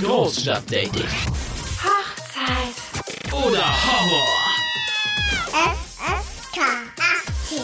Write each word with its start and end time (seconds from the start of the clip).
Großstadtdating. 0.00 1.08
Hochzeit. 1.82 3.32
Oder 3.32 3.64
Horror. 3.64 4.26
FSK 5.52 6.60
18. 7.46 7.58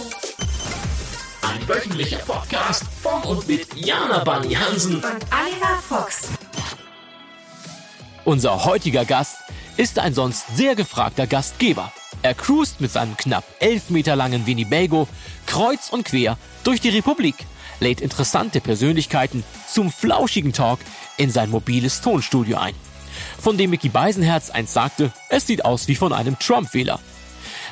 Ein 1.42 1.68
wöchentlicher 1.68 2.18
Podcast 2.18 2.84
von 3.03 3.22
und 3.24 3.46
mit 3.46 3.74
Jana 3.76 4.24
Bunny 4.24 4.54
Hansen. 4.54 4.96
Und 4.96 5.04
Oliver 5.04 5.78
Fuchs. 5.87 6.28
Unser 8.24 8.64
heutiger 8.64 9.04
Gast 9.04 9.37
ist 9.76 9.99
ein 9.99 10.14
sonst 10.14 10.56
sehr 10.56 10.74
gefragter 10.74 11.26
Gastgeber. 11.26 11.92
Er 12.22 12.35
cruist 12.35 12.80
mit 12.80 12.92
seinem 12.92 13.17
knapp 13.17 13.44
elf 13.58 13.90
Meter 13.90 14.17
langen 14.17 14.46
Winnebago 14.46 15.06
kreuz 15.46 15.90
und 15.90 16.05
quer 16.05 16.38
durch 16.64 16.80
die 16.80 16.88
Republik, 16.88 17.34
lädt 17.80 18.01
interessante 18.01 18.60
Persönlichkeiten 18.60 19.45
zum 19.69 19.91
flauschigen 19.92 20.52
Talk 20.52 20.78
in 21.16 21.30
sein 21.30 21.50
mobiles 21.50 22.00
Tonstudio 22.00 22.59
ein. 22.59 22.74
Von 23.38 23.59
dem 23.59 23.70
Mickey 23.70 23.88
Beisenherz 23.88 24.50
einst 24.50 24.73
sagte, 24.73 25.12
es 25.28 25.46
sieht 25.46 25.64
aus 25.64 25.88
wie 25.88 25.96
von 25.96 26.12
einem 26.12 26.38
Trump-Wähler. 26.38 27.00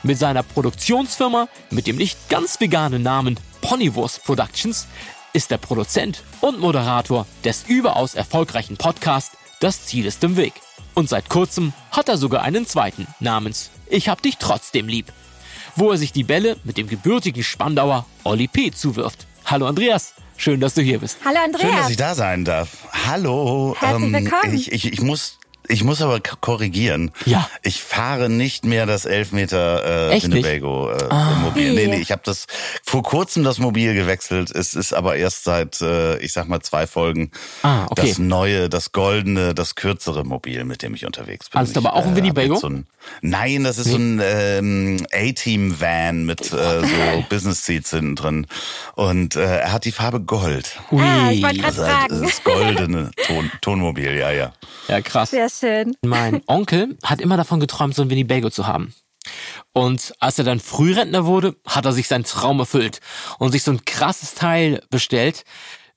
Mit 0.02 0.18
seiner 0.18 0.42
Produktionsfirma 0.42 1.48
mit 1.70 1.86
dem 1.86 1.96
nicht 1.96 2.28
ganz 2.28 2.60
veganen 2.60 3.02
Namen 3.02 3.38
Ponywurst 3.60 4.24
Productions 4.24 4.86
ist 5.32 5.50
der 5.50 5.58
Produzent 5.58 6.22
und 6.40 6.58
Moderator 6.58 7.26
des 7.44 7.64
überaus 7.68 8.14
erfolgreichen 8.14 8.76
Podcasts 8.76 9.36
Das 9.60 9.86
Ziel 9.86 10.06
ist 10.06 10.24
im 10.24 10.36
Weg. 10.36 10.54
Und 10.94 11.08
seit 11.08 11.28
kurzem 11.28 11.72
hat 11.90 12.08
er 12.08 12.16
sogar 12.16 12.42
einen 12.42 12.66
zweiten 12.66 13.06
namens 13.20 13.70
Ich 13.86 14.08
hab 14.08 14.22
dich 14.22 14.38
trotzdem 14.38 14.88
lieb, 14.88 15.12
wo 15.76 15.90
er 15.90 15.98
sich 15.98 16.12
die 16.12 16.24
Bälle 16.24 16.56
mit 16.64 16.78
dem 16.78 16.88
gebürtigen 16.88 17.44
Spandauer 17.44 18.06
Olli 18.24 18.48
P. 18.48 18.70
zuwirft. 18.72 19.26
Hallo 19.44 19.66
Andreas, 19.66 20.14
schön, 20.40 20.60
dass 20.60 20.74
du 20.74 20.82
hier 20.82 20.98
bist. 20.98 21.18
Hallo 21.24 21.38
Schön, 21.42 21.52
dass 21.52 21.62
Andreas. 21.62 21.90
ich 21.90 21.96
da 21.96 22.14
sein 22.14 22.44
darf. 22.44 22.68
Hallo. 23.06 23.76
Herzlich 23.78 24.12
willkommen. 24.12 24.54
Ich, 24.54 24.72
ich, 24.72 24.92
ich 24.92 25.00
muss. 25.00 25.39
Ich 25.70 25.84
muss 25.84 26.02
aber 26.02 26.20
korrigieren. 26.40 27.10
Ja. 27.24 27.48
Ich 27.62 27.82
fahre 27.82 28.28
nicht 28.28 28.64
mehr 28.64 28.86
das 28.86 29.04
Elfmeter 29.04 30.10
äh, 30.10 30.14
Echt? 30.16 30.24
Winnebago 30.30 30.90
äh, 30.90 31.04
Ah. 31.10 31.34
Mobil. 31.42 31.72
Nee, 31.74 31.86
nee, 31.86 31.96
ich 32.00 32.10
habe 32.12 32.22
das 32.24 32.46
vor 32.84 33.02
kurzem 33.02 33.44
das 33.44 33.58
Mobil 33.58 33.94
gewechselt. 33.94 34.50
Es 34.50 34.74
ist 34.74 34.92
aber 34.92 35.16
erst 35.16 35.44
seit, 35.44 35.80
äh, 35.80 36.18
ich 36.18 36.32
sag 36.32 36.48
mal, 36.48 36.60
zwei 36.60 36.86
Folgen 36.86 37.30
Ah, 37.62 37.86
okay. 37.88 38.08
das 38.08 38.18
neue, 38.18 38.68
das 38.68 38.92
goldene, 38.92 39.54
das 39.54 39.74
kürzere 39.74 40.24
Mobil, 40.24 40.64
mit 40.64 40.82
dem 40.82 40.94
ich 40.94 41.06
unterwegs 41.06 41.48
bin. 41.50 41.58
Alles 41.58 41.72
klar, 41.72 41.82
Ich, 41.82 41.88
aber 41.88 41.96
auch 41.96 42.02
ein 42.04 42.10
hab 42.10 42.16
Winnebago? 42.16 42.56
So 42.56 42.68
ein, 42.68 42.86
nein, 43.22 43.64
das 43.64 43.78
ist 43.78 43.88
so 43.90 43.96
ein 43.96 44.20
ähm, 44.22 45.06
A-Team-Van 45.12 46.24
mit 46.24 46.52
äh, 46.52 46.80
so 46.80 47.24
Business-Seats 47.28 47.90
hinten 47.90 48.16
drin. 48.16 48.46
Und 48.94 49.36
äh, 49.36 49.60
er 49.60 49.72
hat 49.72 49.84
die 49.84 49.92
Farbe 49.92 50.20
Gold. 50.20 50.78
Ah, 50.90 51.30
ich 51.30 51.42
wollte 51.42 51.58
gerade 51.58 51.66
Also 51.66 51.82
halt, 51.86 52.10
fragen. 52.10 52.22
das 52.22 52.44
goldene 52.44 53.10
Ton, 53.26 53.50
Tonmobil, 53.60 54.16
ja, 54.16 54.30
ja. 54.30 54.52
Ja, 54.88 55.00
krass. 55.00 55.30
Sehr 55.30 55.48
schön. 55.60 55.94
Mein 56.04 56.42
Onkel 56.46 56.98
hat 57.04 57.20
immer 57.20 57.36
davon 57.36 57.60
geträumt, 57.60 57.94
so 57.94 58.02
ein 58.02 58.10
Winnebago 58.10 58.50
zu 58.50 58.66
haben. 58.66 58.94
Und 59.72 60.14
als 60.18 60.38
er 60.38 60.44
dann 60.44 60.60
Frührentner 60.60 61.26
wurde, 61.26 61.56
hat 61.66 61.84
er 61.84 61.92
sich 61.92 62.08
seinen 62.08 62.24
Traum 62.24 62.58
erfüllt 62.58 63.00
und 63.38 63.52
sich 63.52 63.62
so 63.62 63.70
ein 63.70 63.84
krasses 63.84 64.34
Teil 64.34 64.82
bestellt 64.90 65.44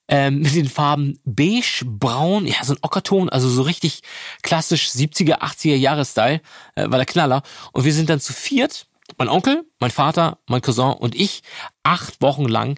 ähm, 0.10 0.40
mit 0.40 0.54
den 0.54 0.68
Farben 0.68 1.20
beige, 1.24 1.86
braun, 1.86 2.46
ja 2.46 2.64
so 2.64 2.74
ein 2.74 2.80
Ockerton, 2.82 3.30
also 3.30 3.50
so 3.50 3.62
richtig 3.62 4.02
klassisch 4.42 4.90
70er, 4.90 5.40
80er 5.40 5.76
Jahre-Style, 5.76 6.42
äh, 6.76 6.90
war 6.90 6.98
der 6.98 7.06
Knaller. 7.06 7.42
Und 7.72 7.86
wir 7.86 7.94
sind 7.94 8.10
dann 8.10 8.20
zu 8.20 8.34
viert, 8.34 8.88
mein 9.18 9.30
Onkel, 9.30 9.64
mein 9.80 9.92
Vater, 9.92 10.40
mein 10.48 10.62
Cousin 10.62 10.94
und 10.94 11.16
ich, 11.16 11.42
acht 11.84 12.22
Wochen 12.22 12.46
lang 12.46 12.78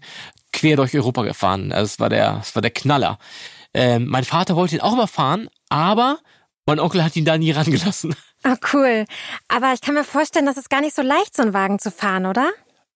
quer 0.54 0.78
durch 0.78 0.96
Europa 0.96 1.24
gefahren. 1.24 1.72
Also 1.72 1.86
es 1.86 2.00
war 2.00 2.10
der, 2.10 2.40
es 2.42 2.56
war 2.56 2.62
der 2.62 2.72
Knaller. 2.72 3.18
Ähm, 3.74 4.06
mein 4.08 4.24
Vater 4.24 4.56
wollte 4.56 4.76
ihn 4.76 4.82
auch 4.82 4.96
mal 4.96 5.08
fahren, 5.08 5.50
aber 5.70 6.20
mein 6.66 6.80
Onkel 6.80 7.04
hat 7.04 7.16
ihn 7.16 7.26
da 7.26 7.38
nie 7.38 7.52
rangelassen. 7.52 8.16
Oh, 8.48 8.56
cool. 8.74 9.06
Aber 9.48 9.74
ich 9.74 9.82
kann 9.82 9.96
mir 9.96 10.04
vorstellen, 10.04 10.46
das 10.46 10.58
ist 10.58 10.70
gar 10.70 10.82
nicht 10.82 10.96
so 10.96 11.02
leicht, 11.02 11.36
so 11.36 11.42
einen 11.42 11.54
Wagen 11.54 11.80
zu 11.80 11.90
fahren, 11.90 12.26
oder? 12.28 12.52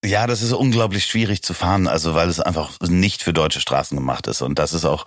Ja, 0.06 0.28
das 0.28 0.42
ist 0.42 0.54
unglaublich 0.54 1.04
schwierig 1.06 1.44
zu 1.44 1.54
fahren, 1.54 1.86
also 1.86 2.16
weil 2.16 2.30
es 2.30 2.40
einfach 2.40 2.72
nicht 2.88 3.22
für 3.22 3.34
deutsche 3.34 3.60
Straßen 3.60 3.98
gemacht 3.98 4.28
ist. 4.28 4.42
Und 4.42 4.58
das 4.58 4.72
ist 4.72 4.86
auch 4.86 5.06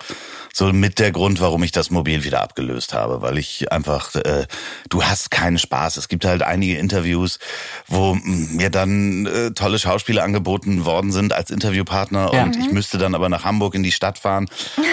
so 0.52 0.70
mit 0.70 0.98
der 0.98 1.12
Grund, 1.12 1.40
warum 1.40 1.62
ich 1.62 1.72
das 1.72 1.88
Mobil 1.88 2.24
wieder 2.24 2.42
abgelöst 2.42 2.92
habe, 2.92 3.22
weil 3.22 3.38
ich 3.38 3.72
einfach, 3.72 4.14
äh, 4.16 4.46
du 4.90 5.02
hast 5.02 5.30
keinen 5.30 5.56
Spaß. 5.56 5.96
Es 5.96 6.08
gibt 6.08 6.26
halt 6.26 6.42
einige 6.42 6.76
Interviews, 6.76 7.38
wo 7.86 8.14
mir 8.22 8.68
dann 8.68 9.24
äh, 9.24 9.50
tolle 9.52 9.78
Schauspieler 9.78 10.24
angeboten 10.24 10.84
worden 10.84 11.10
sind 11.10 11.32
als 11.32 11.50
Interviewpartner 11.50 12.30
Ja. 12.34 12.42
und 12.42 12.56
ich 12.56 12.70
müsste 12.70 12.98
dann 12.98 13.14
aber 13.14 13.30
nach 13.30 13.44
Hamburg 13.44 13.74
in 13.74 13.82
die 13.82 13.92
Stadt 13.92 14.18
fahren. 14.18 14.46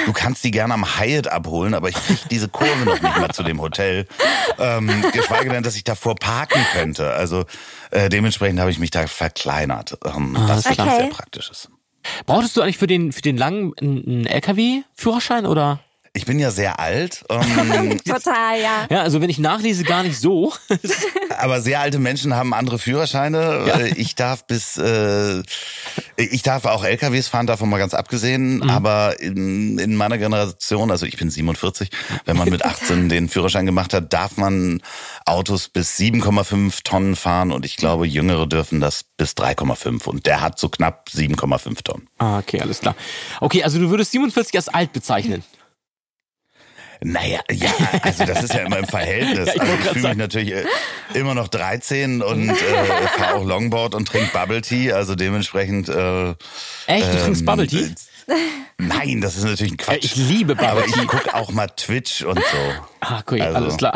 Du 0.05 0.13
kannst 0.13 0.45
die 0.45 0.51
gerne 0.51 0.75
am 0.75 0.97
Hyatt 0.97 1.27
abholen, 1.27 1.73
aber 1.73 1.89
ich 1.89 1.95
krieg 1.95 2.19
diese 2.31 2.47
Kurve 2.47 2.85
noch 2.85 3.01
nicht 3.01 3.17
mal 3.17 3.31
zu 3.33 3.43
dem 3.43 3.59
Hotel. 3.59 4.07
Ähm, 4.59 5.03
geschweige 5.11 5.49
denn, 5.49 5.63
dass 5.63 5.75
ich 5.75 5.83
davor 5.83 6.15
parken 6.15 6.65
könnte. 6.71 7.11
Also 7.11 7.43
äh, 7.91 8.09
dementsprechend 8.09 8.59
habe 8.59 8.72
ich 8.72 8.79
mich 8.79 8.91
da 8.91 9.07
verkleinert, 9.07 9.97
ähm, 10.05 10.35
was 10.35 10.50
alles 10.50 10.66
wirklich 10.66 10.77
klar. 10.77 10.95
sehr 10.97 11.07
praktisch 11.07 11.50
ist. 11.50 11.69
Brauchtest 12.25 12.55
du 12.55 12.61
eigentlich 12.61 12.77
für 12.77 12.88
den, 12.88 13.11
für 13.11 13.22
den 13.22 13.38
langen 13.38 13.73
einen 13.79 14.25
LKW-Führerschein 14.25 15.45
oder? 15.45 15.79
Ich 16.13 16.25
bin 16.25 16.39
ja 16.39 16.51
sehr 16.51 16.79
alt, 16.79 17.23
ähm, 17.29 17.99
Total, 18.05 18.59
ja. 18.59 18.87
Ja, 18.89 19.01
also 19.01 19.21
wenn 19.21 19.29
ich 19.29 19.37
nachlese, 19.37 19.83
gar 19.83 20.03
nicht 20.03 20.19
so. 20.19 20.53
aber 21.37 21.61
sehr 21.61 21.79
alte 21.79 21.99
Menschen 21.99 22.35
haben 22.35 22.53
andere 22.53 22.79
Führerscheine. 22.79 23.65
Ja. 23.67 23.79
Ich 23.95 24.15
darf 24.15 24.45
bis, 24.47 24.77
äh, 24.77 25.41
ich 26.17 26.41
darf 26.41 26.65
auch 26.65 26.83
LKWs 26.83 27.27
fahren, 27.27 27.47
davon 27.47 27.69
mal 27.69 27.77
ganz 27.77 27.93
abgesehen. 27.93 28.57
Mhm. 28.57 28.69
Aber 28.69 29.19
in, 29.19 29.77
in 29.77 29.95
meiner 29.95 30.17
Generation, 30.17 30.91
also 30.91 31.05
ich 31.05 31.17
bin 31.17 31.29
47, 31.29 31.89
wenn 32.25 32.37
man 32.37 32.49
mit 32.49 32.65
18 32.65 33.09
den 33.09 33.29
Führerschein 33.29 33.65
gemacht 33.65 33.93
hat, 33.93 34.11
darf 34.11 34.37
man 34.37 34.81
Autos 35.25 35.69
bis 35.69 35.97
7,5 35.97 36.83
Tonnen 36.83 37.15
fahren 37.15 37.51
und 37.51 37.65
ich 37.65 37.77
glaube, 37.77 38.07
Jüngere 38.07 38.47
dürfen 38.47 38.79
das 38.79 39.03
bis 39.17 39.33
3,5 39.33 40.07
und 40.07 40.25
der 40.25 40.41
hat 40.41 40.59
so 40.59 40.69
knapp 40.69 41.07
7,5 41.13 41.83
Tonnen. 41.83 42.07
ah, 42.17 42.39
okay, 42.39 42.59
alles 42.61 42.79
klar. 42.79 42.95
Okay, 43.41 43.63
also 43.63 43.79
du 43.79 43.89
würdest 43.89 44.11
47 44.11 44.55
als 44.55 44.69
alt 44.69 44.91
bezeichnen. 44.93 45.43
Naja, 47.01 47.39
ja, 47.49 47.69
also 48.01 48.25
das 48.25 48.43
ist 48.43 48.53
ja 48.53 48.61
immer 48.65 48.79
im 48.79 48.85
Verhältnis. 48.87 49.49
Ja, 49.55 49.55
ich 49.55 49.61
also 49.61 49.73
ich 49.73 49.89
fühle 49.91 50.07
mich 50.09 50.17
natürlich 50.17 50.51
äh, 50.53 50.65
immer 51.13 51.33
noch 51.33 51.47
13 51.47 52.21
und 52.21 52.49
äh, 52.49 52.55
fahre 53.17 53.35
auch 53.35 53.45
Longboard 53.45 53.95
und 53.95 54.07
trinke 54.07 54.29
Bubble 54.33 54.61
Tea, 54.61 54.91
also 54.91 55.15
dementsprechend. 55.15 55.88
Äh, 55.89 56.31
Echt? 56.88 57.07
Du 57.13 57.17
trinkst 57.23 57.41
ähm, 57.41 57.45
Bubble 57.45 57.67
Tea? 57.67 57.85
äh, 58.27 58.33
Nein, 58.77 59.21
das 59.21 59.38
ist 59.38 59.43
natürlich 59.45 59.73
ein 59.73 59.77
Ja, 59.79 59.85
Quatsch. 59.85 60.03
ich 60.05 60.15
liebe 60.17 60.55
Bubble 60.55 60.69
aber 60.71 60.83
Tea. 60.83 60.99
ich 61.01 61.07
guck 61.07 61.33
auch 61.33 61.51
mal 61.51 61.67
Twitch 61.67 62.21
und 62.23 62.38
so. 62.38 62.57
Ah, 62.99 63.21
cool, 63.31 63.41
also- 63.41 63.55
alles 63.57 63.77
klar. 63.77 63.93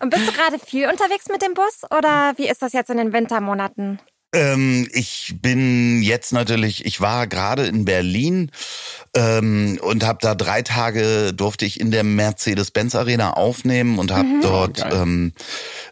Und 0.00 0.10
bist 0.10 0.28
du 0.28 0.32
gerade 0.32 0.58
viel 0.58 0.88
unterwegs 0.88 1.26
mit 1.30 1.40
dem 1.42 1.54
Bus 1.54 1.80
oder 1.96 2.34
wie 2.36 2.48
ist 2.48 2.60
das 2.62 2.72
jetzt 2.74 2.90
in 2.90 2.98
den 2.98 3.12
Wintermonaten? 3.12 3.98
Ähm, 4.34 4.88
ich 4.92 5.34
bin 5.42 6.00
jetzt 6.02 6.32
natürlich, 6.32 6.86
ich 6.86 7.02
war 7.02 7.26
gerade 7.26 7.66
in 7.66 7.84
Berlin 7.84 8.50
ähm, 9.14 9.78
und 9.82 10.06
habe 10.06 10.18
da 10.22 10.34
drei 10.34 10.62
Tage 10.62 11.32
durfte 11.34 11.64
ich 11.66 11.80
in 11.80 11.90
der 11.90 12.02
Mercedes-Benz 12.04 12.94
Arena 12.94 13.32
aufnehmen 13.34 13.98
und 13.98 14.10
habe 14.12 14.28
dort 14.42 14.78
Geil. 14.78 14.92
ähm, 14.94 15.32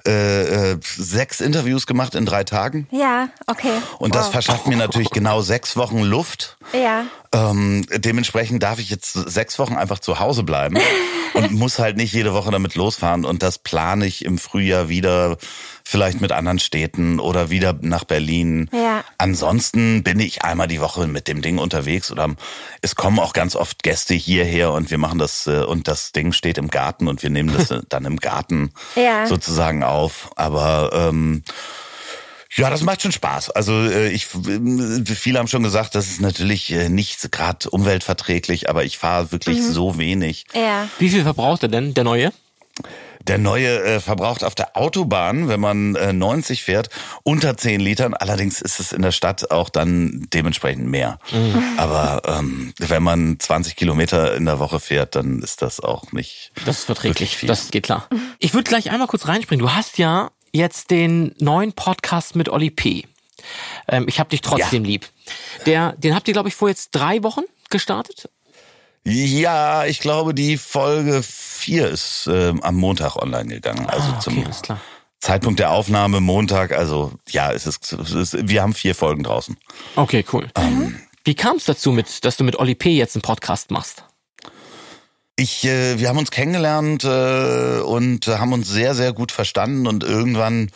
äh, 0.07 0.73
äh, 0.73 0.79
sechs 0.83 1.41
Interviews 1.41 1.87
gemacht 1.87 2.15
in 2.15 2.25
drei 2.27 2.45
Tagen. 2.45 2.87
Ja, 2.91 3.29
okay. 3.47 3.73
Und 3.99 4.15
das 4.15 4.27
Wow. 4.27 4.33
verschafft 4.33 4.67
mir 4.67 4.77
natürlich 4.77 5.11
genau 5.13 5.41
sechs 5.43 5.77
Wochen 5.77 6.01
Luft. 6.01 6.57
Ja. 6.73 7.05
Ähm, 7.33 7.87
dementsprechend 7.95 8.63
darf 8.63 8.81
ich 8.81 8.91
jetzt 8.91 9.13
sechs 9.13 9.59
Wochen 9.61 9.77
einfach 9.77 10.01
zu 10.01 10.19
Hause 10.19 10.43
bleiben 10.43 10.79
und 11.35 11.53
muss 11.53 11.79
halt 11.79 11.97
nicht 11.97 12.13
jede 12.13 12.35
Woche 12.35 12.51
damit 12.51 12.75
losfahren. 12.75 13.25
Und 13.25 13.43
das 13.45 13.59
plane 13.59 14.05
ich 14.07 14.25
im 14.25 14.37
Frühjahr 14.37 14.89
wieder, 14.89 15.37
vielleicht 15.85 16.21
mit 16.21 16.33
anderen 16.33 16.59
Städten 16.59 17.21
oder 17.21 17.51
wieder 17.51 17.77
nach 17.81 18.03
Berlin. 18.03 18.69
Ja. 18.73 19.05
Ansonsten 19.19 20.03
bin 20.03 20.19
ich 20.19 20.43
einmal 20.43 20.67
die 20.67 20.81
Woche 20.81 21.07
mit 21.07 21.29
dem 21.29 21.41
Ding 21.41 21.59
unterwegs 21.59 22.11
oder 22.11 22.35
es 22.83 22.97
kommen 22.97 23.21
auch 23.21 23.33
ganz 23.33 23.55
oft 23.55 23.83
Gäste 23.85 24.15
hierher 24.15 24.73
und 24.73 24.91
wir 24.91 24.99
machen 24.99 25.21
das 25.21 25.47
äh, 25.47 25.63
und 25.63 25.87
das 25.87 26.11
Ding 26.11 26.33
steht 26.33 26.59
im 26.59 26.69
Garten 26.69 27.07
und 27.07 27.23
wir 27.23 27.31
nehmen 27.31 27.55
das 27.57 27.73
dann 27.89 28.05
im 28.07 28.17
Garten 28.17 28.71
Ja. 28.97 29.27
sozusagen 29.27 29.85
auf. 29.85 30.31
Aber 30.35 30.91
ähm, 30.93 31.45
ja, 32.55 32.69
das 32.69 32.83
macht 32.83 33.03
schon 33.03 33.13
Spaß. 33.13 33.51
Also 33.51 33.73
äh, 33.73 34.09
ich, 34.09 34.27
äh, 34.35 35.05
viele 35.15 35.39
haben 35.39 35.49
schon 35.49 35.63
gesagt, 35.63 35.95
das 35.95 36.09
ist 36.09 36.21
natürlich 36.21 36.73
äh, 36.73 36.89
nicht 36.89 37.31
gerade 37.31 37.71
umweltverträglich, 37.71 38.69
aber 38.69 38.85
ich 38.85 38.99
fahre 38.99 39.31
wirklich 39.33 39.63
so 39.63 39.99
wenig. 39.99 40.47
Ja. 40.55 40.89
Wie 40.99 41.11
viel 41.11 41.23
verbraucht 41.23 41.63
er 41.63 41.69
denn, 41.69 41.95
der 41.95 42.05
neue? 42.05 42.33
Der 43.23 43.37
neue 43.39 43.83
äh, 43.85 44.01
verbraucht 44.01 44.43
auf 44.43 44.55
der 44.55 44.77
Autobahn, 44.77 45.49
wenn 45.49 45.61
man 45.61 45.95
äh, 45.95 46.13
90 46.13 46.65
fährt, 46.65 46.89
unter 47.23 47.57
10 47.57 47.79
Litern. 47.79 48.15
Allerdings 48.15 48.63
ist 48.63 48.81
es 48.81 48.93
in 48.93 49.03
der 49.03 49.13
Stadt 49.13 49.51
auch 49.51 49.69
dann 49.69 50.27
dementsprechend 50.33 50.87
mehr. 50.89 51.19
Aber 51.77 52.23
ähm, 52.25 52.73
wenn 52.79 53.03
man 53.03 53.39
20 53.39 53.77
Kilometer 53.77 54.35
in 54.35 54.47
der 54.47 54.59
Woche 54.59 54.81
fährt, 54.81 55.17
dann 55.17 55.41
ist 55.41 55.61
das 55.61 55.81
auch 55.81 56.13
nicht. 56.13 56.53
Das 56.65 56.79
ist 56.79 56.85
verträglich, 56.85 57.37
viel. 57.37 57.47
das 57.47 57.71
geht 57.71 57.85
klar. 57.85 58.09
Ich 58.39 58.55
würde 58.55 58.69
gleich 58.69 58.91
einmal 58.91 59.07
kurz 59.07 59.29
reinspringen. 59.29 59.65
Du 59.65 59.73
hast 59.75 59.99
ja 59.99 60.31
jetzt 60.53 60.91
den 60.91 61.35
neuen 61.39 61.73
Podcast 61.73 62.37
mit 62.37 62.49
Olli 62.49 62.71
P. 62.71 63.07
Ähm, 63.89 64.07
ich 64.09 64.21
hab 64.21 64.29
dich 64.29 64.41
trotzdem 64.41 64.85
lieb. 64.85 65.09
Der, 65.67 65.93
den 65.93 66.15
habt 66.15 66.29
ihr, 66.29 66.35
glaube 66.35 66.49
ich, 66.49 66.55
vor 66.55 66.69
jetzt 66.69 66.91
drei 66.91 67.23
Wochen 67.23 67.43
gestartet? 67.71 68.29
Ja, 69.05 69.87
ich 69.87 70.01
glaube, 70.01 70.35
die 70.35 70.59
Folge 70.59 71.23
4 71.23 71.89
ist 71.89 72.27
äh, 72.27 72.53
am 72.61 72.77
Montag 72.77 73.17
online 73.17 73.55
gegangen. 73.55 73.87
Also 73.87 74.11
Ah, 74.11 74.21
okay, 74.27 74.51
zum. 74.53 74.79
Zeitpunkt 75.21 75.61
der 75.61 75.71
Aufnahme 75.71 76.21
Montag. 76.21 76.73
Also 76.73 77.13
ja, 77.29 77.53
es 77.53 77.67
ist, 77.67 77.93
es 77.93 78.13
ist 78.13 78.49
wir 78.49 78.63
haben 78.63 78.73
vier 78.75 78.95
Folgen 78.95 79.23
draußen. 79.23 79.57
Okay, 79.97 80.25
cool. 80.33 80.49
Wie 81.25 81.35
kam 81.35 81.57
es 81.57 81.67
dazu, 81.67 81.93
mit, 81.93 82.25
dass 82.25 82.39
du 82.39 82.45
mit 82.45 82.57
Oli 82.59 82.75
P. 82.75 82.91
jetzt 82.91 83.17
einen 83.17 83.23
Podcast 83.23 83.71
machst? 83.71 84.05
Ich, 85.41 85.65
äh, 85.65 85.99
wir 85.99 86.11
haben 86.11 86.19
uns 86.19 86.31
kennengelernt 86.31 87.03
äh, 87.05 87.81
und 87.81 88.27
haben 88.27 88.53
uns 88.53 88.69
sehr, 88.69 88.95
sehr 88.95 89.15
gut 89.15 89.33
verstanden 89.33 89.87
und 89.87 90.05
irgendwann 90.05 90.71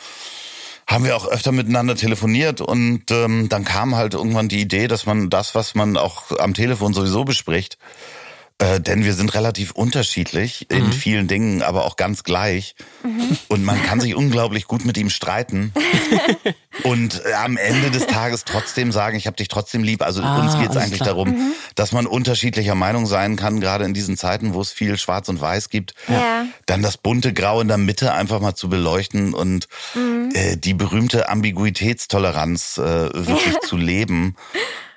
haben 0.86 1.04
wir 1.04 1.16
auch 1.16 1.26
öfter 1.26 1.52
miteinander 1.52 1.96
telefoniert 1.96 2.62
und 2.62 3.10
ähm, 3.10 3.50
dann 3.50 3.66
kam 3.66 3.94
halt 3.94 4.14
irgendwann 4.14 4.48
die 4.48 4.62
Idee, 4.62 4.88
dass 4.88 5.04
man 5.04 5.28
das, 5.28 5.54
was 5.54 5.74
man 5.74 5.98
auch 5.98 6.30
am 6.38 6.54
Telefon 6.54 6.94
sowieso 6.94 7.24
bespricht, 7.24 7.76
äh, 8.58 8.80
denn 8.80 9.04
wir 9.04 9.14
sind 9.14 9.34
relativ 9.34 9.72
unterschiedlich 9.72 10.70
in 10.70 10.92
vielen 10.92 11.26
Dingen, 11.26 11.62
aber 11.62 11.84
auch 11.84 11.96
ganz 11.96 12.22
gleich. 12.22 12.76
Und 13.48 13.64
man 13.64 13.82
kann 13.82 14.00
sich 14.00 14.14
unglaublich 14.14 14.66
gut 14.66 14.84
mit 14.84 14.96
ihm 14.96 15.10
streiten. 15.10 15.72
und 16.84 17.20
äh, 17.24 17.32
am 17.34 17.56
Ende 17.56 17.90
des 17.90 18.06
Tages 18.06 18.44
trotzdem 18.44 18.92
sagen, 18.92 19.16
ich 19.16 19.26
habe 19.26 19.36
dich 19.36 19.48
trotzdem 19.48 19.82
lieb. 19.82 20.02
Also 20.02 20.22
Ah, 20.22 20.40
uns 20.40 20.56
geht 20.58 20.70
es 20.70 20.76
eigentlich 20.76 21.00
klar. 21.00 21.08
darum, 21.10 21.52
dass 21.74 21.90
man 21.92 22.06
unterschiedlicher 22.06 22.76
Meinung 22.76 23.06
sein 23.06 23.34
kann, 23.36 23.60
gerade 23.60 23.84
in 23.84 23.92
diesen 23.94 24.16
Zeiten, 24.16 24.54
wo 24.54 24.60
es 24.60 24.70
viel 24.70 24.98
Schwarz 24.98 25.28
und 25.28 25.40
Weiß 25.40 25.68
gibt. 25.68 25.94
Ja. 26.08 26.46
Dann 26.66 26.80
das 26.80 26.96
bunte 26.96 27.32
Grau 27.32 27.60
in 27.60 27.66
der 27.68 27.78
Mitte 27.78 28.12
einfach 28.14 28.38
mal 28.40 28.54
zu 28.54 28.68
beleuchten 28.68 29.34
und 29.34 29.66
äh, 30.34 30.56
die 30.56 30.74
berühmte 30.74 31.28
Ambiguitätstoleranz 31.28 32.78
äh, 32.78 32.82
wirklich 33.12 33.58
zu 33.66 33.76
leben, 33.76 34.36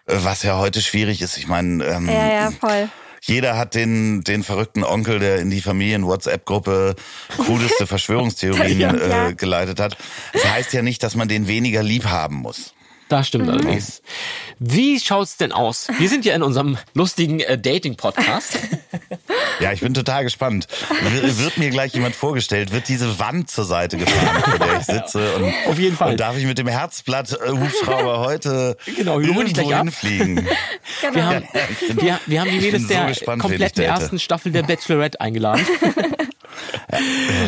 was 0.05 0.43
ja 0.43 0.57
heute 0.57 0.81
schwierig 0.81 1.21
ist. 1.23 1.37
Ich 1.37 1.47
meine, 1.47 1.83
ähm, 1.83 2.07
Ja, 2.07 2.31
ja, 2.31 2.51
voll. 2.51 2.89
Jeder 3.27 3.57
hat 3.57 3.75
den, 3.75 4.23
den 4.23 4.43
verrückten 4.43 4.83
Onkel, 4.83 5.19
der 5.19 5.39
in 5.39 5.49
die 5.49 5.61
Familien-WhatsApp-Gruppe 5.61 6.95
crudeste 7.27 7.85
Verschwörungstheorien 7.87 8.99
äh, 8.99 9.33
geleitet 9.35 9.79
hat. 9.79 9.97
Das 10.33 10.45
heißt 10.45 10.73
ja 10.73 10.81
nicht, 10.81 11.03
dass 11.03 11.15
man 11.15 11.27
den 11.27 11.47
weniger 11.47 11.83
lieb 11.83 12.05
haben 12.05 12.37
muss. 12.37 12.73
Das 13.09 13.27
stimmt 13.27 13.49
allerdings. 13.49 14.01
Wie 14.59 14.99
schaut's 14.99 15.37
denn 15.37 15.51
aus? 15.53 15.87
Wir 15.97 16.09
sind 16.09 16.25
ja 16.25 16.35
in 16.35 16.43
unserem 16.43 16.77
lustigen 16.93 17.39
äh, 17.39 17.57
Dating-Podcast. 17.57 18.57
Ja, 19.59 19.71
ich 19.71 19.79
bin 19.81 19.95
total 19.95 20.23
gespannt. 20.23 20.67
W- 21.01 21.43
Wird 21.43 21.57
mir 21.57 21.71
gleich 21.71 21.91
jemand 21.93 22.15
vorgestellt? 22.15 22.71
Wird 22.71 22.87
diese 22.87 23.17
Wand 23.17 23.49
zur 23.49 23.65
Seite 23.65 23.97
gefahren, 23.97 24.43
vor 24.43 24.59
der 24.59 24.79
ich 24.79 24.85
sitze? 24.85 25.33
Und, 25.35 25.51
Auf 25.67 25.79
jeden 25.79 25.97
Fall. 25.97 26.11
Und 26.11 26.19
darf 26.19 26.37
ich 26.37 26.45
mit 26.45 26.59
dem 26.59 26.67
Herzblatt 26.67 27.31
äh, 27.43 27.49
Hubschrauber 27.49 28.19
heute 28.19 28.77
Genau, 28.95 29.19
irgendwo 29.19 29.41
hinfliegen? 29.41 30.47
Genau. 31.01 31.15
Wir 31.15 31.25
haben, 31.25 31.47
wir, 31.95 32.19
wir 32.27 32.41
haben 32.41 32.51
die 32.51 32.59
Mädels 32.59 32.83
so 32.83 32.87
der 32.89 33.07
gespannt, 33.07 33.41
kompletten 33.41 33.83
ersten 33.83 34.19
Staffel 34.19 34.51
der 34.51 34.61
Bachelorette 34.61 35.19
eingeladen. 35.21 35.65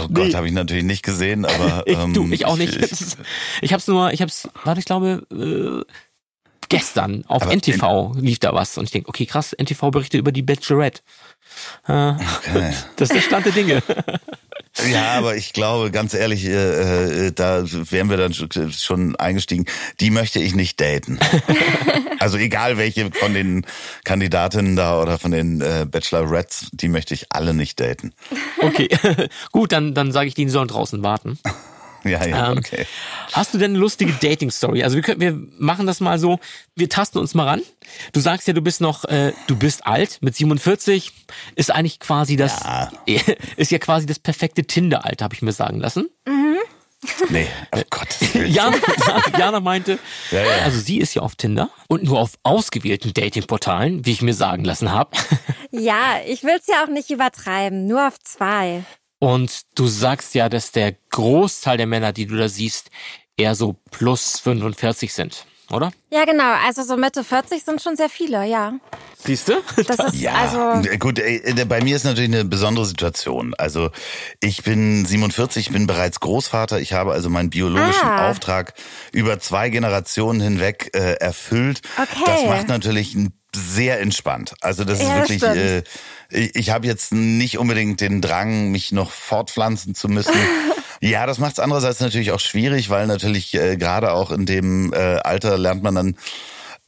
Oh 0.03 0.07
Gott, 0.13 0.33
habe 0.33 0.47
ich 0.47 0.53
natürlich 0.53 0.83
nicht 0.83 1.03
gesehen, 1.03 1.45
aber 1.45 1.83
Ich, 1.88 1.97
ähm, 1.97 2.13
du, 2.13 2.27
ich 2.31 2.45
auch 2.45 2.57
nicht. 2.57 2.75
Ich, 2.75 2.91
Ich, 2.91 3.17
ich 3.61 3.73
hab's 3.73 3.88
nur, 3.88 4.11
ich 4.11 4.21
hab's, 4.21 4.47
warte, 4.63 4.79
ich 4.79 4.85
glaube, 4.85 5.25
äh, 5.31 5.91
gestern 6.69 7.25
auf 7.27 7.44
Aber 7.44 7.56
NTV 7.56 8.13
lief 8.19 8.39
da 8.39 8.53
was 8.53 8.77
und 8.77 8.85
ich 8.85 8.91
denke, 8.91 9.09
okay, 9.09 9.25
krass, 9.25 9.53
NTV 9.53 9.91
berichtet 9.91 10.19
über 10.19 10.31
die 10.31 10.44
Bachelorette. 10.44 11.01
Äh, 11.88 12.11
okay. 12.11 12.73
Das 12.95 13.09
ist 13.09 13.15
der 13.15 13.21
Stand 13.21 13.45
der 13.45 13.53
Dinge. 13.53 13.83
Ja, 14.92 15.13
aber 15.13 15.36
ich 15.36 15.51
glaube, 15.54 15.92
ganz 15.92 16.13
ehrlich, 16.13 16.45
äh, 16.45 17.27
äh, 17.27 17.31
da 17.33 17.63
wären 17.66 18.10
wir 18.10 18.18
dann 18.18 18.33
schon- 18.33 18.71
schon 18.71 19.16
eingestiegen. 19.18 19.66
Die 20.00 20.10
möchte 20.10 20.39
ich 20.39 20.56
nicht 20.56 20.80
daten. 20.80 21.19
also 22.19 22.38
egal 22.38 22.77
welche 22.77 23.12
von 23.12 23.33
den 23.33 23.66
Kandidatinnen 24.06 24.75
da 24.75 25.01
oder 25.01 25.19
von 25.19 25.31
den 25.31 25.60
äh, 25.62 25.86
Bachelorettes, 25.89 26.69
die 26.71 26.88
möchte 26.88 27.13
ich 27.13 27.25
alle 27.30 27.54
nicht 27.54 27.80
daten. 27.80 28.13
Okay, 28.62 28.88
gut, 29.51 29.71
dann, 29.71 29.94
dann 29.94 30.12
sage 30.12 30.27
ich, 30.27 30.33
die 30.36 30.48
sollen 30.50 30.68
draußen 30.69 31.04
warten. 31.04 31.39
Ja, 32.04 32.25
ja, 32.25 32.51
Ähm, 32.51 32.57
okay. 32.57 32.86
Hast 33.34 33.54
du 33.54 33.57
denn 33.57 33.72
eine 33.72 33.80
lustige 33.80 34.13
Dating-Story? 34.13 34.84
Also 34.84 34.96
wir, 34.96 35.04
können, 35.04 35.22
wir 35.22 35.38
machen 35.57 35.86
das 35.88 36.00
mal 36.00 36.19
so, 36.19 36.40
wir 36.75 36.90
tasten 36.90 37.18
uns 37.18 37.34
mal 37.34 37.48
ran. 37.48 37.62
Du 38.13 38.19
sagst 38.19 38.48
ja, 38.48 38.54
du 38.54 38.62
bist 38.62 38.81
noch, 38.81 39.06
äh, 39.06 39.34
du 39.48 39.56
bist 39.56 39.86
alt, 39.86 40.19
mit 40.22 40.36
47, 40.36 41.12
ist 41.56 41.72
eigentlich 41.72 42.00
quasi 42.00 42.36
das, 42.36 42.60
ist 43.57 43.72
ja 43.72 43.80
quasi 43.80 44.06
das 44.06 44.19
perfekte 44.19 44.63
Tinder-Alter, 44.63 45.25
habe 45.25 45.36
ich 45.36 45.42
mir 45.42 45.51
sagen 45.51 45.80
lassen. 45.80 46.10
Nee, 47.30 47.48
oh 47.72 47.81
Gott. 47.90 48.10
Jana, 48.34 48.78
Jana 49.38 49.60
meinte, 49.62 50.00
Ja, 50.31 50.42
ja. 50.42 50.63
also 50.63 50.80
sie 50.80 50.98
ist 51.00 51.13
ja 51.13 51.22
auf 51.22 51.36
Tinder 51.36 51.69
und 51.88 52.04
nur 52.04 52.19
auf 52.19 52.31
ausgewählten 52.44 53.13
Dating-Portalen, 53.13 54.06
wie 54.06 54.12
ich 54.12 54.22
mir 54.22 54.34
sagen 54.34 54.66
lassen 54.66 54.92
habe. 54.92 55.12
Ja, 55.72 56.18
ich 56.25 56.44
will's 56.44 56.68
ja 56.68 56.84
auch 56.84 56.90
nicht 56.90 57.10
übertreiben, 57.10 57.88
nur 57.88 58.07
auf 58.07 58.19
zwei. 58.19 58.84
Und 59.19 59.62
du 59.75 59.88
sagst 59.88 60.33
ja, 60.36 60.48
dass 60.50 60.71
der 60.71 60.95
Großteil 61.12 61.77
der 61.77 61.88
Männer, 61.88 62.13
die 62.13 62.25
du 62.25 62.36
da 62.38 62.48
siehst, 62.50 62.89
eher 63.38 63.54
so 63.56 63.75
plus 63.92 64.39
45 64.39 65.13
sind, 65.13 65.45
oder? 65.71 65.92
Ja, 66.12 66.25
genau. 66.25 66.54
Also 66.66 66.83
so 66.83 66.95
Mitte 66.98 67.24
40 67.24 67.63
sind 67.63 67.81
schon 67.81 67.95
sehr 67.98 68.10
viele, 68.10 68.45
ja. 68.45 68.74
Siehst 69.21 69.50
du? 69.50 69.54
Das 69.88 70.00
ist 70.00 70.16
Ja, 70.21 70.33
also. 70.33 70.89
gut, 70.98 71.19
ey, 71.19 71.42
bei 71.66 71.81
mir 71.83 71.98
ist 71.98 72.06
natürlich 72.06 72.30
eine 72.33 72.45
besondere 72.45 72.86
Situation. 72.86 73.54
Also 73.57 73.89
ich 74.39 74.63
bin 74.63 75.06
47, 75.06 75.68
ich 75.68 75.74
bin 75.74 75.88
bereits 75.88 76.22
Großvater. 76.22 76.80
Ich 76.80 76.94
habe 76.94 77.12
also 77.12 77.30
meinen 77.30 77.50
biologischen 77.50 78.07
Ah. 78.07 78.30
Auftrag 78.30 78.74
über 79.12 79.38
zwei 79.39 79.69
Generationen 79.69 80.39
hinweg 80.39 80.92
äh, 80.94 81.15
erfüllt. 81.15 81.81
Okay. 81.98 82.24
Das 82.25 82.45
macht 82.45 82.68
natürlich 82.69 83.13
ein- 83.15 83.33
sehr 83.56 84.00
entspannt. 84.00 84.54
Also 84.62 84.84
das 84.84 85.00
ist 85.00 85.07
Ja, 85.07 85.19
das 85.19 85.30
wirklich, 85.30 85.44
äh, 85.44 85.84
ich, 86.30 86.56
ich 86.56 86.69
habe 86.69 86.88
jetzt 86.88 87.13
nicht 87.13 87.57
unbedingt 87.57 88.01
den 88.01 88.22
Drang, 88.22 88.72
mich 88.72 88.92
noch 88.92 89.12
fortpflanzen 89.12 89.96
zu 89.96 90.07
müssen. 90.07 90.34
Ja, 91.01 91.25
das 91.25 91.38
macht 91.38 91.54
es 91.54 91.60
andererseits 91.60 92.01
natürlich 92.01 92.34
auch 92.34 92.42
schwierig, 92.42 92.90
weil 92.90 93.07
natürlich 93.07 93.54
äh, 93.54 93.78
gerade 93.78 94.12
auch 94.12 94.31
in 94.31 94.46
dem 94.46 94.92
äh, 94.92 94.98
Alter 94.98 95.57
lernt 95.57 95.81
man 95.81 95.96
dann 95.96 96.18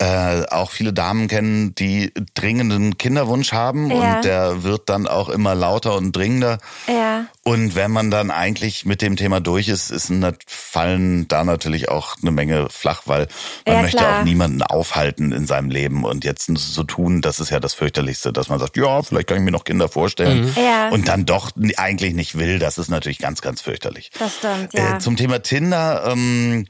äh, 0.01 0.47
auch 0.49 0.71
viele 0.71 0.93
Damen 0.93 1.27
kennen, 1.27 1.75
die 1.75 2.11
dringenden 2.33 2.97
Kinderwunsch 2.97 3.51
haben 3.53 3.91
Ja. 3.91 4.15
und 4.15 4.25
der 4.25 4.63
wird 4.63 4.89
dann 4.89 5.05
auch 5.05 5.29
immer 5.29 5.53
lauter 5.53 5.95
und 5.95 6.15
dringender. 6.15 6.57
Ja. 6.87 7.27
Und 7.43 7.75
wenn 7.75 7.91
man 7.91 8.09
dann 8.09 8.31
eigentlich 8.31 8.83
mit 8.83 9.03
dem 9.03 9.15
Thema 9.15 9.39
durch 9.41 9.67
ist, 9.67 9.91
ist 9.91 10.11
fallen 10.47 11.27
da 11.27 11.43
natürlich 11.43 11.89
auch 11.89 12.15
eine 12.19 12.31
Menge 12.31 12.67
flach, 12.71 13.03
weil 13.05 13.27
man 13.67 13.75
Ja, 13.75 13.81
möchte 13.83 13.97
klar. 13.97 14.19
auch 14.21 14.23
niemanden 14.23 14.63
aufhalten 14.63 15.31
in 15.31 15.45
seinem 15.45 15.69
Leben 15.69 16.03
und 16.03 16.23
jetzt 16.25 16.49
so 16.57 16.83
tun, 16.83 17.21
das 17.21 17.39
ist 17.39 17.51
ja 17.51 17.59
das 17.59 17.75
fürchterlichste, 17.75 18.33
dass 18.33 18.49
man 18.49 18.57
sagt, 18.57 18.77
ja, 18.77 19.03
vielleicht 19.03 19.27
kann 19.27 19.37
ich 19.37 19.43
mir 19.43 19.51
noch 19.51 19.65
Kinder 19.65 19.87
vorstellen 19.87 20.51
Ja. 20.55 20.89
und 20.89 21.07
dann 21.09 21.25
doch 21.27 21.51
eigentlich 21.77 22.15
nicht 22.15 22.39
will, 22.39 22.57
das 22.57 22.79
ist 22.79 22.89
natürlich 22.89 23.19
ganz, 23.19 23.41
ganz 23.43 23.61
fürchterlich. 23.61 24.09
Das 24.17 24.37
stimmt, 24.37 24.73
ja. 24.73 24.95
Äh, 24.95 24.99
zum 24.99 25.15
Thema 25.15 25.43
Tinder, 25.43 26.05
ähm, 26.07 26.65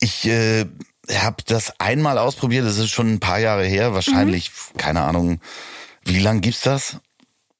ich 0.00 0.26
äh, 0.26 0.64
habe 1.10 1.36
das 1.46 1.72
einmal 1.80 2.18
ausprobiert, 2.18 2.66
das 2.66 2.78
ist 2.78 2.90
schon 2.90 3.12
ein 3.14 3.20
paar 3.20 3.38
Jahre 3.38 3.64
her, 3.64 3.94
wahrscheinlich, 3.94 4.50
Mhm. 4.74 4.78
keine 4.78 5.00
Ahnung, 5.02 5.40
wie 6.04 6.18
lang 6.18 6.40
gibt's 6.40 6.62
das? 6.62 6.98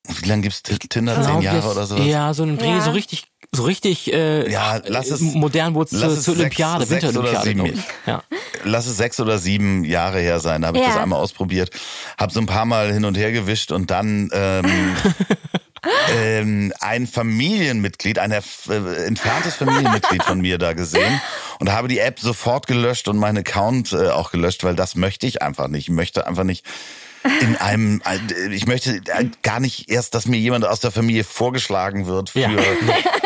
Wie 0.06 0.28
lang 0.28 0.42
gibt's 0.42 0.62
Tinder? 0.62 1.22
Zehn 1.22 1.40
Jahre 1.40 1.56
jetzt- 1.58 1.66
oder 1.66 1.86
sowas? 1.86 2.06
Ja, 2.06 2.34
so 2.34 2.42
ein 2.42 2.58
Dreh, 2.58 2.68
Ja. 2.68 2.80
so 2.82 2.90
richtig, 2.90 3.24
so 3.52 3.62
richtig 3.62 4.12
äh, 4.12 4.50
Ja, 4.50 4.80
lass 4.86 5.10
es- 5.10 5.20
modern 5.22 5.74
wurde 5.74 5.94
es 5.96 6.00
zur, 6.00 6.10
sechs- 6.10 6.28
Olympiade, 6.28 6.84
sechs 6.84 7.04
oder 7.04 7.14
Winterolympiade, 7.14 7.48
sieben. 7.48 7.64
glaube 7.64 7.78
ich. 7.78 8.06
Ja. 8.06 8.22
Lass 8.64 8.86
es 8.86 8.96
sechs 8.98 9.18
oder 9.20 9.38
sieben 9.38 9.84
Jahre 9.84 10.18
her 10.20 10.40
sein, 10.40 10.60
da 10.62 10.68
habe 10.68 10.78
ich 10.78 10.84
Ja. 10.84 10.90
das 10.90 10.98
einmal 11.02 11.20
ausprobiert, 11.20 11.70
habe 12.18 12.32
so 12.32 12.40
ein 12.40 12.46
paar 12.46 12.64
Mal 12.66 12.92
hin 12.92 13.04
und 13.06 13.16
her 13.16 13.32
gewischt 13.32 13.72
und 13.72 13.90
dann 13.90 14.28
ähm, 14.32 14.64
ähm, 16.10 16.72
ein 16.80 17.06
Familienmitglied, 17.06 18.18
ein 18.18 18.32
äh, 18.32 18.42
entferntes 19.06 19.56
Familienmitglied 19.56 20.22
von 20.22 20.40
mir 20.40 20.58
da 20.58 20.72
gesehen 20.72 21.20
und 21.58 21.72
habe 21.72 21.88
die 21.88 21.98
App 21.98 22.20
sofort 22.20 22.66
gelöscht 22.66 23.08
und 23.08 23.18
meinen 23.18 23.38
Account 23.38 23.92
äh, 23.92 24.10
auch 24.10 24.30
gelöscht, 24.30 24.64
weil 24.64 24.76
das 24.76 24.94
möchte 24.94 25.26
ich 25.26 25.42
einfach 25.42 25.68
nicht. 25.68 25.88
Ich 25.88 25.94
möchte 25.94 26.26
einfach 26.26 26.44
nicht 26.44 26.64
in 27.40 27.56
einem, 27.56 28.02
äh, 28.04 28.54
ich 28.54 28.66
möchte 28.66 28.96
äh, 28.96 29.26
gar 29.42 29.60
nicht 29.60 29.90
erst, 29.90 30.14
dass 30.14 30.26
mir 30.26 30.38
jemand 30.38 30.66
aus 30.66 30.80
der 30.80 30.90
Familie 30.90 31.24
vorgeschlagen 31.24 32.06
wird 32.06 32.30
für 32.30 32.40
Ja. 32.40 32.50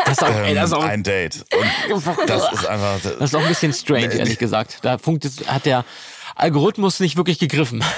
Das 0.05 0.23
auch, 0.23 0.29
ey, 0.29 0.49
ähm, 0.49 0.55
das 0.55 0.71
ist 0.71 0.73
auch, 0.73 0.83
ein 0.83 1.03
Date. 1.03 1.45
Und 1.51 2.29
das 2.29 2.51
ist 2.51 2.65
einfach, 2.65 2.99
das 3.03 3.13
ist 3.15 3.35
auch 3.35 3.41
ein 3.41 3.47
bisschen 3.47 3.73
strange, 3.73 4.11
ehrlich 4.15 4.39
gesagt. 4.39 4.79
Da 4.81 4.97
funkt 4.97 5.27
hat 5.45 5.67
der 5.67 5.85
Algorithmus 6.35 6.99
nicht 6.99 7.15
wirklich 7.15 7.37
gegriffen. 7.37 7.83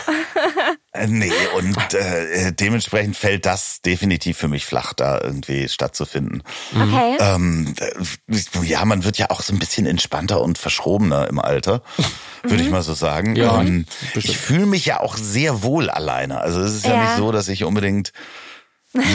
Äh, 0.94 1.08
Nee, 1.08 1.32
und 1.58 1.94
äh, 1.94 2.52
dementsprechend 2.52 3.16
fällt 3.16 3.46
das 3.46 3.82
definitiv 3.82 4.38
für 4.38 4.48
mich 4.48 4.66
flach, 4.66 4.94
da 4.94 5.20
irgendwie 5.22 5.70
stattzufinden. 5.70 6.44
Okay. 6.76 7.16
Ähm, 7.20 7.74
äh, 7.80 8.64
ja, 8.64 8.84
man 8.86 9.04
wird 9.06 9.18
ja 9.18 9.30
auch 9.30 9.42
so 9.42 9.54
ein 9.54 9.60
bisschen 9.60 9.86
entspannter 9.86 10.42
und 10.42 10.58
verschrobener 10.58 11.28
im 11.30 11.40
Alter, 11.40 11.82
würde 12.44 12.64
ich 12.64 12.70
mal 12.70 12.84
so 12.84 12.94
sagen. 12.94 13.36
Ja, 13.36 13.62
ähm, 13.62 13.86
ich 14.16 14.38
fühle 14.38 14.66
mich 14.66 14.86
ja 14.86 15.00
auch 15.00 15.16
sehr 15.18 15.64
wohl 15.64 15.90
alleine. 15.90 16.42
Also 16.42 16.60
es 16.62 16.76
ist 16.76 16.86
ja, 16.86 16.96
Ja. 16.96 17.04
nicht 17.04 17.16
so, 17.18 17.32
dass 17.32 17.48
ich 17.48 17.64
unbedingt 17.64 18.12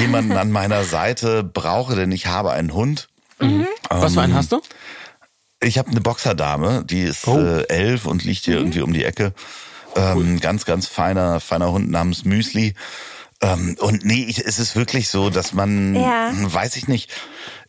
jemanden 0.00 0.33
an 0.33 0.50
meiner 0.52 0.85
Seite 0.85 1.45
brauche, 1.45 1.95
denn 1.95 2.11
ich 2.12 2.26
habe 2.26 2.52
einen 2.52 2.73
Hund. 2.73 3.09
Was 3.90 4.14
für 4.14 4.23
einen 4.23 4.35
hast 4.35 4.52
du? 4.52 4.62
Ich 5.61 5.76
habe 5.78 5.90
eine 5.90 6.00
Boxerdame, 6.00 6.85
die 6.85 7.02
ist 7.02 7.26
Oh. 7.26 7.38
äh, 7.38 7.62
elf 7.68 8.06
und 8.06 8.25
liegt 8.25 8.45
hier 8.47 8.56
irgendwie 8.56 8.80
um 8.80 8.92
die 8.95 9.04
Ecke. 9.04 9.35
Ähm, 9.97 10.41
Ganz, 10.41 10.65
ganz 10.65 10.87
feiner, 10.87 11.41
feiner 11.41 11.73
Hund 11.73 11.91
namens 11.91 12.25
Müsli. 12.25 12.75
Ähm, 13.43 13.76
und 13.81 14.05
nee, 14.05 14.25
ich, 14.29 14.38
es 14.45 14.59
ist 14.59 14.76
wirklich 14.76 15.09
so, 15.09 15.29
dass 15.31 15.53
man, 15.53 15.95
Ja. 15.95 16.31
weiß 16.33 16.76
ich 16.76 16.88
nicht. 16.88 17.11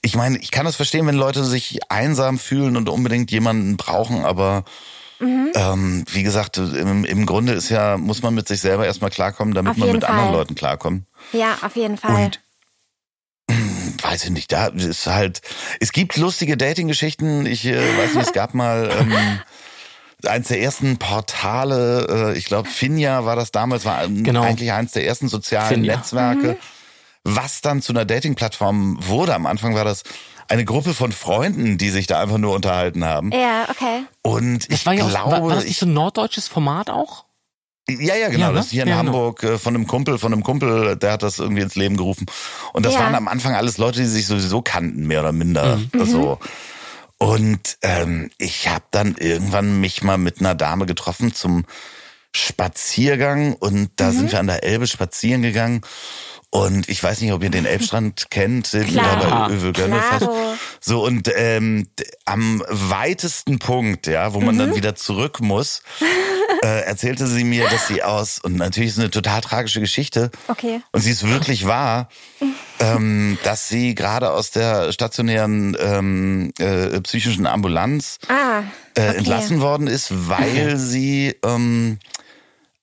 Ich 0.01 0.15
meine, 0.15 0.38
ich 0.38 0.51
kann 0.51 0.65
das 0.65 0.75
verstehen, 0.77 1.05
wenn 1.07 1.15
Leute 1.15 1.43
sich 1.43 1.79
einsam 1.89 2.39
fühlen 2.39 2.77
und 2.77 2.88
unbedingt 2.89 3.31
jemanden 3.31 3.75
brauchen, 3.77 4.24
aber 4.25 4.63
Mhm. 5.19 5.51
ähm, 5.55 6.05
wie 6.12 6.22
gesagt, 6.24 6.57
im, 6.57 7.03
im 7.03 7.25
Grunde 7.25 7.53
ist 7.53 7.69
ja, 7.69 7.98
muss 7.98 8.22
man 8.22 8.36
mit 8.36 8.48
sich 8.48 8.62
selber 8.62 8.86
erstmal 8.86 9.10
klarkommen, 9.10 9.53
damit 9.55 9.72
Auf 9.72 9.77
man 9.77 9.91
mit 9.91 10.03
anderen 10.03 10.29
Fall. 10.29 10.38
Leuten 10.38 10.53
klarkommt. 10.55 11.05
Ja, 11.34 11.57
auf 11.63 11.75
jeden 11.75 11.98
Fall. 11.98 12.25
Und 12.25 12.39
weiß 14.03 14.25
ich 14.25 14.29
nicht, 14.29 14.51
da 14.51 14.67
ist 14.67 15.07
halt, 15.07 15.41
es 15.79 15.91
gibt 15.91 16.17
lustige 16.17 16.55
Dating-Geschichten. 16.57 17.46
Ich 17.46 17.65
äh, 17.65 17.98
weiß 17.98 18.13
nicht, 18.15 18.27
es 18.27 18.34
gab 18.34 18.53
mal 18.53 18.91
ähm, 19.00 19.12
eins 20.25 20.47
der 20.47 20.62
ersten 20.62 20.97
Portale, 20.97 22.33
äh, 22.33 22.38
ich 22.38 22.45
glaube 22.45 22.69
Finja 22.69 23.25
war 23.25 23.36
das 23.36 23.51
damals, 23.51 23.86
war 23.86 24.07
Genau. 24.07 24.41
eigentlich 24.43 24.71
eins 24.71 24.91
der 24.93 25.05
ersten 25.05 25.27
sozialen 25.27 25.67
Finja. 25.69 25.97
Netzwerke, 25.97 26.57
was 27.24 27.62
dann 27.62 27.81
zu 27.81 27.93
einer 27.93 28.05
Dating-Plattform 28.05 28.97
wurde. 29.01 29.36
Am 29.36 29.45
Anfang 29.45 29.75
war 29.75 29.83
das 29.86 30.03
eine 30.47 30.63
Gruppe 30.65 30.93
von 30.93 31.12
Freunden, 31.12 31.77
die 31.77 31.89
sich 31.89 32.07
da 32.07 32.21
einfach 32.21 32.38
nur 32.38 32.55
unterhalten 32.55 33.03
haben. 33.03 33.31
ja, 33.31 33.67
okay. 33.69 34.03
Und 34.24 34.71
Das 34.71 34.79
ich 34.79 34.86
war 34.86 34.93
ja 34.93 35.03
auch, 35.05 35.09
glaube, 35.09 35.31
war, 35.31 35.41
war 35.43 35.50
das 35.55 35.63
ich, 35.63 35.69
nicht 35.69 35.79
so 35.79 35.86
ein 35.86 35.93
norddeutsches 35.93 36.47
Format 36.47 36.89
auch? 36.89 37.25
ja, 37.89 38.15
ja, 38.15 38.27
genau. 38.29 38.47
Ja, 38.47 38.51
ne? 38.51 38.55
Das 38.57 38.65
ist 38.67 38.71
hier 38.71 38.83
in 38.83 38.89
Ja, 38.89 39.00
genau. 39.01 39.13
Hamburg 39.13 39.43
äh, 39.43 39.57
von 39.57 39.75
einem 39.75 39.88
Kumpel, 39.88 40.17
von 40.17 40.33
einem 40.33 40.43
Kumpel, 40.43 40.95
der 40.97 41.12
hat 41.13 41.24
das 41.24 41.39
irgendwie 41.39 41.62
ins 41.62 41.75
Leben 41.75 41.95
gerufen. 41.97 42.25
Und 42.74 42.86
das 42.86 42.93
Ja. 42.95 43.01
waren 43.01 43.15
am 43.15 43.27
Anfang 43.27 43.55
alles 43.55 43.77
Leute, 43.77 44.00
die 44.00 44.05
sich 44.05 44.25
sowieso 44.25 44.62
kannten, 44.62 45.05
mehr 45.07 45.21
oder 45.21 45.31
minder. 45.31 45.77
Mhm. 45.93 46.05
So. 46.05 46.39
Und 47.19 47.77
ähm, 47.81 48.29
ich 48.38 48.67
habe 48.67 48.86
dann 48.91 49.15
irgendwann 49.17 49.79
mich 49.79 50.03
mal 50.03 50.17
mit 50.17 50.39
einer 50.39 50.53
Dame 50.55 50.86
getroffen 50.86 51.33
zum 51.33 51.65
Spaziergang 52.36 53.53
und 53.53 53.89
da 53.95 54.12
sind 54.12 54.31
wir 54.31 54.39
an 54.39 54.47
der 54.47 54.63
Elbe 54.63 54.86
spazieren 54.88 55.41
gegangen. 55.41 55.81
Und 56.50 56.88
ich 56.88 57.03
weiß 57.03 57.19
nicht, 57.21 57.33
ob 57.33 57.43
ihr 57.43 57.50
den 57.50 57.65
Elbstrand 57.65 58.27
kennt, 58.29 58.74
da 58.74 58.79
bei 59.47 59.53
Övelgönne 59.53 60.00
fast. 60.01 60.29
So, 60.79 61.03
und 61.03 61.29
ähm, 61.36 61.88
am 62.25 62.63
weitesten 62.69 63.59
Punkt, 63.59 64.07
ja, 64.07 64.33
wo 64.33 64.39
man 64.39 64.55
Mhm. 64.55 64.59
dann 64.59 64.75
wieder 64.75 64.95
zurück 64.95 65.39
muss, 65.41 65.81
äh, 66.63 66.81
erzählte 66.86 67.27
sie 67.27 67.43
mir, 67.43 67.67
dass 67.67 67.88
sie 67.88 68.01
aus, 68.03 68.39
und 68.39 68.55
natürlich 68.55 68.89
ist 68.91 68.97
es 68.97 69.00
eine 69.03 69.12
total 69.12 69.41
tragische 69.41 69.81
Geschichte, 69.81 70.31
Okay. 70.47 70.81
und 70.91 71.01
sie 71.01 71.12
ist 71.12 71.27
wirklich 71.27 71.65
wahr, 71.67 72.07
ähm, 72.79 73.38
dass 73.43 73.67
sie 73.69 73.96
gerade 73.96 74.31
aus 74.31 74.51
der 74.51 74.91
stationären 74.91 75.75
ähm, 75.79 76.51
äh, 76.60 77.00
psychischen 77.01 77.46
Ambulanz 77.48 78.19
Ah, 78.27 78.60
äh, 78.96 79.10
okay. 79.10 79.17
entlassen 79.17 79.62
worden 79.62 79.88
ist, 79.88 80.29
weil 80.29 80.77
sie, 80.77 81.36
ähm, 81.43 82.00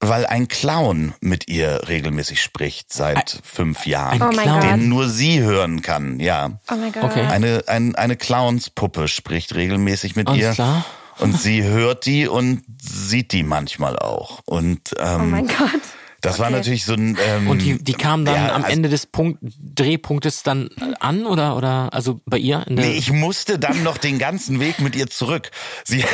weil 0.01 0.27
ein 0.27 0.49
Clown 0.49 1.15
mit 1.21 1.49
ihr 1.49 1.89
regelmäßig 1.89 2.43
spricht 2.43 2.93
seit 2.93 3.41
fünf 3.45 3.87
Jahren, 3.87 4.21
Oh 4.23 4.27
mein 4.35 4.45
Clown. 4.45 4.61
Den 4.61 4.89
nur 4.89 5.09
sie 5.09 5.41
hören 5.41 5.81
kann, 5.83 6.21
ja. 6.21 6.59
Oh 6.71 6.75
mein 6.75 6.93
Gott. 6.93 7.05
Okay. 7.05 7.23
Eine, 7.27 7.65
ein, 7.69 7.95
eine 7.95 8.17
Clownspuppe 8.17 9.09
spricht 9.09 9.55
regelmäßig 9.55 10.17
mit 10.17 10.29
Alles 10.29 10.41
ihr. 10.43 10.53
klar. 10.53 10.85
Und 11.21 11.41
sie 11.41 11.63
hört 11.63 12.07
die 12.07 12.27
und 12.27 12.65
sieht 12.83 13.31
die 13.31 13.45
manchmal 13.45 13.97
auch. 13.97 14.41
Und 14.47 14.95
ähm, 14.99 15.21
Oh 15.21 15.25
mein 15.27 15.47
Gott. 15.47 15.81
Das 16.25 16.39
war 16.39 16.47
Okay. 16.49 16.57
natürlich 16.57 16.85
so 16.85 16.95
ein. 16.95 17.17
Ähm, 17.25 17.49
Und 17.49 17.63
die, 17.63 17.83
die 17.83 17.93
kam 17.95 18.25
dann 18.25 18.35
ja, 18.35 18.55
am 18.55 18.63
also- 18.65 18.73
Ende 18.75 18.89
des 18.89 19.07
Punkt, 19.07 19.39
Drehpunktes 19.43 20.43
dann 20.43 20.69
an 21.01 21.27
oder 21.27 21.57
oder 21.57 21.89
also 21.93 22.21
bei 22.27 22.39
ihr 22.39 22.65
in 22.67 22.77
der 22.77 22.87
Nee, 22.87 22.93
ich 22.93 23.13
musste 23.13 23.59
dann 23.59 23.83
noch 23.83 23.99
den 23.99 24.19
ganzen 24.19 24.61
Weg 24.61 24.81
mit 24.81 24.97
ihr 24.97 25.09
zurück. 25.09 25.51
Sie, 25.85 26.05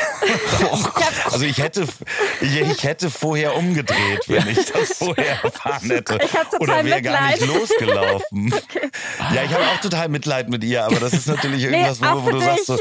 also 1.30 1.44
ich 1.44 1.58
hätte, 1.58 1.86
ich, 2.40 2.60
ich 2.60 2.82
hätte 2.84 3.10
vorher 3.10 3.56
umgedreht, 3.56 4.20
wenn 4.28 4.48
ich 4.48 4.64
das 4.72 4.98
vorher 4.98 5.42
erfahren 5.42 5.90
hätte. 5.90 6.18
Ich 6.24 6.32
hab 6.34 6.50
total 6.50 6.60
Oder 6.60 6.84
wäre 6.84 7.02
gar 7.02 7.28
nicht 7.28 7.46
losgelaufen. 7.46 8.54
Ja, 9.34 9.42
ich 9.44 9.52
habe 9.52 9.64
auch 9.64 9.80
total 9.80 10.08
Mitleid 10.08 10.48
mit 10.48 10.64
ihr, 10.64 10.84
aber 10.84 10.98
das 10.98 11.12
ist 11.12 11.26
natürlich 11.28 11.62
irgendwas, 11.64 12.02
auch 12.02 12.22
wo, 12.22 12.26
wo 12.26 12.30
du 12.30 12.40
sagst 12.40 12.66
so. 12.66 12.78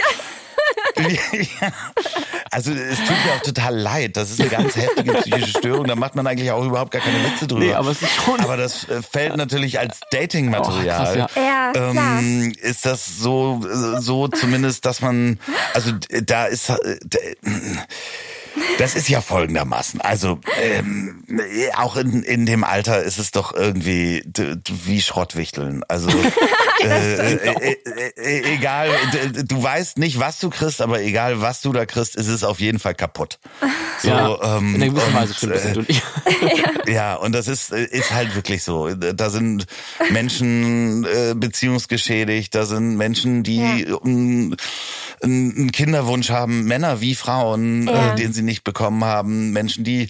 Ja. 1.01 1.71
Also 2.51 2.71
es 2.71 2.97
tut 2.97 3.09
mir 3.09 3.33
auch 3.37 3.41
total 3.43 3.75
leid. 3.77 4.17
Das 4.17 4.31
ist 4.31 4.41
eine 4.41 4.49
ganz 4.49 4.75
heftige 4.75 5.13
psychische 5.13 5.59
Störung. 5.59 5.85
Da 5.85 5.95
macht 5.95 6.15
man 6.15 6.25
eigentlich 6.25 6.49
auch 6.49 6.65
überhaupt 6.65 6.89
gar 6.89 6.99
keine 7.01 7.23
Witze 7.23 7.45
drüber. 7.45 7.63
Nee, 7.63 7.73
aber 7.75 7.91
es 7.91 8.01
ist 8.01 8.11
schon- 8.11 8.39
Aber 8.39 8.57
das 8.57 8.89
äh, 8.89 9.03
fällt 9.03 9.37
natürlich 9.37 9.77
als 9.77 9.99
Dating-Material. 10.11 11.27
Oh, 11.35 11.39
Ja, 11.39 11.71
ähm, 11.75 12.51
ist 12.59 12.87
das 12.87 13.05
so, 13.19 13.61
so 13.99 14.27
zumindest, 14.29 14.83
dass 14.87 15.01
man, 15.01 15.39
also 15.75 15.91
da 16.23 16.45
ist, 16.45 16.71
äh, 16.71 16.97
d- 17.03 17.35
das 18.77 18.95
ist 18.95 19.09
ja 19.09 19.21
folgendermaßen. 19.21 20.01
Also 20.01 20.39
ähm, 20.61 21.23
auch 21.75 21.95
in, 21.97 22.23
in 22.23 22.45
dem 22.45 22.63
Alter 22.63 23.03
ist 23.03 23.17
es 23.19 23.31
doch 23.31 23.53
irgendwie 23.53 24.23
wie 24.85 25.01
Schrottwichteln. 25.01 25.83
Also 25.87 26.09
äh, 26.83 27.13
äh, 27.13 27.33
äh, 27.35 27.75
äh, 28.17 28.53
egal, 28.55 28.89
du 29.45 29.61
weißt 29.61 29.97
nicht, 29.97 30.19
was 30.19 30.39
du 30.39 30.49
kriegst, 30.49 30.81
aber 30.81 31.01
egal, 31.01 31.41
was 31.41 31.61
du 31.61 31.73
da 31.73 31.85
kriegst, 31.85 32.15
ist 32.15 32.27
es 32.27 32.43
auf 32.43 32.59
jeden 32.59 32.79
Fall 32.79 32.95
kaputt. 32.95 33.39
So, 34.01 34.07
ja, 34.07 34.57
ähm, 34.57 34.81
in 34.81 34.95
Weise 34.95 35.33
stimmt 35.33 35.55
das 35.55 35.65
äh, 35.65 35.67
natürlich. 35.69 36.01
ja, 36.87 37.15
und 37.15 37.33
das 37.35 37.49
ist, 37.49 37.73
äh, 37.73 37.83
ist 37.83 38.13
halt 38.13 38.33
wirklich 38.33 38.63
so. 38.63 38.87
Da 38.95 39.29
sind 39.29 39.65
Menschen 40.09 41.03
äh, 41.03 41.33
beziehungsgeschädigt, 41.35 42.55
da 42.55 42.65
sind 42.65 42.95
Menschen, 42.95 43.43
die 43.43 43.57
Ja. 43.57 43.97
einen, 44.01 44.55
einen 45.21 45.71
Kinderwunsch 45.73 46.29
haben, 46.29 46.63
Männer 46.63 47.01
wie 47.01 47.13
Frauen, 47.13 47.87
Ja. 47.87 48.13
äh, 48.13 48.15
den 48.15 48.31
sie 48.31 48.38
nicht 48.41 48.63
bekommen 48.63 49.03
haben, 49.03 49.51
Menschen, 49.51 49.83
die 49.83 50.09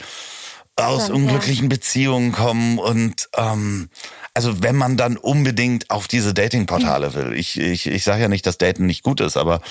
aus 0.75 1.05
Stimmt, 1.05 1.17
unglücklichen 1.17 1.69
Beziehungen 1.69 2.31
kommen 2.31 2.79
und 2.79 3.29
ähm, 3.35 3.89
also 4.33 4.63
wenn 4.63 4.77
man 4.77 4.95
dann 4.95 5.17
unbedingt 5.17 5.89
auf 5.89 6.07
diese 6.07 6.33
Datingportale 6.33 7.13
will, 7.15 7.33
ich, 7.33 7.59
ich, 7.59 7.87
ich 7.87 8.03
sage 8.03 8.21
ja 8.21 8.27
nicht, 8.27 8.45
dass 8.45 8.57
Daten 8.57 8.85
nicht 8.85 9.03
gut 9.03 9.19
ist, 9.19 9.35
aber 9.35 9.61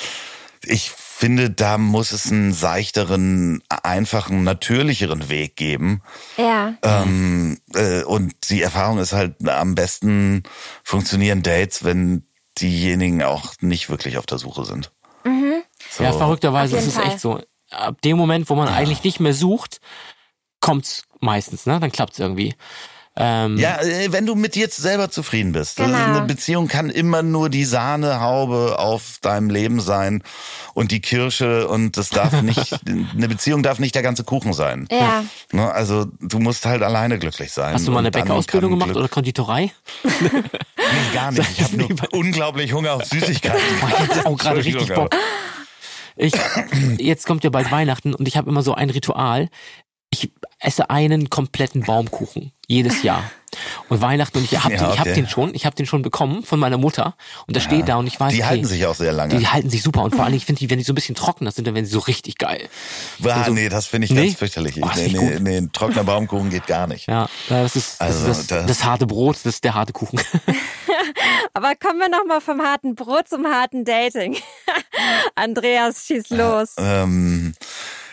ich 0.65 0.91
finde, 0.91 1.50
da 1.50 1.79
muss 1.79 2.12
es 2.12 2.31
einen 2.31 2.53
seichteren, 2.53 3.62
einfachen, 3.83 4.45
natürlicheren 4.45 5.29
Weg 5.29 5.57
geben. 5.57 6.03
Ja. 6.37 6.75
Ähm, 6.83 7.59
äh, 7.75 8.03
und 8.03 8.50
die 8.50 8.62
Erfahrung 8.62 8.99
ist 8.99 9.12
halt, 9.12 9.49
am 9.49 9.75
besten 9.75 10.43
funktionieren 10.83 11.43
Dates, 11.43 11.85
wenn 11.85 12.25
diejenigen 12.61 13.23
auch 13.23 13.55
nicht 13.61 13.88
wirklich 13.88 14.19
auf 14.19 14.27
der 14.27 14.38
Suche 14.38 14.65
sind. 14.65 14.91
So. 15.91 16.05
Ja, 16.05 16.12
verrückterweise 16.12 16.77
ist 16.77 16.87
es 16.87 16.97
echt 16.97 17.21
so. 17.21 17.41
Ab 17.71 18.01
dem 18.03 18.17
Moment, 18.17 18.49
wo 18.51 18.55
man 18.55 18.69
eigentlich 18.69 19.05
nicht 19.05 19.21
mehr 19.21 19.35
sucht, 19.35 19.81
kommt's 20.61 21.03
meistens, 21.21 21.67
ne? 21.67 21.79
Dann 21.81 21.93
klappt's 21.93 22.19
irgendwie. 22.19 22.55
Ähm, 23.21 23.59
Ja, 23.59 23.81
äh, 23.83 24.13
wenn 24.13 24.27
du 24.27 24.37
mit 24.37 24.55
dir 24.55 24.69
selber 24.71 25.11
zufrieden 25.11 25.51
bist. 25.51 25.77
Genau. 25.77 25.97
Eine 25.99 26.23
Beziehung 26.23 26.69
kann 26.69 26.89
immer 26.89 27.23
nur 27.23 27.49
die 27.51 27.65
Sahnehaube 27.65 28.79
auf 28.79 29.19
deinem 29.21 29.51
Leben 29.51 29.81
sein 29.81 30.23
und 30.73 30.93
die 30.93 31.01
Kirsche 31.01 31.67
und 31.67 31.97
das 31.97 32.11
darf 32.11 32.43
nicht, 32.43 32.77
eine 32.87 33.29
Beziehung 33.29 33.65
darf 33.65 33.81
nicht 33.81 33.97
der 33.97 34.03
ganze 34.03 34.23
Kuchen 34.23 34.53
sein. 34.53 34.87
Ja. 34.91 35.25
Ne, 35.51 35.69
Also 35.73 36.07
du 36.21 36.39
musst 36.39 36.65
halt 36.65 36.83
alleine 36.83 37.19
glücklich 37.19 37.51
sein. 37.53 37.75
Hast 37.75 37.89
du 37.89 37.91
mal 37.91 37.99
eine 37.99 38.13
Bäckerausbildung 38.13 38.71
gemacht 38.71 38.91
Glück- 38.91 38.99
oder 38.99 39.09
Konditorei? 39.09 39.73
Nee, 40.05 40.31
gar 41.13 41.33
nicht. 41.33 41.51
Ich 41.51 41.63
habe 41.65 41.77
nur 41.77 41.89
unglaublich 42.13 42.73
Hunger 42.73 42.93
auf 42.93 43.05
Süßigkeiten. 43.05 43.61
Ich 44.11 44.17
hab 44.19 44.27
auch 44.27 44.39
gerade 44.39 44.65
richtig 44.65 44.95
Bock. 44.95 45.15
Ich, 46.19 46.33
jetzt 46.99 47.27
kommt 47.27 47.45
ja 47.45 47.51
bald 47.51 47.71
Weihnachten 47.71 48.15
und 48.15 48.27
ich 48.29 48.37
habe 48.37 48.51
immer 48.51 48.63
so 48.63 48.75
ein 48.75 48.91
Ritual. 48.91 49.49
Ich 50.11 50.31
esse 50.61 50.91
einen 50.91 51.31
kompletten 51.31 51.83
Baumkuchen 51.83 52.53
jedes 52.67 53.03
Jahr. 53.03 53.23
Und 53.88 54.03
Weihnachten 54.03 54.38
und 54.38 54.45
ich 54.45 54.62
habe 54.62 54.75
Ja, 54.75 54.81
den, 54.81 54.93
ich 54.93 54.99
hab 54.99 55.07
okay. 55.07 55.15
den 55.15 55.27
schon, 55.29 55.55
ich 55.55 55.65
habe 55.65 55.75
den 55.75 55.87
schon 55.87 56.03
bekommen 56.03 56.43
von 56.43 56.59
meiner 56.61 56.77
Mutter 56.77 57.17
und 57.47 57.57
der 57.57 57.62
steht 57.62 57.88
da 57.88 57.97
und 57.97 58.07
ich 58.07 58.21
weiß, 58.21 58.33
Die 58.33 58.41
okay, 58.41 58.49
halten 58.49 58.65
sich 58.67 58.85
auch 58.85 58.95
sehr 58.95 59.12
lange. 59.12 59.31
die, 59.33 59.38
die 59.38 59.49
halten 59.49 59.71
sich 59.71 59.83
super 59.83 60.03
und 60.03 60.15
vor 60.15 60.25
allem 60.27 60.35
ich 60.35 60.45
finde 60.45 60.59
die, 60.59 60.69
wenn 60.69 60.77
die 60.79 60.85
so 60.85 60.93
ein 60.93 60.95
bisschen 60.95 61.15
trockener 61.15 61.50
sind, 61.50 61.67
dann 61.67 61.75
werden 61.75 61.87
sie 61.87 61.93
so 61.93 61.99
richtig 62.00 62.37
geil. 62.37 62.69
Ah, 63.25 63.29
Also- 63.31 63.53
nee, 63.53 63.71
das 63.71 63.87
finde 63.87 64.05
ich 64.05 64.11
Nee? 64.11 64.27
ganz 64.27 64.38
fürchterlich. 64.38 64.77
Oh, 64.83 64.87
das 64.87 64.97
nee, 64.99 65.09
nee, 65.19 65.41
nee, 65.41 65.57
ein 65.57 65.73
trockener 65.73 66.05
Baumkuchen 66.05 66.50
geht 66.50 66.67
gar 66.67 66.87
nicht. 66.87 67.07
Ja, 67.09 67.29
das 67.49 67.75
ist, 67.75 67.93
das, 67.93 68.00
Also, 68.00 68.31
ist 68.31 68.38
das, 68.38 68.47
da- 68.49 68.67
das 68.67 68.85
harte 68.85 69.07
Brot, 69.07 69.37
das 69.37 69.47
ist 69.55 69.65
der 69.65 69.73
harte 69.75 69.95
Kuchen. 69.95 70.21
Aber 71.55 71.75
kommen 71.75 71.99
wir 72.00 72.11
noch 72.11 72.27
mal 72.27 72.41
vom 72.43 72.61
harten 72.61 72.95
Brot 72.95 73.29
zum 73.29 73.47
harten 73.47 73.85
Dating. 73.87 74.37
Andreas, 75.35 76.05
schieß 76.07 76.31
los. 76.31 76.75
Ähm, 76.79 77.55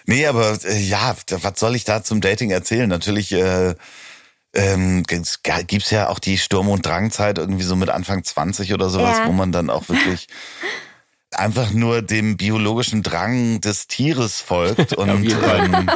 nee, 0.06 0.26
aber 0.28 0.58
äh, 0.66 0.78
ja, 0.80 1.16
was 1.30 1.60
soll 1.60 1.76
ich 1.76 1.84
da 1.84 2.04
zum 2.04 2.22
Dating 2.22 2.52
erzählen? 2.52 2.90
Natürlich 2.90 3.32
äh, 3.32 3.76
ähm, 4.54 5.04
gibt's 5.04 5.42
gibt's 5.68 5.92
ja 5.92 6.10
auch 6.10 6.20
die 6.20 6.38
Sturm- 6.38 6.70
und 6.70 6.86
Drangzeit 6.86 7.38
irgendwie 7.38 7.64
so 7.66 7.76
mit 7.76 7.90
Anfang 7.90 8.24
20 8.24 8.74
oder 8.74 8.90
sowas, 8.90 9.18
Ja. 9.20 9.28
wo 9.28 9.32
man 9.34 9.52
dann 9.52 9.70
auch 9.70 9.90
wirklich 9.90 10.28
einfach 11.32 11.72
nur 11.72 12.02
dem 12.02 12.38
biologischen 12.38 13.04
Drang 13.04 13.60
des 13.60 13.88
Tieres 13.88 14.40
folgt 14.40 14.94
und 14.98 15.10
ähm, 15.10 15.90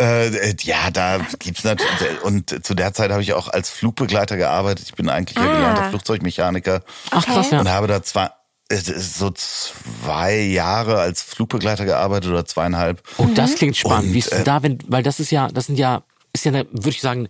äh, 0.00 0.54
ja, 0.62 0.90
da 0.90 1.20
gibt's 1.38 1.62
natürlich 1.64 2.20
und 2.22 2.64
zu 2.64 2.74
der 2.74 2.94
Zeit 2.94 3.10
habe 3.10 3.22
ich 3.22 3.34
auch 3.34 3.48
als 3.48 3.70
Flugbegleiter 3.70 4.36
gearbeitet. 4.36 4.86
Ich 4.88 4.94
bin 4.94 5.08
eigentlich 5.08 5.36
ja 5.38 5.44
Ah. 5.44 5.52
gelernter 5.54 5.88
Flugzeugmechaniker 5.90 6.82
Ach 7.10 7.24
krass, 7.24 7.50
ja. 7.50 7.60
und 7.60 7.68
habe 7.68 7.86
da 7.86 8.02
zwar 8.02 8.26
es 8.26 8.30
ist 8.30 8.39
so 8.70 9.30
zwei 9.30 10.36
Jahre 10.40 11.00
als 11.00 11.22
Flugbegleiter 11.22 11.84
gearbeitet 11.84 12.30
oder 12.30 12.44
zweieinhalb. 12.44 13.02
Oh, 13.18 13.26
das 13.34 13.56
klingt 13.56 13.76
spannend. 13.76 14.08
Und, 14.08 14.14
Wie 14.14 14.18
ist 14.20 14.32
es 14.32 14.40
äh, 14.40 14.44
da, 14.44 14.62
wenn, 14.62 14.78
weil 14.86 15.02
das 15.02 15.18
ist 15.20 15.30
ja, 15.30 15.48
das 15.48 15.66
sind 15.66 15.78
ja, 15.78 16.02
ist 16.32 16.44
ja, 16.44 16.52
eine, 16.52 16.66
würde 16.70 16.90
ich 16.90 17.00
sagen, 17.00 17.28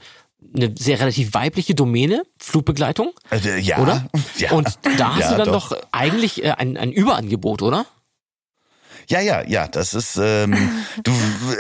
eine 0.55 0.75
sehr 0.79 1.01
relativ 1.01 1.33
weibliche 1.35 1.75
Domäne, 1.75 2.23
Flugbegleitung, 2.39 3.13
Äh, 3.31 3.59
ja. 3.61 3.79
oder? 3.79 4.07
Ja. 4.37 4.53
Und 4.53 4.69
da 4.99 5.15
hast 5.15 5.21
Ja, 5.23 5.31
du 5.33 5.37
dann 5.45 5.53
doch, 5.53 5.73
eigentlich 5.93 6.45
äh, 6.45 6.51
ein, 6.53 6.77
ein 6.77 6.93
Überangebot, 6.93 7.63
oder? 7.63 7.87
Ja, 9.09 9.21
ja, 9.21 9.43
ja, 9.43 9.67
das 9.67 9.93
ist, 9.95 10.17
ähm, 10.23 10.57
du, 11.05 11.13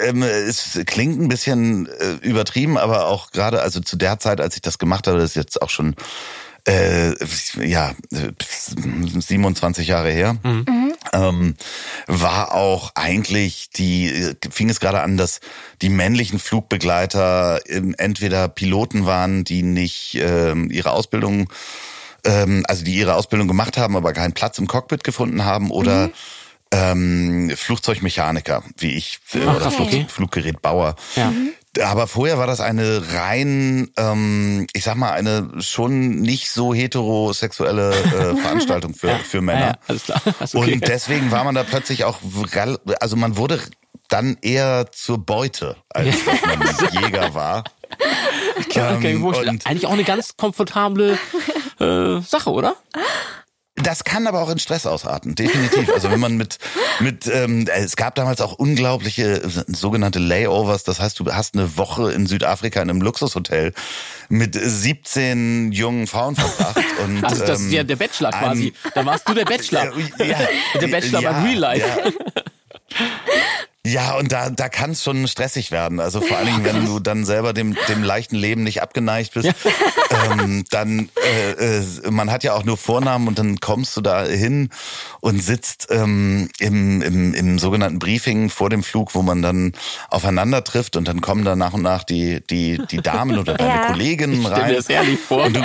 ähm, 0.04 0.22
es 0.22 0.78
klingt 0.87 1.20
ein 1.20 1.28
bisschen 1.28 1.87
äh, 1.88 2.12
übertrieben, 2.22 2.78
aber 2.78 3.06
auch 3.06 3.30
gerade, 3.32 3.60
also 3.62 3.80
zu 3.80 3.96
der 3.96 4.18
Zeit, 4.18 4.40
als 4.40 4.54
ich 4.56 4.62
das 4.62 4.78
gemacht 4.78 5.06
habe, 5.06 5.18
das 5.18 5.30
ist 5.30 5.37
jetzt 5.37 5.60
auch 5.62 5.70
schon, 5.70 5.94
äh, 6.66 7.14
ja, 7.64 7.94
äh, 8.12 8.32
27 8.38 9.86
Jahre 9.86 10.10
her, 10.10 10.36
ähm, 11.12 11.56
war 12.06 12.54
auch 12.54 12.92
eigentlich 12.94 13.70
die, 13.70 14.34
fing 14.50 14.68
es 14.68 14.80
gerade 14.80 15.00
an, 15.00 15.16
dass 15.16 15.40
die 15.82 15.88
männlichen 15.88 16.38
Flugbegleiter 16.38 17.60
entweder 17.98 18.48
Piloten 18.48 19.06
waren, 19.06 19.44
die 19.44 19.62
nicht 19.62 20.18
ähm, 20.20 20.70
ihre 20.70 20.92
Ausbildung 20.92 21.48
ähm, 22.24 22.64
also 22.68 22.84
die 22.84 22.94
ihre 22.94 23.14
Ausbildung 23.14 23.48
gemacht 23.48 23.76
haben, 23.76 23.96
aber 23.96 24.12
keinen 24.12 24.32
Platz 24.32 24.58
im 24.58 24.66
Cockpit 24.66 25.04
gefunden 25.04 25.44
haben 25.44 25.70
oder 25.70 26.10
ähm, 26.72 27.50
Flugzeugmechaniker, 27.54 28.62
wie 28.78 28.92
ich, 28.92 29.18
äh, 29.34 29.40
Ach, 29.46 29.56
oder 29.56 29.66
okay. 29.66 29.90
Flug, 29.90 30.10
Fluggerätbauer. 30.10 30.96
Ja. 31.16 31.32
Aber 31.80 32.08
vorher 32.08 32.36
war 32.36 32.48
das 32.48 32.60
eine 32.60 33.00
rein, 33.12 33.90
ähm, 33.96 34.66
ich 34.72 34.82
sag 34.82 34.96
mal, 34.96 35.12
eine 35.12 35.48
schon 35.60 36.20
nicht 36.20 36.50
so 36.50 36.74
heterosexuelle 36.74 37.90
äh, 37.92 38.36
Veranstaltung 38.42 38.94
für, 38.94 39.14
für 39.20 39.36
Ja, 39.38 39.42
Männer. 39.42 39.60
ja, 39.60 39.74
alles 39.86 40.04
klar. 40.04 40.20
Okay. 40.52 40.74
Und 40.74 40.88
deswegen 40.88 41.30
war 41.30 41.44
man 41.44 41.54
da 41.54 41.62
plötzlich 41.62 42.04
auch, 42.04 42.18
also 43.00 43.16
man 43.16 43.36
wurde 43.36 43.60
dann 44.08 44.36
eher 44.42 44.90
zur 44.90 45.18
Beute, 45.24 45.76
als 45.90 46.16
dass 46.24 46.42
man 46.42 46.60
Jäger 47.04 47.34
war. 47.34 47.62
ich 48.58 48.74
mir 48.76 48.82
ähm, 49.08 49.60
Eigentlich 49.64 49.86
auch 49.86 49.92
eine 49.92 50.04
ganz 50.04 50.36
komfortable 50.36 51.18
äh, 51.78 52.20
Sache, 52.20 52.50
oder? 52.50 52.74
Das 53.82 54.04
kann 54.04 54.26
aber 54.26 54.42
auch 54.42 54.50
in 54.50 54.58
Stress 54.58 54.87
ausarten, 54.87 55.34
definitiv. 55.34 55.90
Also 55.92 56.10
wenn 56.10 56.20
man 56.20 56.37
mit 56.37 56.58
mit 57.00 57.26
ähm, 57.26 57.66
es 57.66 57.96
gab 57.96 58.14
damals 58.14 58.40
auch 58.40 58.52
unglaubliche 58.52 59.42
äh, 59.42 59.49
sogenannte 59.68 60.18
Layovers. 60.18 60.84
Das 60.84 61.00
heißt, 61.00 61.18
du 61.18 61.32
hast 61.32 61.54
eine 61.54 61.76
Woche 61.76 62.12
in 62.12 62.26
Südafrika 62.26 62.82
in 62.82 62.90
einem 62.90 63.00
Luxushotel 63.00 63.72
mit 64.28 64.54
17 64.54 65.72
jungen 65.72 66.06
Frauen 66.06 66.37
verbracht 66.37 66.84
und 67.04 67.25
Also 67.25 67.44
das 67.44 67.60
ist 67.60 67.66
ähm, 67.66 67.72
ja 67.72 67.84
der 67.84 67.96
Bachelor 67.96 68.30
quasi. 68.30 68.72
Da 68.94 69.04
warst 69.06 69.28
du 69.28 69.34
der 69.34 69.44
Bachelor. 69.44 69.92
Ja, 70.18 70.38
der 70.80 70.88
Bachelor 70.88 71.20
ja, 71.20 71.32
beim 71.32 71.44
Real 71.44 71.58
Life. 71.58 71.87
Ja. 71.87 73.06
Ja, 73.87 74.18
und 74.18 74.30
da, 74.30 74.50
da 74.50 74.68
kann 74.68 74.90
es 74.90 75.02
schon 75.02 75.26
stressig 75.26 75.70
werden. 75.70 76.00
Also 76.00 76.20
vor 76.20 76.37
allen 76.37 76.46
Dingen, 76.49 76.64
wenn 76.66 76.84
du 76.84 77.00
dann 77.00 77.25
selber 77.25 77.54
dem, 77.54 77.75
dem 77.88 78.02
leichten 78.02 78.37
Leben 78.37 78.62
nicht 78.62 78.82
abgeneigt 78.82 79.32
bist, 79.32 79.49
ähm, 80.30 80.64
dann, 80.70 81.08
äh, 81.25 81.78
äh, 81.78 82.10
man 82.10 82.30
hat 82.30 82.44
ja 82.44 82.52
auch 82.52 82.64
nur 82.64 82.76
Vornamen 82.76 83.26
und 83.26 83.38
dann 83.38 83.58
kommst 83.58 83.96
du 83.96 84.02
da 84.02 84.25
hin 84.25 84.68
und 85.20 85.42
sitzt 85.42 85.88
ähm, 85.90 86.50
im, 86.58 87.00
im, 87.00 87.32
im 87.32 87.58
sogenannten 87.58 87.99
Briefing 87.99 88.50
vor 88.50 88.68
dem 88.68 88.82
Flug, 88.82 89.14
wo 89.14 89.22
man 89.22 89.40
dann 89.40 89.72
aufeinander 90.10 90.62
trifft 90.62 90.96
und 90.96 91.08
dann 91.08 91.22
kommen 91.22 91.46
da 91.46 91.56
nach 91.56 91.72
und 91.72 91.82
nach 91.82 92.04
die, 92.04 92.42
die, 92.50 92.82
die 92.90 92.99
Damen 92.99 93.38
oder 93.38 93.54
deine 93.54 93.70
Ja. 93.70 93.87
Kolleginnen 93.87 94.42
Stell 94.42 94.56
mir 94.56 94.62
rein. 94.62 94.75
das 94.75 94.90
ehrlich 94.90 95.18
vor. 95.18 95.44
Und 95.46 95.56
du, 95.56 95.62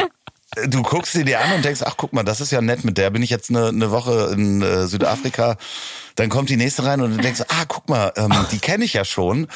du 0.68 0.84
guckst 0.84 1.14
sie 1.14 1.24
dir 1.24 1.40
an 1.40 1.54
und 1.54 1.66
denkst, 1.66 1.82
ach 1.86 1.96
guck 1.98 2.14
mal, 2.14 2.24
das 2.24 2.42
ist 2.42 2.52
ja 2.52 2.62
nett, 2.62 2.84
mit 2.84 2.98
der 2.98 3.10
bin 3.10 3.22
ich 3.22 3.30
jetzt 3.30 3.50
eine, 3.50 3.68
eine 3.68 3.92
Woche 3.92 4.32
in 4.34 4.62
äh, 4.62 4.88
Südafrika. 4.88 5.58
Dann 6.16 6.30
kommt 6.30 6.50
die 6.50 6.56
nächste 6.56 6.86
rein 6.86 7.02
und 7.02 7.18
du 7.18 7.22
denkst, 7.22 7.42
ah, 7.50 7.66
guck 7.68 7.90
mal, 7.90 8.14
ähm, 8.16 8.32
die 8.52 8.60
kenne 8.60 8.86
ich 8.86 8.94
ja 8.94 9.04
schon. 9.04 9.48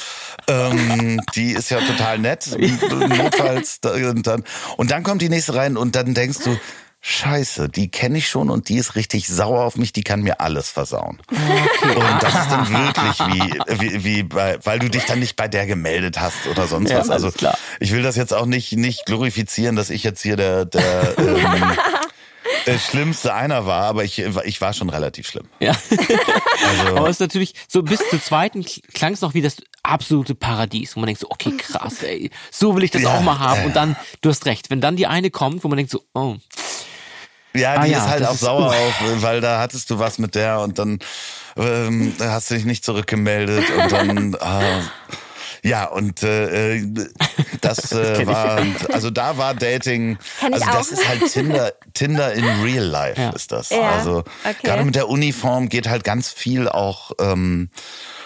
Ähm, 0.48 1.22
die 1.36 1.52
ist 1.52 1.70
ja 1.70 1.80
total 1.80 2.20
nett. 2.20 2.48
Notfalls. 2.58 3.80
Und 3.84 4.28
dann, 4.28 4.44
und 4.76 4.92
dann 4.92 5.04
kommt 5.04 5.22
die 5.22 5.30
nächste 5.30 5.56
rein 5.56 5.78
und 5.78 5.96
dann 5.96 6.14
denkst 6.14 6.40
du, 6.44 6.58
Scheiße, 7.02 7.70
die 7.70 7.90
kenne 7.90 8.18
ich 8.18 8.28
schon 8.28 8.50
und 8.50 8.68
die 8.68 8.76
ist 8.76 8.96
richtig 8.96 9.28
sauer 9.30 9.64
auf 9.64 9.78
mich, 9.78 9.94
die 9.94 10.04
kann 10.04 10.22
mir 10.22 10.42
alles 10.42 10.70
versauen. 10.70 11.22
Und 11.32 12.22
das 12.24 12.34
ist 12.34 12.52
dann 12.52 12.70
wirklich 12.70 13.20
wie, 13.20 13.80
wie, 13.80 14.04
wie 14.04 14.24
bei, 14.24 14.60
weil 14.66 14.80
du 14.80 14.90
dich 14.90 15.06
dann 15.06 15.20
nicht 15.20 15.38
bei 15.38 15.48
der 15.48 15.66
gemeldet 15.66 16.20
hast 16.20 16.48
oder 16.48 16.68
sonst 16.68 16.92
Ja, 16.92 17.00
was. 17.00 17.10
Also 17.10 17.32
ich 17.80 17.94
will 17.94 18.04
das 18.04 18.18
jetzt 18.18 18.34
auch 18.34 18.46
nicht, 18.46 18.74
nicht 18.74 19.06
glorifizieren, 19.06 19.78
dass 19.78 19.90
ich 19.90 20.04
jetzt 20.04 20.22
hier 20.22 20.36
der, 20.36 20.66
der 20.66 21.18
ähm, 21.18 21.78
äh, 22.66 22.78
schlimmste 22.78 23.34
einer 23.34 23.66
war, 23.66 23.84
aber 23.84 24.04
ich, 24.04 24.20
ich 24.20 24.60
war 24.60 24.74
schon 24.74 24.90
relativ 24.90 25.28
schlimm. 25.30 25.48
Ja. 25.62 25.72
Also, 25.72 26.96
Aber 26.98 27.06
es 27.08 27.16
ist 27.16 27.22
natürlich 27.22 27.54
so 27.70 27.82
bis 27.82 28.02
zur 28.10 28.22
zweiten 28.22 28.66
klang 28.94 29.14
es 29.14 29.22
noch 29.22 29.34
wie 29.34 29.42
das 29.42 29.56
absolute 29.84 30.36
Paradies, 30.36 30.98
wo 30.98 31.00
man 31.00 31.08
denkt 31.08 31.22
so, 31.22 31.28
okay, 31.30 31.54
krass, 31.58 32.04
ey, 32.04 32.30
so 32.52 32.76
will 32.76 32.84
ich 32.84 32.92
das 32.92 33.04
Ja, 33.04 33.16
auch 33.16 33.22
mal 33.22 33.40
haben. 33.40 33.62
ja. 33.62 33.66
Und 33.68 33.76
dann, 33.78 33.96
du 34.20 34.30
hast 34.30 34.46
recht, 34.46 34.70
wenn 34.70 34.82
dann 34.82 34.98
die 34.98 35.08
eine 35.08 35.32
kommt, 35.32 35.64
wo 35.64 35.70
man 35.70 35.78
denkt 35.78 35.92
so, 35.94 36.04
oh, 36.14 36.36
ja, 37.54 37.74
Ah 37.76 37.86
die 37.86 37.92
ja, 37.92 38.00
ist 38.00 38.08
halt 38.08 38.26
auch 38.26 38.34
ist- 38.34 38.40
sauer 38.42 38.68
auf, 38.68 39.22
weil 39.22 39.42
da 39.42 39.60
hattest 39.60 39.90
du 39.90 40.00
was 40.00 40.18
mit 40.20 40.36
der 40.36 40.60
und 40.60 40.78
dann 40.80 41.00
ähm, 41.58 42.14
hast 42.20 42.50
du 42.52 42.56
dich 42.56 42.66
nicht 42.66 42.86
zurückgemeldet 42.86 43.66
und 43.72 43.92
dann 43.92 44.36
ah, 44.40 44.82
ja 45.64 45.86
und 45.86 46.24
äh, 46.24 46.76
äh, 46.78 47.08
das 47.62 47.92
äh, 47.92 48.26
war 48.28 48.62
also 48.94 49.10
da 49.10 49.38
war 49.38 49.54
Dating 49.56 50.18
also 50.42 50.66
das 50.66 50.88
auch. 50.90 50.92
ist 50.94 51.08
halt 51.10 51.32
Tinder 51.32 51.74
Tinder 51.94 52.34
in 52.34 52.46
Real 52.62 52.86
Life 52.86 53.20
Ja. 53.22 53.30
ist 53.32 53.52
das 53.52 53.70
Ja, 53.72 53.82
also 53.82 54.20
okay. 54.44 54.56
gerade 54.64 54.84
mit 54.86 54.96
der 54.96 55.10
Uniform 55.10 55.68
geht 55.68 55.90
halt 55.90 56.04
ganz 56.06 56.30
viel 56.32 56.70
auch 56.70 57.12
ähm, 57.20 57.70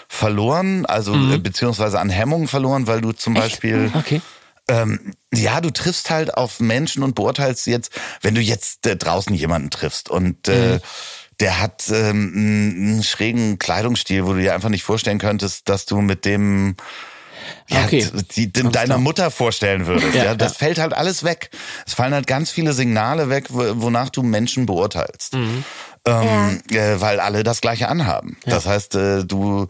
verloren 0.08 0.86
also 0.86 1.14
Mhm. 1.14 1.32
äh, 1.32 1.38
beziehungsweise 1.38 1.98
an 1.98 2.10
Hemmungen 2.10 2.46
verloren 2.48 2.86
weil 2.86 3.00
du 3.00 3.12
zum 3.12 3.34
Beispiel 3.34 3.90
okay. 3.94 4.20
ähm, 4.68 5.12
ja, 5.36 5.60
du 5.60 5.70
triffst 5.70 6.10
halt 6.10 6.36
auf 6.36 6.60
Menschen 6.60 7.02
und 7.02 7.14
beurteilst 7.14 7.66
jetzt, 7.66 7.90
wenn 8.22 8.34
du 8.34 8.40
jetzt 8.40 8.86
äh, 8.86 8.96
draußen 8.96 9.34
jemanden 9.34 9.70
triffst 9.70 10.08
und 10.10 10.48
äh, 10.48 10.80
der 11.40 11.60
hat 11.60 11.84
ähm, 11.90 12.32
einen 12.34 13.02
schrägen 13.02 13.58
Kleidungsstil, 13.58 14.24
wo 14.24 14.32
du 14.34 14.40
dir 14.40 14.54
einfach 14.54 14.68
nicht 14.68 14.84
vorstellen 14.84 15.18
könntest, 15.18 15.68
dass 15.68 15.84
du 15.86 16.00
mit 16.00 16.24
dem 16.24 16.76
ja, 17.68 17.84
Okay. 17.84 18.06
die, 18.36 18.50
die 18.52 18.62
deiner 18.70 18.96
Mutter 18.98 19.30
vorstellen 19.30 19.86
würdest. 19.86 20.14
Ja, 20.14 20.24
Ja, 20.24 20.34
das 20.34 20.52
ja. 20.52 20.58
fällt 20.58 20.78
halt 20.78 20.94
alles 20.94 21.24
weg. 21.24 21.50
Es 21.86 21.92
fallen 21.94 22.14
halt 22.14 22.26
ganz 22.26 22.50
viele 22.50 22.72
Signale 22.72 23.28
weg, 23.28 23.46
wo- 23.50 23.82
wonach 23.82 24.08
du 24.10 24.22
Menschen 24.22 24.64
beurteilst. 24.64 25.34
Ähm, 26.06 26.62
äh, 26.70 27.00
weil 27.00 27.20
alle 27.20 27.42
das 27.42 27.60
gleiche 27.60 27.88
anhaben. 27.88 28.36
Das 28.46 28.64
heißt, 28.66 28.94
äh, 28.94 29.24
du 29.24 29.66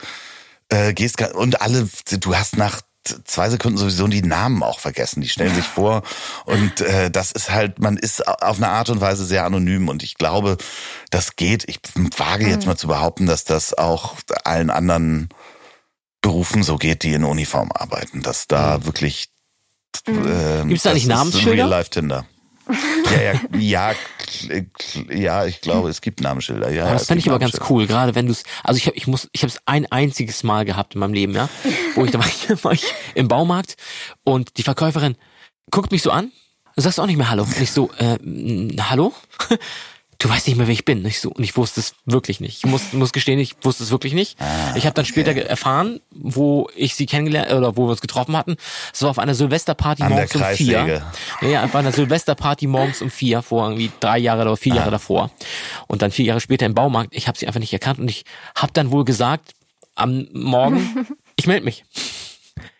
äh, 0.69 0.93
gehst 0.93 1.21
und 1.35 1.63
alle, 1.63 1.89
du 2.21 2.37
hast 2.37 2.57
nach 2.57 2.81
zwei 3.25 3.51
Sekunden 3.51 3.79
sowieso 3.79 4.07
die 4.09 4.23
Namen 4.23 4.63
auch 4.63 4.79
vergessen. 4.81 5.21
Die 5.21 5.29
stellen 5.29 5.55
sich 5.55 5.67
vor 5.67 6.03
und 6.47 6.81
äh, 6.81 7.11
das 7.11 7.33
ist 7.33 7.51
halt, 7.51 7.79
man 7.79 7.97
ist 7.97 8.27
au- 8.27 8.33
auf 8.41 8.57
eine 8.57 8.69
Art 8.69 8.89
und 8.91 9.01
Weise 9.01 9.25
sehr 9.27 9.45
anonym 9.45 9.89
und 9.89 10.03
ich 10.03 10.15
glaube, 10.17 10.57
das 11.11 11.37
geht. 11.37 11.65
Ich 11.69 11.81
wage 12.17 12.49
jetzt 12.49 12.67
mal 12.67 12.77
zu 12.77 12.87
behaupten, 12.89 13.27
dass 13.27 13.45
das 13.45 13.77
auch 13.77 14.17
allen 14.45 14.71
anderen 14.71 15.29
Berufen 16.23 16.63
so 16.63 16.77
geht, 16.79 17.03
die 17.03 17.13
in 17.13 17.25
Uniform 17.25 17.71
arbeiten, 17.73 18.23
dass 18.23 18.47
da 18.47 18.85
wirklich 18.87 19.29
ähm, 20.07 20.69
Gibt's 20.69 20.83
da 20.85 20.91
das 20.91 20.95
nicht 20.95 21.05
ist 21.05 21.09
Namensschilder? 21.09 21.53
Real 21.53 21.69
Life 21.69 21.91
Tinder. 21.91 22.27
Ja, 23.15 23.21
ja, 23.23 23.41
ja, 23.59 23.93
ja, 25.11 25.45
ich 25.47 25.61
glaube, 25.61 25.89
es 25.89 26.01
gibt 26.01 26.21
Namensschilder. 26.21 26.71
Ja, 26.71 26.93
das 26.93 27.07
fände 27.07 27.21
ich 27.21 27.29
aber 27.29 27.39
ganz 27.39 27.59
cool, 27.69 27.87
gerade 27.87 28.15
wenn 28.15 28.27
du 28.27 28.33
es, 28.33 28.43
also 28.63 28.79
ich 28.79 28.87
habe 28.87 28.97
ich 28.97 29.07
muss, 29.07 29.29
ich 29.33 29.43
habe 29.43 29.51
es 29.51 29.61
ein 29.67 29.87
einziges 29.91 30.43
Mal 30.43 30.65
gehabt 30.65 30.95
in 30.95 31.01
meinem 31.01 31.15
Leben, 31.15 31.35
ja, 31.35 31.49
wo 31.95 32.05
ich 32.05 32.11
da 32.11 32.19
war 32.19 32.27
ich, 32.27 32.49
war 32.65 32.73
ich 32.73 32.85
im 33.15 33.29
Baumarkt 33.29 33.77
und 34.25 34.57
die 34.57 34.63
Verkäuferin 34.63 35.17
guckt 35.71 35.93
mich 35.93 36.03
so 36.03 36.11
an, 36.11 36.33
du 36.77 36.83
sagst 36.83 37.01
auch 37.01 37.07
nicht 37.07 37.17
mehr 37.17 37.31
Hallo. 37.31 37.45
Und 37.45 37.61
ich 37.61 37.73
so, 37.73 37.91
äh, 37.99 38.19
Hallo? 38.81 39.13
Du 40.25 40.31
weißt 40.31 40.47
nicht 40.47 40.57
mehr, 40.57 40.67
wer 40.67 40.73
ich 40.73 40.87
bin. 40.87 41.05
Ich 41.05 41.21
so, 41.21 41.29
und 41.29 41.45
ich 41.45 41.55
wusste 41.55 41.81
es 41.81 41.95
wirklich 42.07 42.41
nicht. 42.41 42.57
Ich 42.57 42.65
muss, 42.65 42.95
muss 42.95 43.13
gestehen, 43.13 43.39
ich 43.39 43.57
wusste 43.61 43.85
es 43.85 43.91
wirklich 43.91 44.15
nicht. 44.15 44.39
ich 44.75 44.87
habe 44.87 44.95
dann 44.95 45.05
später 45.05 45.35
ge- 45.35 45.45
erfahren, 45.45 46.01
wo 46.13 46.67
ich 46.75 46.95
sie 46.95 47.05
kennengelernt 47.05 47.53
oder 47.53 47.77
wo 47.77 47.85
wir 47.87 47.91
uns 47.91 48.01
getroffen 48.01 48.35
hatten. 48.35 48.57
Es 48.95 49.03
war 49.03 49.11
auf 49.11 49.19
einer 49.19 49.35
Silvesterparty 49.35 50.03
An 50.03 50.13
morgens 50.13 50.35
um 50.35 50.43
vier. 50.43 51.03
Ja, 51.43 51.47
ja, 51.47 51.65
auf 51.65 51.75
einer 51.77 51.93
Silvesterparty 51.93 52.67
morgens 52.69 53.03
um 53.03 53.11
vier, 53.11 53.43
vor 53.43 53.65
irgendwie 53.69 53.91
drei 54.01 54.17
Jahre 54.17 54.41
oder 54.43 54.57
vier 54.57 54.73
Ah. 54.73 54.77
Jahre 54.77 54.91
davor. 54.93 55.31
Und 55.89 56.01
dann 56.01 56.11
vier 56.11 56.25
Jahre 56.25 56.41
später 56.41 56.65
im 56.65 56.73
Baumarkt. 56.75 57.15
Ich 57.15 57.29
habe 57.29 57.37
sie 57.37 57.47
einfach 57.47 57.61
nicht 57.61 57.75
erkannt 57.75 57.99
und 57.99 58.09
ich 58.09 58.25
habe 58.57 58.73
dann 58.73 58.91
wohl 58.93 59.05
gesagt, 59.05 59.51
am 59.95 60.27
Morgen, 60.33 61.07
ich 61.37 61.47
melde 61.47 61.67
mich. 61.67 61.85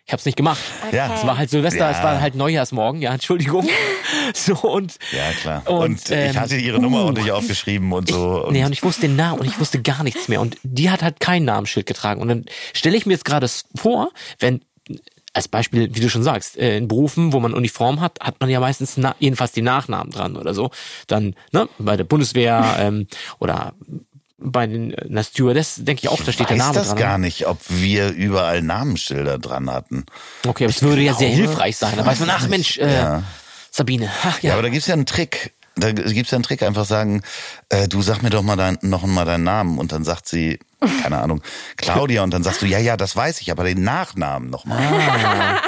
Ich 0.07 0.11
habe 0.13 0.19
es 0.19 0.25
nicht 0.25 0.37
gemacht. 0.37 0.61
Ja. 0.91 1.13
Es 1.15 1.25
war 1.27 1.37
halt 1.37 1.51
Silvester, 1.51 1.91
Ja. 1.91 1.91
es 1.91 2.03
war 2.03 2.19
halt 2.21 2.33
Neujahrsmorgen, 2.33 3.01
ja, 3.03 3.13
Entschuldigung. 3.13 3.67
So 4.33 4.55
und 4.55 4.97
Ja, 5.11 5.31
klar. 5.39 5.63
Und, 5.65 5.79
Und, 5.79 6.05
ich 6.05 6.11
ähm, 6.11 6.39
hatte 6.39 6.55
ihre 6.57 6.79
Nummer 6.79 7.05
uh. 7.05 7.07
auch 7.07 7.13
nicht 7.13 7.31
aufgeschrieben 7.31 7.91
und 7.91 8.09
so. 8.09 8.45
Und 8.45 8.53
Nee, 8.53 8.65
und 8.65 8.71
ich 8.71 8.83
wusste 8.83 9.01
den 9.01 9.15
Namen 9.15 9.39
und 9.39 9.47
ich 9.47 9.59
wusste 9.59 9.81
gar 9.81 10.03
nichts 10.03 10.27
mehr. 10.27 10.41
Und 10.41 10.57
die 10.63 10.89
hat 10.89 11.03
halt 11.03 11.19
kein 11.19 11.45
Namensschild 11.45 11.85
getragen. 11.85 12.21
Und 12.21 12.27
dann 12.27 12.45
stelle 12.73 12.97
ich 12.97 13.05
mir 13.05 13.13
jetzt 13.13 13.25
gerade 13.25 13.47
vor, 13.75 14.11
wenn, 14.39 14.61
als 15.33 15.47
Beispiel, 15.47 15.93
wie 15.93 15.99
du 15.99 16.09
schon 16.09 16.23
sagst, 16.23 16.57
äh, 16.57 16.77
in 16.77 16.87
Berufen, 16.87 17.33
wo 17.33 17.39
man 17.39 17.53
Uniform 17.53 17.99
hat, 17.99 18.19
hat 18.21 18.39
man 18.39 18.49
ja 18.49 18.59
meistens 18.59 18.99
jedenfalls 19.19 19.51
die 19.51 19.61
Nachnamen 19.61 20.11
dran 20.11 20.37
oder 20.37 20.53
so. 20.53 20.71
Dann, 21.07 21.35
ne, 21.51 21.67
bei 21.77 21.97
der 21.97 22.05
Bundeswehr 22.05 22.75
ähm, 22.79 23.07
oder 23.39 23.73
bei 24.37 24.67
den 24.67 24.95
na, 25.07 25.23
Stewardess 25.23 25.75
denke 25.77 26.01
ich 26.03 26.09
auch, 26.09 26.21
da 26.21 26.31
steht 26.31 26.49
der 26.49 26.57
weiß 26.57 26.65
Name 26.65 26.75
das 26.75 26.89
dran. 26.89 26.97
gar 26.97 27.17
nicht, 27.17 27.47
ob 27.47 27.57
wir 27.69 28.09
überall 28.11 28.61
Namensschilder 28.61 29.37
dran 29.39 29.69
hatten. 29.71 30.05
Okay, 30.45 30.65
aber 30.65 30.71
es 30.71 30.81
würde 30.81 31.01
ja 31.01 31.13
sehr 31.13 31.29
hilfreich 31.29 31.77
sein. 31.77 31.93
Da 31.97 32.05
weiß 32.05 32.19
man, 32.19 32.29
ach 32.31 32.47
Mensch, 32.47 32.77
äh, 32.77 32.93
Ja. 32.93 33.23
Sabine, 33.75 34.09
ach, 34.23 34.41
Ja, 34.41 34.49
ja. 34.49 34.53
aber 34.53 34.61
da 34.63 34.69
gibt's 34.69 34.87
ja 34.87 34.93
einen 34.93 35.05
Trick. 35.05 35.51
Da 35.77 35.91
gibt's 35.91 36.31
ja 36.31 36.37
einen 36.37 36.43
Trick, 36.43 36.63
einfach 36.63 36.85
sagen, 36.85 37.21
äh, 37.67 37.89
du 37.89 38.01
sag 38.01 38.21
mir 38.21 38.29
doch 38.29 38.41
mal 38.43 38.55
dein, 38.55 38.77
noch 38.81 39.05
mal 39.05 39.25
deinen 39.25 39.43
Namen 39.43 39.77
und 39.77 39.91
dann 39.91 40.05
sagt 40.05 40.25
sie, 40.29 40.59
keine 41.03 41.17
Ahnung, 41.17 41.41
Claudia 41.75 42.23
und 42.23 42.33
dann 42.33 42.43
sagst 42.43 42.61
du, 42.61 42.65
ja, 42.65 42.79
ja, 42.79 42.95
das 42.95 43.13
weiß 43.17 43.41
ich, 43.41 43.51
aber 43.51 43.65
den 43.65 43.83
Nachnamen 43.83 44.49
noch 44.49 44.63
mal. 44.63 45.59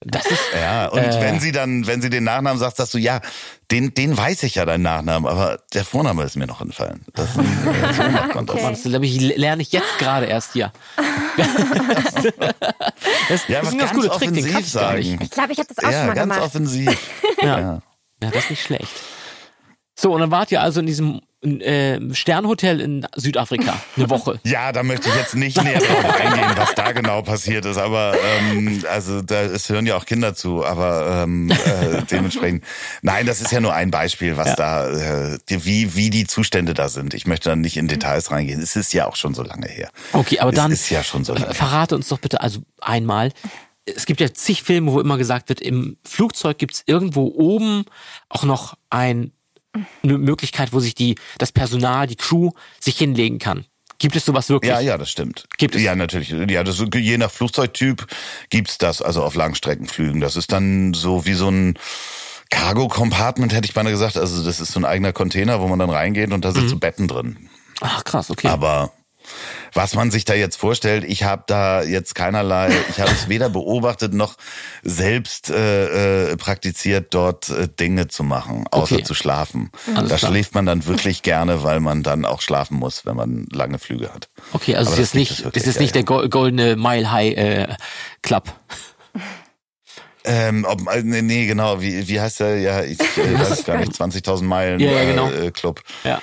das 0.00 0.26
ist 0.26 0.40
Ja, 0.60 0.88
und 0.88 0.98
Äh. 0.98 1.20
wenn 1.20 1.38
sie 1.38 1.52
dann, 1.52 1.86
wenn 1.86 2.02
sie 2.02 2.10
den 2.10 2.24
Nachnamen 2.24 2.58
sagt, 2.58 2.76
sagst 2.78 2.92
du, 2.94 2.98
ja, 2.98 3.20
den, 3.70 3.94
den 3.94 4.16
weiß 4.16 4.42
ich 4.42 4.56
ja, 4.56 4.64
deinen 4.64 4.82
Nachnamen, 4.82 5.30
aber 5.30 5.60
der 5.74 5.84
Vorname 5.84 6.24
ist 6.24 6.34
mir 6.36 6.48
noch 6.48 6.60
entfallen. 6.60 7.02
Das, 7.14 7.28
äh, 7.36 7.92
so 7.92 8.02
macht 8.02 8.34
man 8.34 8.46
das. 8.46 8.56
Okay. 8.56 8.76
Das 8.82 9.02
ich, 9.02 9.20
lerne 9.36 9.62
ich 9.62 9.70
jetzt 9.70 9.96
gerade 10.00 10.26
erst 10.26 10.54
hier. 10.54 10.72
das, 13.28 13.46
Ja, 13.48 13.60
das 13.60 13.66
was 13.66 13.72
ist 13.72 13.78
ganz 13.78 13.90
Trick, 13.92 14.02
den 14.02 14.10
offensiv 14.10 14.54
nicht. 14.56 14.68
sagen. 14.68 15.18
Ich 15.22 15.30
glaube, 15.30 15.52
ich 15.52 15.58
habe 15.58 15.68
das 15.74 15.84
auch 15.84 15.90
Ja, 15.90 15.98
schon 15.98 16.06
mal 16.08 16.14
ganz 16.14 16.32
gemacht. 16.34 16.46
offensiv. 16.46 17.10
Ja. 17.42 17.60
Ja. 17.60 17.82
ja, 18.22 18.30
das 18.30 18.44
ist 18.44 18.50
nicht 18.50 18.62
schlecht. 18.62 18.92
So, 19.94 20.12
und 20.12 20.20
dann 20.20 20.30
wart 20.30 20.50
ihr 20.50 20.60
also 20.62 20.80
in 20.80 20.86
diesem 20.86 21.20
äh, 21.42 21.98
Sternhotel 22.14 22.80
in 22.80 23.06
Südafrika 23.14 23.74
eine 23.96 24.08
Woche. 24.10 24.40
Ja, 24.44 24.72
da 24.72 24.82
möchte 24.82 25.08
ich 25.08 25.14
jetzt 25.16 25.34
nicht 25.34 25.62
näher 25.62 25.80
drauf 25.80 26.04
eingehen, 26.20 26.50
was 26.56 26.74
da 26.74 26.92
genau 26.92 27.20
passiert 27.22 27.64
ist. 27.66 27.76
Aber 27.78 28.14
ähm, 28.40 28.82
also 28.90 29.22
da 29.22 29.42
es 29.42 29.68
hören 29.68 29.84
ja 29.86 29.96
auch 29.96 30.06
Kinder 30.06 30.34
zu, 30.34 30.64
aber 30.64 31.22
ähm, 31.24 31.50
äh, 31.50 32.02
dementsprechend. 32.10 32.64
Nein, 33.02 33.26
das 33.26 33.40
ist 33.40 33.52
ja 33.52 33.60
nur 33.60 33.74
ein 33.74 33.90
Beispiel, 33.90 34.36
was 34.36 34.48
Ja. 34.50 34.56
da 34.56 34.88
äh, 34.88 35.38
wie 35.48 35.94
wie 35.94 36.10
die 36.10 36.26
Zustände 36.26 36.74
da 36.74 36.88
sind. 36.88 37.12
Ich 37.12 37.26
möchte 37.26 37.50
da 37.50 37.56
nicht 37.56 37.76
in 37.76 37.86
Details 37.88 38.30
reingehen. 38.30 38.60
Es 38.62 38.76
ist 38.76 38.92
ja 38.94 39.06
auch 39.06 39.16
schon 39.16 39.34
so 39.34 39.42
lange 39.42 39.66
her. 39.68 39.90
Okay, 40.12 40.38
aber 40.40 40.50
Es 40.50 40.56
dann 40.56 40.72
ist 40.72 40.88
ja 40.90 41.02
schon 41.04 41.24
so 41.24 41.34
lange. 41.34 41.54
verrate 41.54 41.96
uns 41.96 42.08
doch 42.08 42.18
bitte 42.18 42.40
also 42.40 42.60
einmal. 42.80 43.30
Es 43.84 44.06
gibt 44.06 44.20
ja 44.20 44.32
zig 44.32 44.62
Filme, 44.62 44.92
wo 44.92 45.00
immer 45.00 45.18
gesagt 45.18 45.48
wird, 45.48 45.60
im 45.60 45.96
Flugzeug 46.04 46.58
gibt's 46.58 46.82
irgendwo 46.86 47.26
oben 47.34 47.84
auch 48.28 48.44
noch 48.44 48.74
ein, 48.90 49.32
eine 50.02 50.18
Möglichkeit, 50.18 50.72
wo 50.72 50.80
sich 50.80 50.94
die, 50.94 51.16
das 51.38 51.50
Personal, 51.52 52.06
die 52.06 52.16
Crew 52.16 52.50
sich 52.78 52.96
hinlegen 52.98 53.38
kann. 53.38 53.64
Gibt 53.98 54.16
es 54.16 54.24
sowas 54.24 54.48
wirklich? 54.48 54.70
Ja, 54.70 54.80
ja, 54.80 54.98
das 54.98 55.10
stimmt. 55.10 55.46
Gibt 55.58 55.74
es? 55.76 55.82
Ja, 55.82 55.94
natürlich. 55.94 56.30
Ja, 56.50 56.64
das 56.64 56.84
je 56.94 57.18
nach 57.18 57.30
Flugzeugtyp 57.30 58.06
gibt's 58.50 58.78
das, 58.78 59.00
also 59.02 59.22
auf 59.22 59.34
Langstreckenflügen. 59.34 60.20
Das 60.20 60.34
ist 60.36 60.50
dann 60.52 60.92
so 60.94 61.24
wie 61.24 61.34
so 61.34 61.48
ein 61.48 61.78
Cargo-Compartment, 62.50 63.52
hätte 63.52 63.66
ich 63.66 63.74
beinahe 63.74 63.92
gesagt. 63.92 64.16
Also 64.16 64.44
das 64.44 64.60
ist 64.60 64.72
so 64.72 64.80
ein 64.80 64.84
eigener 64.84 65.12
Container, 65.12 65.60
wo 65.60 65.68
man 65.68 65.78
dann 65.78 65.90
reingeht 65.90 66.32
und 66.32 66.44
da 66.44 66.50
Mhm. 66.50 66.54
sind 66.54 66.68
so 66.68 66.76
Betten 66.78 67.08
drin. 67.08 67.48
Ach 67.80 68.04
krass, 68.04 68.30
okay. 68.30 68.48
Aber 68.48 68.92
was 69.72 69.94
man 69.94 70.10
sich 70.10 70.24
da 70.24 70.34
jetzt 70.34 70.56
vorstellt, 70.56 71.04
ich 71.04 71.24
habe 71.24 71.44
da 71.46 71.82
jetzt 71.82 72.14
keinerlei, 72.14 72.70
ich 72.90 73.00
habe 73.00 73.10
es 73.10 73.28
weder 73.28 73.48
beobachtet 73.48 74.12
noch 74.14 74.36
selbst 74.82 75.50
äh, 75.50 76.32
äh, 76.32 76.36
praktiziert, 76.36 77.14
dort 77.14 77.48
äh, 77.48 77.68
Dinge 77.68 78.08
zu 78.08 78.22
machen, 78.24 78.64
außer 78.70 78.94
Okay. 78.96 79.04
zu 79.04 79.14
schlafen. 79.14 79.70
Alles 79.94 80.10
da 80.10 80.16
klar. 80.16 80.30
schläft 80.30 80.54
man 80.54 80.66
dann 80.66 80.86
wirklich 80.86 81.22
gerne, 81.22 81.62
weil 81.62 81.80
man 81.80 82.02
dann 82.02 82.24
auch 82.24 82.40
schlafen 82.42 82.76
muss, 82.78 83.06
wenn 83.06 83.16
man 83.16 83.46
lange 83.52 83.78
Flüge 83.78 84.12
hat. 84.12 84.28
okay, 84.52 84.76
also 84.76 84.90
Aber 84.92 84.98
es 85.00 85.02
ist 85.04 85.10
das 85.12 85.18
nicht, 85.18 85.30
es 85.30 85.38
es 85.38 85.44
wirklich, 85.44 85.64
ist 85.64 85.80
nicht 85.80 85.94
ja. 85.96 86.02
der 86.02 86.04
Go- 86.04 86.28
goldene 86.28 86.76
Mile 86.76 87.10
High 87.10 87.36
äh, 87.36 87.68
Club. 88.22 88.52
Ähm, 90.24 90.64
ob, 90.68 90.88
äh, 90.88 91.02
nee, 91.02 91.20
nee, 91.20 91.46
genau, 91.46 91.80
wie, 91.80 92.06
wie 92.06 92.20
heißt 92.20 92.40
der? 92.40 92.58
Ja, 92.60 92.82
ich 92.84 93.00
äh, 93.00 93.38
weiß 93.40 93.64
gar 93.64 93.78
nicht, 93.78 93.92
20.000 94.00 94.44
Meilen 94.44 94.78
Ja, 94.78 94.92
ja, 94.92 95.04
genau. 95.04 95.28
äh, 95.30 95.50
Club. 95.50 95.80
Ja. 96.04 96.22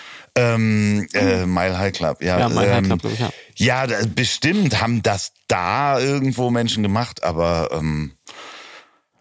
Ähm, 0.54 1.08
äh, 1.14 1.46
Mile 1.46 1.78
High 1.78 1.94
Club, 1.94 2.22
ja. 2.22 2.40
Ja, 2.40 2.50
Mile 2.50 2.62
High 2.72 2.78
ähm, 2.80 2.86
Club, 2.86 3.02
glaub 3.02 3.14
ich, 3.14 3.20
ja. 3.20 3.30
Ja, 3.56 3.88
da, 3.88 3.98
bestimmt 4.16 4.82
haben 4.82 5.02
das 5.04 5.34
da 5.48 6.00
irgendwo 6.00 6.50
Menschen 6.50 6.84
gemacht, 6.84 7.24
aber 7.24 7.70
ähm, 7.74 8.14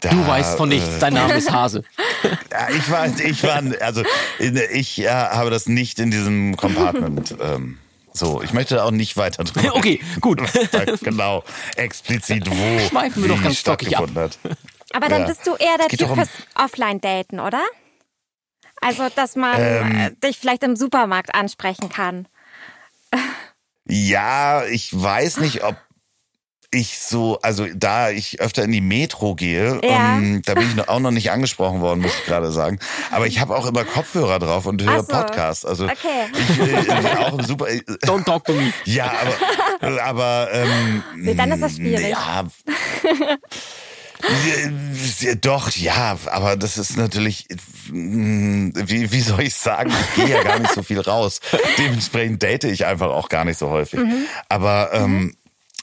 da, 0.00 0.10
Du 0.10 0.26
weißt 0.26 0.56
von 0.56 0.68
nichts, 0.68 0.88
Äh, 0.96 1.00
dein 1.00 1.14
Name 1.14 1.34
ist 1.34 1.50
Hase. 1.50 1.82
ja, 2.52 2.68
ich 2.70 2.90
war, 2.90 3.06
ich 3.18 3.42
war, 3.42 3.62
also 3.80 4.02
ich 4.72 4.96
ja, 4.96 5.30
habe 5.32 5.50
das 5.50 5.66
nicht 5.66 5.98
in 5.98 6.10
diesem 6.12 6.56
Compartment. 6.56 7.34
ähm, 7.40 7.78
so, 8.12 8.42
ich 8.42 8.52
möchte 8.52 8.82
auch 8.84 8.90
nicht 8.92 9.16
weiter 9.16 9.44
drüber. 9.44 9.74
Okay, 9.76 10.00
gut. 10.20 10.40
genau, 11.02 11.42
explizit 11.76 12.48
wo. 12.48 12.78
Schweifen 12.88 13.22
wir 13.22 13.28
doch 13.28 13.42
ganz 13.42 13.58
stockig 13.58 13.96
ab. 13.96 14.08
stattgefunden 14.08 14.22
hat. 14.22 14.38
Aber 14.92 15.08
dann 15.08 15.22
Ja. 15.22 15.26
bist 15.28 15.46
du 15.46 15.54
eher 15.56 15.76
der 15.78 15.88
Typ 15.88 16.08
um- 16.10 16.16
fürs 16.16 16.30
Offline-Daten, 16.54 17.40
oder? 17.40 17.60
Also, 18.80 19.08
dass 19.14 19.36
man 19.36 19.54
Ähm. 19.60 19.98
äh, 19.98 20.10
dich 20.26 20.38
vielleicht 20.38 20.62
im 20.62 20.76
Supermarkt 20.76 21.34
ansprechen 21.34 21.88
kann. 21.88 22.26
Ja, 23.86 24.64
ich 24.64 24.90
weiß 24.92 25.38
nicht, 25.38 25.64
ob 25.64 25.76
ich 26.70 26.98
so, 26.98 27.38
also 27.40 27.66
da 27.74 28.10
ich 28.10 28.42
öfter 28.42 28.62
in 28.62 28.72
die 28.72 28.82
Metro 28.82 29.34
gehe, 29.34 29.80
Ja. 29.82 30.16
ähm, 30.18 30.42
da 30.44 30.52
bin 30.54 30.70
ich 30.76 30.88
auch 30.88 31.00
noch 31.00 31.10
nicht 31.10 31.30
angesprochen 31.30 31.80
worden, 31.80 32.00
muss 32.00 32.14
ich 32.14 32.26
gerade 32.26 32.52
sagen. 32.52 32.78
Aber 33.10 33.26
ich 33.26 33.40
habe 33.40 33.56
auch 33.56 33.64
immer 33.64 33.86
Kopfhörer 33.86 34.38
drauf 34.38 34.66
und 34.66 34.82
höre 34.82 35.00
so. 35.02 35.06
Podcasts. 35.12 35.64
Also 35.64 35.86
Okay. 35.86 36.26
ich 36.34 36.58
äh, 36.90 37.16
auch 37.16 37.38
im 37.38 37.44
Super. 37.46 37.70
Äh, 37.70 37.78
Don't 38.04 38.24
talk 38.24 38.44
to 38.44 38.52
me. 38.52 38.70
ja, 38.84 39.10
aber, 39.80 40.02
aber 40.04 40.48
ähm, 40.52 41.02
Nee, 41.16 41.34
dann 41.34 41.52
ist 41.52 41.62
das 41.62 41.76
schwierig. 41.76 42.10
Ja. 42.10 42.44
Ja, 45.20 45.34
Doch, 45.34 45.70
ja, 45.70 46.18
aber 46.26 46.56
das 46.56 46.78
ist 46.78 46.96
natürlich, 46.96 47.46
mm, 47.90 48.70
wie, 48.74 49.12
wie 49.12 49.20
soll 49.20 49.42
ich 49.42 49.54
sagen, 49.54 49.90
ich 49.90 50.14
gehe 50.16 50.34
ja 50.34 50.42
gar 50.42 50.58
nicht 50.58 50.74
so 50.74 50.82
viel 50.82 51.00
raus. 51.00 51.40
Dementsprechend 51.78 52.42
date 52.42 52.64
ich 52.64 52.86
einfach 52.86 53.10
auch 53.10 53.28
gar 53.28 53.44
nicht 53.44 53.58
so 53.58 53.70
häufig. 53.70 54.00
Aber 54.48 54.90
ähm, 54.92 55.36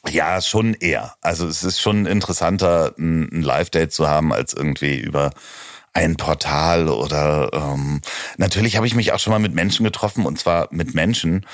ja, 0.10 0.41
schon 0.41 0.74
eher. 0.74 1.15
Also 1.21 1.48
es 1.48 1.63
ist 1.63 1.82
schon 1.82 2.06
interessanter, 2.06 2.93
ein 2.98 3.41
Live-Date 3.41 3.93
zu 3.93 4.08
haben, 4.08 4.34
als 4.34 4.54
irgendwie 4.54 5.00
über 5.00 5.32
ein 5.95 6.17
Portal 6.17 6.89
oder 6.89 7.49
ähm, 7.53 8.01
natürlich 8.38 8.75
habe 8.75 8.86
ich 8.86 8.93
mich 8.95 9.13
auch 9.13 9.19
schon 9.19 9.31
mal 9.31 9.39
mit 9.39 9.55
Menschen 9.55 9.86
getroffen 9.86 10.25
und 10.25 10.38
zwar 10.38 10.67
mit 10.71 10.93
Menschen, 10.93 11.45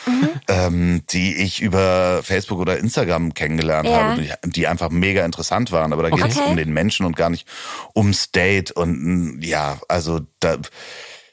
ähm, 0.50 1.04
die 1.12 1.36
ich 1.36 1.62
über 1.62 2.22
Facebook 2.24 2.60
oder 2.60 2.78
Instagram 2.80 3.34
kennengelernt 3.36 3.88
Ja. 3.88 3.98
habe, 3.98 4.22
die, 4.22 4.32
die 4.52 4.68
einfach 4.68 4.90
mega 4.90 5.24
interessant 5.24 5.72
waren. 5.72 5.94
Aber 5.94 6.02
da 6.04 6.10
geht 6.10 6.26
es 6.26 6.38
Okay. 6.38 6.50
um 6.50 6.58
den 6.58 6.74
Menschen 6.74 7.06
und 7.06 7.16
gar 7.16 7.30
nicht 7.30 7.48
ums 7.96 8.32
Date. 8.32 8.72
Und 8.72 9.42
ja, 9.44 9.80
also 9.88 10.22
da 10.40 10.58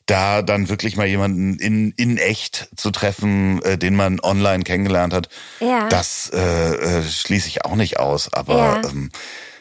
da 0.04 0.40
dann 0.40 0.68
wirklich 0.70 0.96
mal 0.96 1.06
jemanden 1.06 1.58
in, 1.58 1.92
in 1.92 2.16
echt 2.16 2.68
zu 2.76 2.90
treffen, 2.90 3.62
äh, 3.62 3.76
den 3.76 3.94
man 3.94 4.20
online 4.20 4.64
kennengelernt 4.64 5.12
hat, 5.12 5.28
Ja. 5.60 5.86
das 5.88 6.30
äh, 6.32 6.38
äh, 6.98 7.02
schließe 7.02 7.48
ich 7.48 7.64
auch 7.66 7.74
nicht 7.74 7.98
aus. 7.98 8.32
Aber 8.32 8.80
Ja. 8.82 8.88
ähm, 8.90 9.10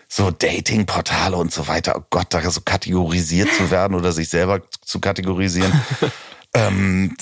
so 0.08 0.32
Dating-Portale 0.32 1.36
und 1.36 1.52
so 1.52 1.68
weiter, 1.68 1.96
oh 1.98 2.04
Gott, 2.10 2.28
da 2.30 2.50
so 2.50 2.62
kategorisiert 2.62 3.50
zu 3.54 3.72
werden 3.72 3.96
oder 3.96 4.12
sich 4.12 4.30
selber 4.30 4.62
zu 4.82 5.00
kategorisieren. 5.00 5.72
ähm, 6.54 7.16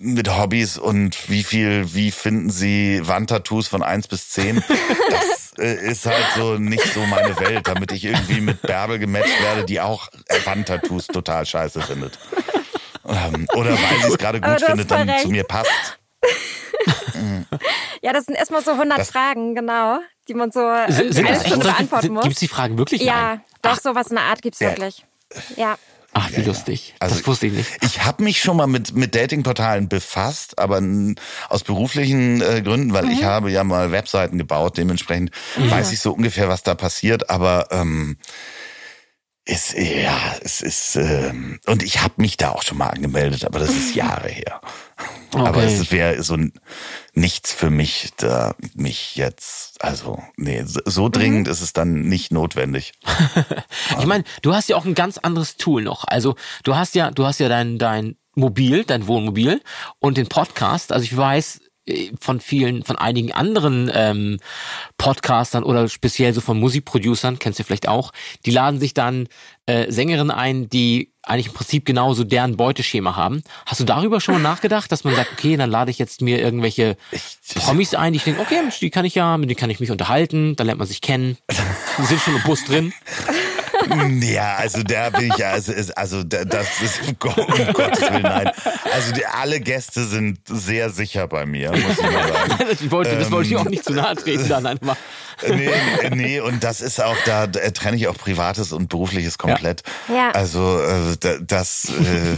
mit 0.00 0.36
Hobbys 0.36 0.78
und 0.78 1.28
wie 1.28 1.42
viel, 1.42 1.94
wie 1.94 2.10
finden 2.10 2.50
Sie 2.50 3.00
Wandtattoos 3.02 3.68
von 3.68 3.82
eins 3.82 4.08
bis 4.08 4.30
zehn? 4.30 4.62
Das 5.10 5.52
äh, 5.58 5.90
ist 5.90 6.06
halt 6.06 6.26
so 6.36 6.58
nicht 6.58 6.92
so 6.92 7.04
meine 7.06 7.38
Welt, 7.40 7.66
damit 7.66 7.90
ich 7.92 8.04
irgendwie 8.04 8.40
mit 8.40 8.62
Bärbel 8.62 8.98
gematcht 8.98 9.42
werde, 9.42 9.64
die 9.64 9.80
auch 9.80 10.08
Wandtattoos 10.44 11.08
total 11.08 11.44
scheiße 11.44 11.80
findet. 11.82 12.18
Ähm, 13.08 13.46
oder 13.54 13.70
weil 13.70 14.02
sie 14.02 14.08
es 14.08 14.18
gerade 14.18 14.40
gut 14.40 14.60
findet, 14.60 14.90
dann 14.90 15.08
recht. 15.08 15.22
zu 15.22 15.28
mir 15.28 15.44
passt. 15.44 15.98
Ja, 18.02 18.12
das 18.12 18.26
sind 18.26 18.34
erstmal 18.36 18.62
so 18.62 18.72
100 18.72 18.98
Das- 18.98 19.10
Fragen, 19.10 19.54
genau, 19.54 19.98
die 20.28 20.34
man 20.34 20.50
so 20.52 20.60
äh, 20.60 20.90
Sind, 20.92 21.26
eine 21.26 21.40
Stunde 21.40 21.66
beantworten 21.66 22.12
muss. 22.12 22.22
gibt's 22.24 22.40
die 22.40 22.48
Fragen 22.48 22.78
wirklich? 22.78 23.02
ja, 23.02 23.14
Nein. 23.36 23.40
doch, 23.62 23.80
sowas 23.80 24.08
in 24.08 24.16
der 24.16 24.24
Art 24.24 24.42
gibt's 24.42 24.60
Ja. 24.60 24.68
wirklich. 24.70 25.04
Ja. 25.56 25.76
Ach, 26.12 26.30
wie 26.32 26.42
lustig. 26.42 26.94
Also- 27.00 27.16
das 27.16 27.26
wusste 27.26 27.46
ich 27.48 27.52
nicht. 27.52 27.70
Ich 27.82 28.04
habe 28.04 28.22
mich 28.22 28.40
schon 28.40 28.56
mal 28.56 28.66
mit, 28.66 28.94
mit 28.94 29.14
Datingportalen 29.14 29.88
befasst, 29.88 30.58
aber 30.58 30.80
aus 31.48 31.62
beruflichen 31.64 32.40
äh, 32.40 32.62
Gründen, 32.62 32.92
weil 32.94 33.10
ich 33.10 33.24
habe 33.24 33.50
ja 33.50 33.64
mal 33.64 33.92
Webseiten 33.92 34.38
gebaut, 34.38 34.78
dementsprechend 34.78 35.30
weiß 35.56 35.92
ich 35.92 36.00
so 36.00 36.12
ungefähr, 36.12 36.48
was 36.48 36.62
da 36.62 36.74
passiert, 36.74 37.28
aber 37.28 37.66
ähm, 37.70 38.16
ist, 39.46 39.74
ja, 39.74 40.34
es 40.42 40.60
ist, 40.60 40.96
ähm, 40.96 41.60
und 41.66 41.82
ich 41.84 42.02
habe 42.02 42.14
mich 42.16 42.36
da 42.36 42.50
auch 42.50 42.62
schon 42.62 42.78
mal 42.78 42.88
angemeldet, 42.90 43.44
aber 43.44 43.60
das 43.60 43.70
ist 43.70 43.94
Jahre 43.94 44.28
her. 44.28 44.60
Aber 45.32 45.50
Okay. 45.58 45.66
es 45.66 45.90
wäre 45.92 46.22
so 46.22 46.36
nichts 47.14 47.52
für 47.52 47.70
mich, 47.70 48.10
da 48.16 48.54
mich 48.74 49.14
jetzt, 49.16 49.82
also, 49.82 50.20
nee, 50.36 50.64
so, 50.66 50.80
so 50.84 51.08
dringend 51.08 51.46
ist 51.48 51.60
es 51.60 51.72
dann 51.72 52.02
nicht 52.02 52.32
notwendig. 52.32 52.92
Ich 53.98 54.06
meine, 54.06 54.24
du 54.42 54.52
hast 54.54 54.68
ja 54.68 54.76
auch 54.76 54.84
ein 54.84 54.94
ganz 54.94 55.16
anderes 55.18 55.56
Tool 55.56 55.82
noch. 55.82 56.04
Also 56.06 56.34
du 56.64 56.74
hast 56.76 56.94
ja, 56.94 57.10
du 57.12 57.24
hast 57.24 57.38
ja 57.38 57.48
dein, 57.48 57.78
dein 57.78 58.16
Mobil, 58.34 58.84
dein 58.84 59.06
Wohnmobil 59.06 59.62
und 60.00 60.16
den 60.18 60.26
Podcast. 60.28 60.92
Also 60.92 61.04
ich 61.04 61.16
weiß 61.16 61.60
von 62.20 62.40
vielen, 62.40 62.82
von 62.84 62.96
einigen 62.96 63.32
anderen 63.32 63.90
ähm, 63.94 64.38
Podcastern 64.98 65.62
oder 65.62 65.88
speziell 65.88 66.32
so 66.32 66.40
von 66.40 66.58
Musikproducern, 66.58 67.38
kennst 67.38 67.58
du 67.58 67.64
vielleicht 67.64 67.88
auch, 67.88 68.12
die 68.44 68.50
laden 68.50 68.80
sich 68.80 68.94
dann 68.94 69.28
äh, 69.66 69.90
Sängerinnen 69.90 70.30
ein, 70.30 70.68
die 70.68 71.12
eigentlich 71.22 71.48
im 71.48 71.54
Prinzip 71.54 71.84
genauso 71.84 72.24
deren 72.24 72.56
Beuteschema 72.56 73.16
haben. 73.16 73.42
Hast 73.66 73.80
du 73.80 73.84
darüber 73.84 74.20
schon 74.20 74.34
mal 74.34 74.40
nachgedacht, 74.40 74.90
dass 74.90 75.04
man 75.04 75.14
sagt, 75.14 75.32
okay, 75.32 75.56
dann 75.56 75.70
lade 75.70 75.90
ich 75.90 75.98
jetzt 75.98 76.22
mir 76.22 76.40
irgendwelche 76.40 76.96
Promis 77.54 77.94
ein, 77.94 78.12
die 78.12 78.18
ich 78.18 78.24
denke, 78.24 78.40
okay, 78.40 78.60
die 78.80 78.90
kann 78.90 79.04
ich 79.04 79.14
ja, 79.14 79.36
mit 79.36 79.50
denen 79.50 79.56
kann 79.56 79.70
ich 79.70 79.80
mich 79.80 79.90
unterhalten, 79.90 80.56
dann 80.56 80.66
lernt 80.66 80.78
man 80.78 80.88
sich 80.88 81.00
kennen. 81.00 81.36
Die 81.98 82.04
sind 82.04 82.20
schon 82.20 82.36
im 82.36 82.42
Bus 82.42 82.64
drin. 82.64 82.92
Ja, 84.20 84.56
also 84.56 84.82
da 84.82 85.10
bin 85.10 85.30
ich 85.30 85.36
ja, 85.36 85.50
also, 85.50 85.72
also 85.94 86.22
das 86.24 86.82
ist 86.82 87.00
um 87.06 87.16
Gottes 87.18 88.02
Willen, 88.02 88.22
nein. 88.22 88.50
Also 88.92 89.12
die, 89.12 89.26
alle 89.26 89.60
Gäste 89.60 90.04
sind 90.04 90.38
sehr 90.46 90.90
sicher 90.90 91.28
bei 91.28 91.46
mir, 91.46 91.70
muss 91.70 91.80
ich 91.80 92.02
mal 92.02 92.28
sagen. 92.28 92.54
das, 92.70 92.90
wollte, 92.90 93.18
das 93.18 93.30
wollte 93.30 93.48
ich 93.50 93.56
auch 93.56 93.64
nicht 93.64 93.84
zu 93.84 93.92
nahe 93.92 94.16
treten 94.16 94.48
dann 94.48 94.66
einfach. 94.66 94.96
Nee, 95.48 95.70
nee, 96.14 96.40
und 96.40 96.64
das 96.64 96.80
ist 96.80 97.00
auch, 97.02 97.16
da 97.26 97.46
trenne 97.46 97.96
ich 97.96 98.08
auch 98.08 98.16
Privates 98.16 98.72
und 98.72 98.88
Berufliches 98.88 99.38
komplett. 99.38 99.82
Ja. 100.08 100.30
Also 100.30 100.80
äh, 100.80 101.38
das 101.42 101.90
äh, 101.90 102.36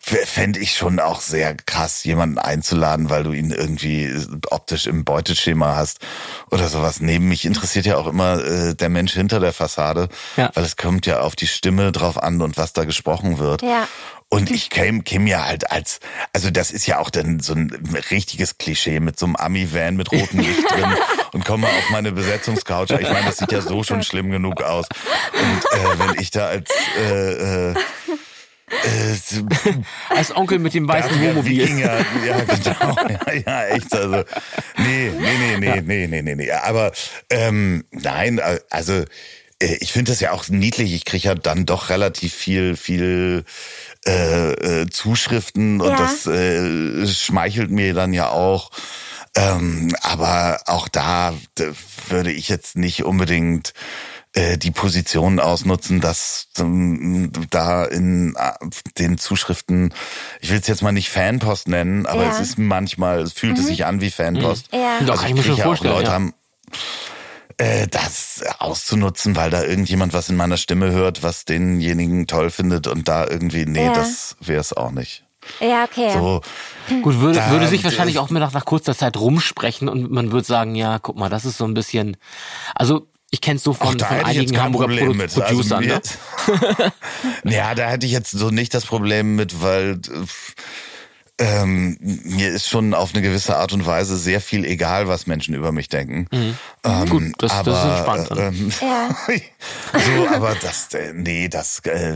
fände 0.00 0.58
ich 0.60 0.74
schon 0.76 1.00
auch 1.00 1.20
sehr 1.20 1.54
krass, 1.54 2.04
jemanden 2.04 2.38
einzuladen, 2.38 3.10
weil 3.10 3.22
du 3.24 3.32
ihn 3.32 3.50
irgendwie 3.50 4.12
optisch 4.50 4.86
im 4.86 5.04
Beuteschema 5.04 5.76
hast 5.76 5.98
oder 6.50 6.68
sowas. 6.68 7.00
Neben 7.00 7.28
mich 7.28 7.44
interessiert 7.44 7.86
ja 7.86 7.96
auch 7.96 8.06
immer 8.06 8.44
äh, 8.44 8.74
der 8.74 8.88
Mensch 8.88 9.14
hinter 9.14 9.40
der 9.40 9.52
Fassade, 9.52 10.08
Ja. 10.36 10.50
weil 10.54 10.64
es 10.64 10.76
kommt 10.76 11.06
ja 11.06 11.20
auf 11.20 11.36
die 11.36 11.46
Stimme 11.46 11.92
drauf 11.92 12.22
an 12.22 12.42
und 12.42 12.56
was 12.56 12.72
da 12.72 12.84
gesprochen 12.84 13.38
wird. 13.38 13.62
Ja. 13.62 13.88
Und 14.28 14.50
ich 14.50 14.70
käme 14.70 15.02
käm 15.02 15.26
ja 15.26 15.46
halt 15.46 15.70
als, 15.70 16.00
also 16.32 16.50
das 16.50 16.72
ist 16.72 16.86
ja 16.86 16.98
auch 16.98 17.10
dann 17.10 17.38
so 17.38 17.52
ein 17.52 17.70
richtiges 18.10 18.58
Klischee 18.58 18.98
mit 18.98 19.18
so 19.18 19.26
einem 19.26 19.36
Ami-Van 19.36 19.96
mit 19.96 20.10
rotem 20.10 20.40
Licht 20.40 20.64
drin 20.70 20.94
und 21.32 21.44
komme 21.44 21.68
auf 21.68 21.90
meine 21.90 22.10
Besetzungscouch. 22.10 22.90
Ich 22.90 23.08
meine, 23.08 23.26
das 23.26 23.36
sieht 23.36 23.52
ja 23.52 23.60
so 23.60 23.84
schon 23.84 24.02
schlimm 24.02 24.30
genug 24.30 24.62
aus. 24.62 24.86
Und 25.32 25.78
äh, 25.78 25.98
wenn 25.98 26.20
ich 26.20 26.32
da 26.32 26.48
als 26.48 26.70
äh, 26.98 27.70
äh, 27.70 27.74
äh, 28.68 29.16
Als 30.08 30.34
Onkel 30.34 30.58
mit 30.58 30.74
dem 30.74 30.88
weißen 30.88 31.20
Wohnmobil. 31.22 31.62
Wikinger, 31.62 32.04
ja 32.26 32.40
genau, 32.64 32.96
ja, 33.08 33.32
ja 33.32 33.66
echt, 33.68 33.94
also 33.94 34.24
nee, 34.76 35.12
nee, 35.16 35.38
nee, 35.38 35.56
nee, 35.58 35.80
nee, 35.80 36.06
nee, 36.08 36.22
nee, 36.22 36.34
nee, 36.34 36.50
aber 36.50 36.90
ähm, 37.30 37.84
nein, 37.92 38.40
also 38.70 39.04
äh, 39.62 39.76
ich 39.80 39.92
finde 39.92 40.10
das 40.10 40.20
ja 40.20 40.32
auch 40.32 40.48
niedlich, 40.48 40.94
ich 40.94 41.04
kriege 41.04 41.28
ja 41.28 41.34
dann 41.34 41.64
doch 41.64 41.90
relativ 41.90 42.34
viel, 42.34 42.76
viel 42.76 43.44
äh, 44.06 44.82
äh, 44.82 44.86
Zuschriften 44.90 45.80
und 45.80 45.90
Ja. 45.90 45.96
das 45.96 46.26
äh, 46.26 47.06
schmeichelt 47.06 47.70
mir 47.70 47.92
dann 47.94 48.12
ja 48.12 48.28
auch. 48.30 48.70
Ähm, 49.36 49.94
aber 50.02 50.60
auch 50.66 50.88
da 50.88 51.34
würde 52.08 52.32
ich 52.32 52.48
jetzt 52.48 52.76
nicht 52.76 53.04
unbedingt 53.04 53.74
äh, 54.32 54.56
die 54.56 54.70
Position 54.70 55.40
ausnutzen, 55.40 56.00
dass 56.00 56.48
ähm, 56.58 57.32
da 57.50 57.84
in 57.84 58.34
äh, 58.36 58.52
den 58.98 59.18
Zuschriften, 59.18 59.92
ich 60.40 60.50
will 60.50 60.58
es 60.60 60.66
jetzt 60.66 60.82
mal 60.82 60.92
nicht 60.92 61.10
Fanpost 61.10 61.68
nennen, 61.68 62.06
aber 62.06 62.22
Ja. 62.24 62.30
es 62.30 62.40
ist 62.40 62.58
manchmal, 62.58 63.20
es 63.20 63.32
fühlt 63.34 63.58
es 63.58 63.66
sich 63.66 63.84
an 63.84 64.00
wie 64.00 64.10
Fanpost. 64.10 64.68
Ja. 64.72 64.98
Also 65.00 65.12
kann 65.14 65.28
ich 65.28 65.34
mir 65.34 65.40
krieg 65.42 65.48
schon 65.50 65.56
ja 65.56 65.64
auch 65.64 65.68
vorstellen, 65.68 65.94
Leute 65.94 66.06
ja. 66.08 66.12
haben 66.12 66.34
äh, 67.58 67.86
das 67.88 68.42
auszunutzen, 68.58 69.36
weil 69.36 69.50
da 69.50 69.62
irgendjemand 69.64 70.12
was 70.12 70.28
in 70.28 70.36
meiner 70.36 70.56
Stimme 70.56 70.90
hört, 70.92 71.22
was 71.22 71.44
denjenigen 71.44 72.26
toll 72.26 72.50
findet 72.50 72.86
und 72.86 73.08
da 73.08 73.26
irgendwie, 73.26 73.64
nee, 73.66 73.86
Ja. 73.86 73.92
das 73.94 74.36
wäre 74.40 74.60
es 74.60 74.72
auch 74.72 74.90
nicht. 74.90 75.24
Ja, 75.60 75.84
okay. 75.84 76.12
So, 76.12 76.40
Gut, 77.02 77.20
würde, 77.20 77.38
Da- 77.38 77.50
würde 77.50 77.68
sich 77.68 77.84
wahrscheinlich 77.84 78.18
auch 78.18 78.30
mir 78.30 78.40
nach, 78.40 78.52
nach 78.52 78.64
kurzer 78.64 78.96
Zeit 78.96 79.16
rumsprechen 79.16 79.88
und 79.88 80.10
man 80.10 80.32
würde 80.32 80.46
sagen, 80.46 80.74
ja, 80.74 80.98
guck 80.98 81.16
mal, 81.16 81.28
das 81.28 81.44
ist 81.44 81.56
so 81.56 81.64
ein 81.64 81.74
bisschen, 81.74 82.16
also 82.74 83.06
ich 83.30 83.40
kenne 83.40 83.56
es 83.56 83.62
so 83.64 83.72
von, 83.72 83.96
da 83.98 84.06
von 84.06 84.16
hätte 84.16 84.30
ich 84.30 84.36
jetzt 84.36 84.40
einigen 84.40 84.54
kein 84.56 84.64
Hamburger 84.64 84.86
Problem 84.86 85.06
Produ 85.06 85.18
mit. 85.18 85.38
Also 85.42 85.74
Producern. 85.74 85.84
mir 85.84 86.00
ne? 87.44 87.52
ja, 87.56 87.74
da 87.74 87.88
hätte 87.88 88.06
ich 88.06 88.12
jetzt 88.12 88.30
so 88.32 88.50
nicht 88.50 88.74
das 88.74 88.86
Problem 88.86 89.34
mit, 89.36 89.62
weil 89.62 90.00
ähm, 91.38 91.98
mir 92.00 92.48
ist 92.50 92.68
schon 92.68 92.94
auf 92.94 93.12
eine 93.12 93.22
gewisse 93.22 93.56
Art 93.56 93.72
und 93.72 93.84
Weise 93.86 94.16
sehr 94.16 94.40
viel 94.40 94.64
egal, 94.64 95.06
was 95.06 95.26
Menschen 95.26 95.54
über 95.54 95.70
mich 95.72 95.88
denken. 95.88 96.26
Ähm, 96.32 96.54
Mhm. 96.84 97.08
Gut, 97.10 97.22
das- 97.38 97.62
das 97.62 97.66
ist 97.66 97.74
aber, 97.84 98.18
entspannt. 98.18 98.40
Ähm, 98.58 98.72
Ja. 98.80 99.16
so, 100.00 100.28
aber 100.34 100.54
das, 100.62 100.94
äh, 100.94 101.12
nee, 101.14 101.48
das, 101.48 101.80
äh, 101.80 102.14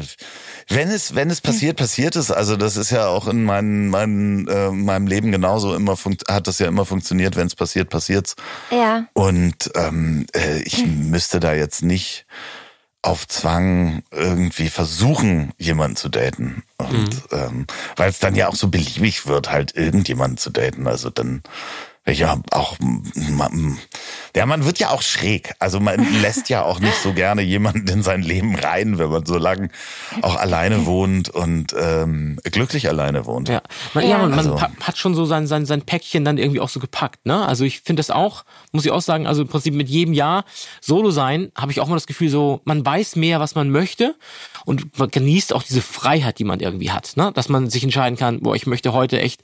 wenn 0.69 0.89
es, 0.89 1.15
wenn 1.15 1.29
es 1.29 1.41
passiert, 1.41 1.77
passiert 1.77 2.15
es. 2.17 2.31
Also 2.31 2.57
das 2.57 2.77
ist 2.77 2.91
ja 2.91 3.09
auch 3.09 3.27
in 3.29 3.43
meinen, 3.45 3.89
meinen, 3.91 4.47
äh, 4.49 4.71
meinem 4.71 5.07
Leben 5.09 5.33
genauso 5.33 5.75
immer 5.75 5.97
funkt, 5.97 6.29
hat 6.29 6.47
das 6.47 6.59
ja 6.61 6.69
immer 6.69 6.85
funktioniert. 6.87 7.37
Wenn 7.37 7.49
es 7.49 7.57
passiert, 7.57 7.91
passiert's. 7.91 8.37
Ja. 8.71 9.07
Und 9.13 9.71
ähm, 9.75 10.27
äh, 10.35 10.61
ich 10.63 10.87
müsste 10.87 11.41
da 11.41 11.53
jetzt 11.53 11.83
nicht 11.83 12.25
auf 13.03 13.27
Zwang 13.29 14.03
irgendwie 14.11 14.69
versuchen, 14.69 15.53
jemanden 15.59 15.97
zu 15.97 16.09
daten. 16.09 16.63
Und 16.77 17.23
ähm, 17.33 17.67
weil 17.97 18.11
es 18.11 18.19
dann 18.19 18.35
ja 18.35 18.49
auch 18.49 18.57
so 18.57 18.69
beliebig 18.69 19.27
wird, 19.27 19.51
halt 19.51 19.75
irgendjemanden 19.75 20.37
zu 20.37 20.51
daten. 20.51 20.87
Also 20.87 21.09
dann 21.09 21.43
ja 22.07 22.41
auch 22.51 22.77
man, 22.81 23.79
ja, 24.35 24.47
man 24.47 24.65
wird 24.65 24.79
ja 24.79 24.91
auch 24.91 25.03
schräg. 25.03 25.53
Also 25.59 25.81
man 25.81 26.05
lässt 26.23 26.49
ja 26.49 26.63
auch 26.65 26.81
nicht 26.81 26.97
so 26.97 27.13
gerne 27.13 27.43
jemanden 27.43 27.87
in 27.89 28.03
sein 28.03 28.23
Leben 28.23 28.57
rein, 28.57 28.99
wenn 28.99 29.11
man 29.11 29.27
so 29.27 29.37
lange 29.39 29.69
auch 30.23 30.37
alleine 30.37 30.87
wohnt 30.87 31.29
und 31.29 31.75
ähm, 31.79 32.39
glücklich 32.43 32.89
alleine 32.89 33.27
wohnt. 33.27 33.49
Ja, 33.49 33.63
man, 33.95 34.09
ja. 34.09 34.19
Man, 34.19 34.31
man 34.31 34.39
Also- 34.39 34.61
hat 34.61 34.99
schon 34.99 35.15
so 35.15 35.25
sein, 35.25 35.47
sein, 35.47 35.67
sein 35.67 35.83
Päckchen 35.83 36.25
dann 36.25 36.39
irgendwie 36.39 36.61
auch 36.61 36.69
so 36.69 36.81
gepackt. 36.81 37.27
Ne? 37.27 37.47
Also 37.47 37.65
ich 37.65 37.81
finde 37.81 38.01
das 38.01 38.11
auch, 38.11 38.45
muss 38.73 38.85
ich 38.85 38.91
auch 38.91 39.03
sagen, 39.03 39.27
also 39.27 39.43
im 39.43 39.49
Prinzip 39.49 39.75
mit 39.75 39.89
jedem 39.89 40.15
Jahr 40.15 40.45
Solo 40.81 41.11
sein, 41.11 41.53
habe 41.57 41.71
ich 41.71 41.81
auch 41.81 41.87
mal 41.87 41.95
das 41.97 42.07
Gefühl, 42.07 42.31
so 42.31 42.61
man 42.65 42.85
weiß 42.85 43.17
mehr, 43.17 43.41
was 43.41 43.55
man 43.55 43.71
möchte 43.71 44.17
und 44.65 44.99
man 44.99 45.11
genießt 45.11 45.53
auch 45.53 45.63
diese 45.63 45.83
Freiheit, 45.83 46.39
die 46.39 46.45
man 46.45 46.61
irgendwie 46.61 46.91
hat. 46.91 47.13
Ne? 47.17 47.31
Dass 47.35 47.49
man 47.49 47.69
sich 47.71 47.85
entscheiden 47.85 48.19
kann, 48.19 48.41
boah, 48.41 48.57
ich 48.57 48.67
möchte 48.67 48.93
heute 48.93 49.21
echt 49.21 49.43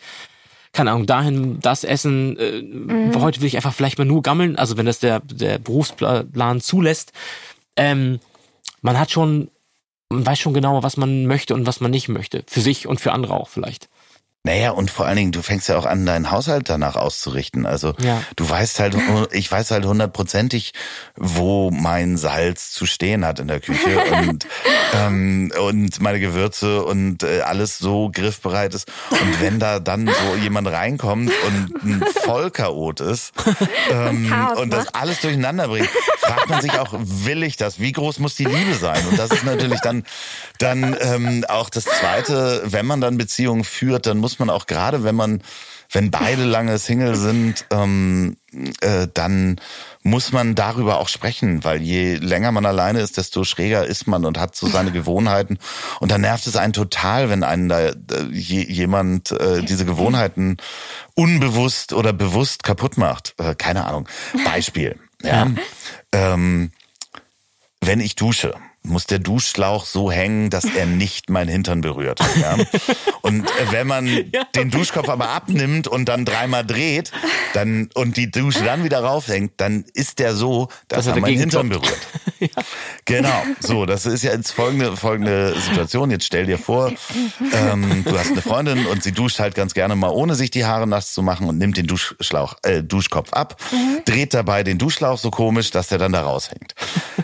keine 0.77 0.93
Ahnung, 0.93 1.07
dahin 1.07 1.59
das 1.61 1.85
essen. 1.85 2.39
Äh, 2.39 3.19
Heute 3.19 3.41
will 3.41 3.49
ich 3.49 3.57
einfach 3.57 3.75
vielleicht 3.75 3.99
mal 3.99 4.05
nur 4.05 4.23
gammeln, 4.23 4.57
also 4.57 4.77
wenn 4.77 4.87
das 4.87 5.01
der, 5.01 5.21
der 5.21 5.59
Berufsplan 5.59 6.61
zulässt. 6.61 7.13
Ähm, 7.77 8.21
man 8.83 8.99
hat 8.99 9.11
schon, 9.11 9.51
man 10.11 10.27
weiß 10.27 10.39
schon 10.39 10.55
genauer, 10.55 10.83
was 10.83 10.99
man 10.99 11.27
möchte 11.27 11.55
und 11.55 11.67
was 11.67 11.81
man 11.81 11.91
nicht 11.91 12.09
möchte. 12.09 12.45
Für 12.47 12.61
sich 12.61 12.87
und 12.87 13.01
für 13.01 13.13
andere 13.13 13.35
auch 13.35 13.49
vielleicht. 13.49 13.89
Naja, 14.47 14.71
und 14.71 14.93
vor 14.93 15.07
allen 15.07 15.17
Dingen, 15.17 15.33
du 15.33 15.43
fängst 15.43 15.69
ja 15.69 15.77
auch 15.77 15.87
an, 15.87 16.07
deinen 16.07 16.31
Haushalt 16.31 16.69
danach 16.69 16.95
auszurichten. 16.95 17.67
Also 17.67 17.95
Ja. 17.99 18.23
du 18.37 18.49
weißt 18.49 18.79
halt, 18.79 18.97
ich 19.33 19.51
weiß 19.51 19.73
halt 19.73 19.85
hundertprozentig, 19.85 20.73
wo 21.17 21.73
mein 21.73 22.17
Salz 22.17 22.71
zu 22.71 22.87
stehen 22.87 23.27
hat 23.27 23.41
in 23.41 23.49
der 23.49 23.59
Küche 23.59 23.99
und, 24.23 24.47
ähm, 24.95 25.53
und 25.67 26.01
meine 26.01 26.21
Gewürze 26.21 26.85
und 26.85 27.25
äh, 27.25 27.41
alles 27.41 27.79
so 27.79 28.09
griffbereit 28.13 28.73
ist. 28.73 28.89
Und 29.11 29.41
wenn 29.41 29.59
da 29.59 29.81
dann 29.81 30.07
so 30.07 30.37
jemand 30.41 30.69
reinkommt 30.69 31.33
und 31.45 31.83
ein 31.85 32.05
Vollchaot 32.23 33.01
ist 33.01 33.33
ähm, 33.91 34.29
Chaos 34.29 34.61
und 34.61 34.73
das 34.73 34.95
alles 34.95 35.21
durcheinander 35.23 35.67
bringt, 35.67 35.89
fragt 36.21 36.49
man 36.49 36.63
sich 36.63 36.79
auch, 36.79 36.95
will 36.97 37.43
ich 37.43 37.57
das? 37.57 37.81
Wie 37.81 37.91
groß 37.91 38.21
muss 38.21 38.37
die 38.37 38.45
Liebe 38.45 38.75
sein? 38.75 39.05
Und 39.09 39.19
das 39.19 39.33
ist 39.33 39.45
natürlich 39.45 39.81
dann, 39.81 40.05
dann 40.59 40.97
ähm, 41.01 41.45
auch 41.49 41.69
das 41.69 41.83
Zweite, 41.83 42.63
wenn 42.65 42.87
man 42.87 43.01
dann 43.01 43.17
Beziehungen 43.17 43.65
führt, 43.65 44.07
dann 44.07 44.19
muss 44.19 44.36
man 44.39 44.51
auch 44.51 44.67
gerade, 44.67 45.05
wenn 45.05 45.15
man, 45.15 45.43
wenn 45.91 46.11
beide 46.11 46.45
lange 46.45 46.79
Single 46.79 47.15
sind, 47.15 47.65
ähm, 47.71 48.37
äh, 48.81 49.07
dann 49.13 49.61
muss 50.03 50.33
man 50.33 50.55
darüber 50.55 50.99
auch 50.99 51.09
sprechen, 51.09 51.65
weil 51.65 51.83
je 51.83 52.17
länger 52.17 52.53
man 52.53 52.65
alleine 52.65 53.01
ist, 53.01 53.17
desto 53.17 53.45
schräger 53.45 53.85
ist 53.87 54.07
man 54.07 54.25
und 54.25 54.39
hat 54.39 54.57
so 54.57 54.67
seine 54.69 54.93
Gewohnheiten. 54.93 55.59
Und 56.01 56.11
dann 56.11 56.21
nervt 56.21 56.47
es 56.47 56.57
einen 56.57 56.73
total, 56.73 57.29
wenn 57.29 57.43
einen 57.43 57.69
da 57.69 57.81
äh, 57.81 57.95
je, 58.31 58.63
jemand 58.65 59.33
äh, 59.33 59.63
diese 59.63 59.85
Gewohnheiten 59.85 60.57
unbewusst 61.15 61.93
oder 61.93 62.13
bewusst 62.13 62.63
kaputt 62.63 62.99
macht. 62.99 63.35
Äh, 63.39 63.55
keine 63.55 63.85
Ahnung. 63.85 64.09
Beispiel. 64.45 64.99
Ja. 65.23 65.51
Ähm, 66.13 66.71
wenn 67.81 68.01
ich 68.01 68.17
dusche, 68.17 68.55
muss 68.89 69.07
der 69.07 69.19
Duschschlauch 69.19 69.85
so 69.87 70.11
hängen, 70.11 70.51
dass 70.51 70.65
er 70.65 70.87
nicht 70.87 71.31
mein 71.31 71.49
Hintern 71.49 71.81
berührt. 71.81 72.21
Ja? 72.41 72.57
Und 73.23 73.47
wenn 73.71 73.87
man 73.87 74.07
den 74.55 74.71
Duschkopf 74.71 75.09
aber 75.09 75.29
abnimmt 75.31 75.89
und 75.89 76.07
dann 76.09 76.25
dreimal 76.25 76.65
dreht 76.65 77.13
dann 77.55 77.89
und 77.95 78.17
die 78.17 78.31
Dusche 78.31 78.65
dann 78.65 78.85
wieder 78.85 79.01
raufhängt, 79.01 79.53
dann 79.57 79.85
ist 79.95 80.19
der 80.19 80.35
so, 80.35 80.69
dass, 80.89 81.05
Dass 81.05 81.07
er 81.09 81.15
er 81.17 81.21
mein 81.23 81.39
Hintern 81.39 81.71
kloppt. 81.71 81.85
berührt. 82.41 82.57
Genau. 83.07 83.43
So, 83.61 83.87
das 83.87 84.05
ist 84.05 84.25
ja 84.25 84.33
jetzt 84.33 84.51
folgende, 84.53 84.97
folgende 84.97 85.59
Situation. 85.61 86.11
Jetzt 86.11 86.25
stell 86.27 86.45
dir 86.47 86.59
vor, 86.59 86.93
ähm, 87.53 88.05
du 88.05 88.19
hast 88.19 88.33
eine 88.33 88.43
Freundin 88.43 88.85
und 88.87 89.03
sie 89.03 89.13
duscht 89.13 89.39
halt 89.39 89.55
ganz 89.55 89.75
gerne 89.75 89.95
mal, 89.97 90.11
ohne 90.11 90.35
sich 90.35 90.51
die 90.51 90.65
Haare 90.65 90.87
nass 90.87 91.13
zu 91.13 91.23
machen 91.23 91.49
und 91.49 91.57
nimmt 91.59 91.77
den 91.77 91.87
Duschschlauch, 91.87 92.57
äh, 92.63 92.83
Duschkopf 92.83 93.33
ab, 93.33 93.57
dreht 94.05 94.35
dabei 94.35 94.65
den 94.65 94.77
Duschschlauch 94.79 95.19
so 95.19 95.31
komisch, 95.31 95.71
dass 95.71 95.89
der 95.89 95.99
dann 95.99 96.13
da 96.13 96.23
raushängt. 96.23 96.75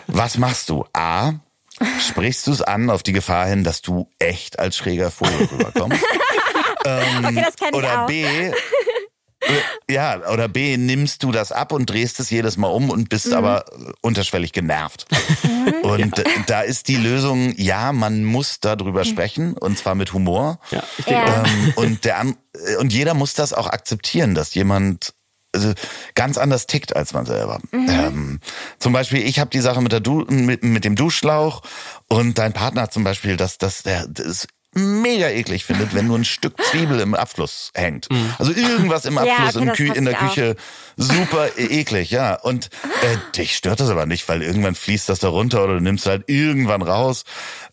Was 0.07 0.37
machst 0.37 0.69
du? 0.69 0.85
A, 0.93 1.33
sprichst 1.99 2.47
du 2.47 2.51
es 2.51 2.61
an 2.61 2.89
auf 2.89 3.03
die 3.03 3.13
Gefahr 3.13 3.47
hin, 3.47 3.63
dass 3.63 3.81
du 3.81 4.09
echt 4.19 4.59
als 4.59 4.77
schräger 4.77 5.11
Vogel 5.11 5.49
rüberkommst? 5.51 6.03
Okay, 6.85 7.41
das 7.45 7.55
kenne 7.55 7.71
ich 7.71 7.77
Oder 7.77 8.03
auch. 8.03 8.07
B, 8.07 8.51
Äh, 9.43 9.93
ja, 9.93 10.21
oder 10.31 10.47
B, 10.47 10.77
nimmst 10.77 11.23
du 11.23 11.31
das 11.31 11.51
ab 11.51 11.71
und 11.71 11.89
drehst 11.89 12.19
es 12.19 12.29
jedes 12.29 12.57
Mal 12.57 12.67
um 12.67 12.89
und 12.89 13.09
bist 13.09 13.27
mhm. 13.27 13.33
aber 13.33 13.65
unterschwellig 14.01 14.53
genervt. 14.53 15.05
Mhm. 15.43 15.73
Und 15.83 16.17
ja. 16.17 16.23
da 16.47 16.61
ist 16.61 16.87
die 16.87 16.95
Lösung, 16.95 17.53
ja, 17.57 17.91
man 17.91 18.23
muss 18.23 18.59
darüber 18.59 19.03
sprechen 19.05 19.53
und 19.53 19.77
zwar 19.77 19.95
mit 19.95 20.13
Humor. 20.13 20.59
Ja, 20.71 20.83
ich 20.97 21.05
denke 21.05 21.25
ja. 21.25 21.43
Ähm, 21.43 21.73
und, 21.75 22.05
der, 22.05 22.25
und 22.79 22.93
jeder 22.93 23.13
muss 23.13 23.33
das 23.33 23.53
auch 23.53 23.67
akzeptieren, 23.67 24.35
dass 24.35 24.53
jemand 24.53 25.13
also 25.53 25.73
ganz 26.15 26.37
anders 26.37 26.67
tickt 26.67 26.95
als 26.95 27.13
man 27.13 27.25
selber. 27.25 27.59
Mhm. 27.71 27.89
Ähm, 27.89 28.39
zum 28.79 28.93
Beispiel, 28.93 29.25
ich 29.25 29.39
habe 29.39 29.49
die 29.49 29.61
Sache 29.61 29.81
mit, 29.81 29.91
der 29.91 29.99
du 29.99 30.25
mit, 30.27 30.63
mit 30.63 30.83
dem 30.83 30.95
Duschschlauch 30.95 31.61
und 32.07 32.37
dein 32.37 32.53
Partner 32.53 32.83
hat 32.83 32.93
zum 32.93 33.03
Beispiel, 33.03 33.37
dass 33.37 33.57
das, 33.57 33.83
der, 33.83 34.07
das 34.07 34.47
mega 34.75 35.29
eklig 35.29 35.65
findet, 35.65 35.93
wenn 35.93 36.07
nur 36.07 36.17
ein 36.17 36.25
Stück 36.25 36.55
Zwiebel 36.63 36.99
im 36.99 37.13
Abfluss 37.13 37.71
hängt. 37.73 38.07
Also 38.39 38.51
irgendwas 38.51 39.05
im 39.05 39.17
Abfluss, 39.17 39.55
ja, 39.55 39.71
okay, 39.71 39.87
im 39.87 39.93
in 39.93 40.05
der 40.05 40.15
Küche, 40.15 40.55
auch. 40.57 41.03
super 41.03 41.57
e-, 41.57 41.81
eklig, 41.81 42.11
ja. 42.11 42.35
Und 42.35 42.69
äh, 43.01 43.17
dich 43.35 43.55
stört 43.55 43.79
das 43.79 43.89
aber 43.89 44.05
nicht, 44.05 44.27
weil 44.29 44.41
irgendwann 44.41 44.75
fließt 44.75 45.09
das 45.09 45.19
da 45.19 45.29
runter 45.29 45.63
oder 45.63 45.75
du 45.75 45.81
nimmst 45.81 46.05
halt 46.05 46.23
irgendwann 46.27 46.81
raus. 46.81 47.23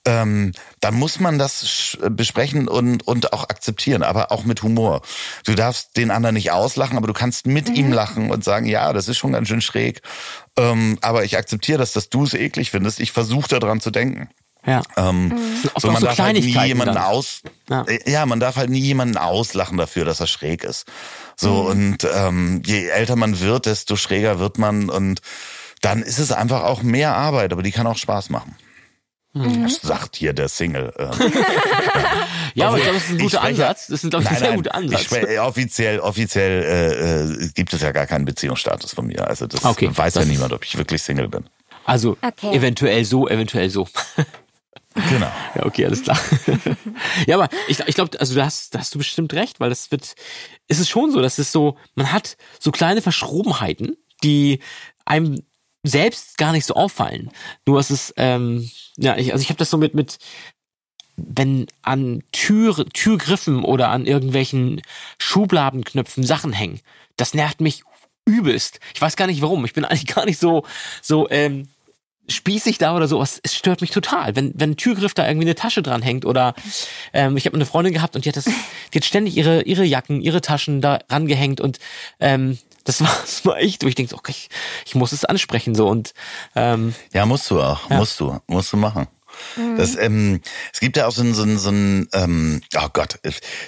Ähm, 0.07 0.53
da 0.81 0.91
muss 0.91 1.21
man 1.21 1.39
das 1.39 1.99
besprechen 2.11 2.69
und, 2.69 3.07
und 3.07 3.33
auch 3.33 3.45
akzeptieren, 3.45 4.03
aber 4.03 4.33
auch 4.33 4.45
mit 4.45 4.63
Humor. 4.63 5.03
Du 5.45 5.55
darfst 5.55 5.97
den 5.97 6.11
anderen 6.11 6.35
nicht 6.35 6.53
auslachen, 6.53 6.97
aber 6.97 7.07
du 7.07 7.13
kannst 7.13 7.47
mit 7.47 7.69
mhm. 7.69 7.75
ihm 7.75 7.93
lachen 7.93 8.31
und 8.31 8.45
sagen, 8.45 8.67
ja, 8.67 8.93
das 8.93 9.09
ist 9.09 9.19
schon 9.19 9.33
ganz 9.33 9.49
schön 9.49 9.61
schräg. 9.61 10.03
Ähm, 10.57 10.99
aber 11.03 11.25
ich 11.25 11.37
akzeptiere 11.37 11.79
das, 11.79 11.93
dass 11.93 12.09
du 12.09 12.25
es 12.25 12.35
eklig 12.35 12.71
findest. 12.71 13.01
Ich 13.01 13.13
versuche 13.13 13.49
daran 13.49 13.81
zu 13.81 13.91
denken. 13.91 14.29
Ja. 14.67 14.83
Ähm, 14.97 15.29
mhm. 15.29 15.39
So, 15.79 15.89
man 15.89 16.01
so 16.01 16.07
darf 16.07 16.19
halt 16.19 16.37
nie 16.37 16.67
jemanden 16.67 16.95
dann. 16.95 17.05
aus, 17.05 17.41
ja. 17.69 17.83
Äh, 17.83 18.11
ja. 18.11 18.27
man 18.27 18.41
darf 18.41 18.57
halt 18.57 18.71
nie 18.71 18.81
jemanden 18.81 19.17
auslachen 19.17 19.79
dafür, 19.79 20.05
dass 20.05 20.21
er 20.21 20.27
schräg 20.27 20.65
ist. 20.65 20.87
So 21.37 21.63
mhm. 21.63 21.67
und 21.67 22.09
ähm, 22.15 22.63
je 22.67 22.89
älter 22.89 23.17
man 23.17 23.41
wird, 23.41 23.67
desto 23.67 23.97
schräger 23.97 24.39
wird 24.39 24.59
man 24.59 24.91
und 24.91 25.21
dann 25.81 26.03
ist 26.03 26.19
es 26.19 26.31
einfach 26.31 26.65
auch 26.65 26.83
mehr 26.83 27.15
Arbeit, 27.15 27.53
aber 27.53 27.63
die 27.63 27.73
kann 27.73 27.87
auch 27.87 27.97
Spaß 27.97 28.29
machen. 28.29 28.55
Mhm. 29.33 29.69
Sagt 29.69 30.17
hier 30.17 30.33
der 30.33 30.49
Single. 30.49 30.93
Ähm. 30.99 31.11
ja, 32.55 32.67
aber 32.67 32.79
ich 32.79 32.83
glaube, 32.83 32.99
das 32.99 33.05
ist 33.05 33.11
ein 33.11 33.19
guter 33.19 33.43
Ansatz. 33.43 33.87
Das 33.87 34.03
ist, 34.03 34.11
glaube 34.11 34.25
ich, 34.25 34.31
ein 34.31 34.39
sehr 34.39 34.53
guter 34.55 34.75
Ansatz. 34.75 35.13
Ich, 35.13 35.41
offiziell, 35.41 36.01
offiziell 36.01 36.63
äh, 36.65 37.45
äh, 37.45 37.49
gibt 37.55 37.73
es 37.73 37.81
ja 37.81 37.93
gar 37.93 38.07
keinen 38.07 38.25
Beziehungsstatus 38.25 38.93
von 38.93 39.07
mir. 39.07 39.29
Also 39.29 39.47
das 39.47 39.65
okay, 39.65 39.89
weiß 39.95 40.15
das 40.15 40.25
ja 40.25 40.31
niemand, 40.31 40.53
ob 40.53 40.65
ich 40.65 40.77
wirklich 40.77 41.01
Single 41.01 41.29
bin. 41.29 41.45
Also 41.85 42.17
okay. 42.21 42.55
eventuell 42.55 43.05
so, 43.05 43.29
eventuell 43.29 43.71
so. 43.71 43.89
Genau. 44.95 45.31
Ja, 45.55 45.67
okay, 45.67 45.85
alles 45.85 46.03
klar. 46.03 46.19
ja, 47.27 47.37
aber 47.37 47.49
ich, 47.67 47.81
ich 47.81 47.95
glaube, 47.97 48.19
also 48.21 48.37
da 48.37 48.45
hast, 48.45 48.75
da 48.75 48.79
hast 48.79 48.95
du 48.95 48.99
bestimmt 48.99 49.33
recht, 49.33 49.59
weil 49.59 49.69
das 49.69 49.91
wird, 49.91 50.15
ist 50.69 50.79
es 50.79 50.89
schon 50.89 51.11
so, 51.11 51.21
dass 51.21 51.39
es 51.39 51.51
so, 51.51 51.77
man 51.97 52.13
hat 52.13 52.37
so 52.61 52.71
kleine 52.71 53.03
Verschrobenheiten, 53.03 53.97
die 54.23 54.61
einem 55.05 55.43
selbst 55.83 56.39
gar 56.39 56.53
nicht 56.53 56.67
so 56.67 56.75
auffallen. 56.75 57.31
Nur 57.67 57.81
es 57.81 57.91
ist, 57.91 58.15
ähm, 58.17 58.71
ja, 58.97 59.17
ich, 59.17 59.33
also 59.33 59.43
ich 59.43 59.49
habe 59.49 59.59
das 59.59 59.71
so 59.71 59.77
mit, 59.77 59.95
mit, 59.95 60.19
wenn 61.17 61.67
an 61.83 62.23
Tür, 62.31 62.87
Türgriffen 62.93 63.65
oder 63.65 63.89
an 63.89 64.07
irgendwelchen 64.07 64.83
Schubladenknöpfen 65.19 66.23
Sachen 66.23 66.53
hängen, 66.53 66.81
das 67.17 67.35
nervt 67.35 67.61
mich 67.61 67.83
übelst. 68.25 68.79
Ich 68.95 69.01
weiß 69.01 69.17
gar 69.17 69.27
nicht 69.27 69.43
warum. 69.43 69.65
Ich 69.65 69.73
bin 69.73 69.85
eigentlich 69.87 70.07
gar 70.07 70.27
nicht 70.27 70.39
so, 70.39 70.65
so, 71.03 71.29
ähm, 71.31 71.69
spießig 72.31 72.79
da 72.79 72.97
oder 72.97 73.09
sowas. 73.09 73.41
Es 73.43 73.55
stört 73.55 73.81
mich 73.81 73.91
total, 73.91 74.37
wenn 74.37 74.53
wenn 74.55 74.73
ein 74.73 74.77
Türgriff 74.77 75.15
da 75.15 75.27
irgendwie 75.27 75.47
eine 75.47 75.55
Tasche 75.55 75.83
dran 75.83 76.03
hängt 76.03 76.25
oder 76.25 76.55
ähm, 77.13 77.37
ich 77.37 77.47
habe 77.47 77.57
eine 77.57 77.67
Freundin 77.67 77.93
gehabt 77.93 78.17
und 78.17 78.25
die 78.25 78.29
hat 78.29 78.37
das, 78.37 78.45
die 78.45 78.99
hat 78.99 79.05
ständig 79.05 79.37
ihre 79.37 79.63
ihre 79.63 79.85
Jacken, 79.85 80.21
ihre 80.21 80.41
Taschen 80.41 80.81
da 80.81 81.01
rangehängt 81.09 81.61
und 81.61 81.79
ähm, 82.21 82.59
das 82.85 83.01
war, 83.01 83.11
das 83.21 83.45
war 83.45 83.59
echt, 83.59 83.85
wo 83.85 83.89
ich 83.89 83.95
denke, 83.95 84.15
okay, 84.15 84.33
ich, 84.33 84.49
ich 84.87 84.95
muss 84.95 85.13
es 85.13 85.25
ansprechen 85.25 85.75
so 85.75 85.89
und 85.89 86.15
ähm, 86.55 86.95
ja 87.13 87.27
musst 87.27 87.51
du 87.51 87.61
auch, 87.61 87.91
ja. 87.91 87.97
musst 87.97 88.19
du, 88.21 88.41
musst 88.47 88.73
du 88.73 88.77
machen. 88.77 89.07
Das, 89.77 89.97
ähm, 89.97 90.41
es 90.73 90.81
gibt 90.81 90.97
ja 90.97 91.07
auch 91.07 91.13
so 91.13 91.23
ein, 91.23 91.35
so 91.35 91.43
ein, 91.43 91.59
so 91.59 91.71
ein 91.71 92.09
ähm, 92.13 92.63
oh 92.77 92.89
Gott, 92.93 93.19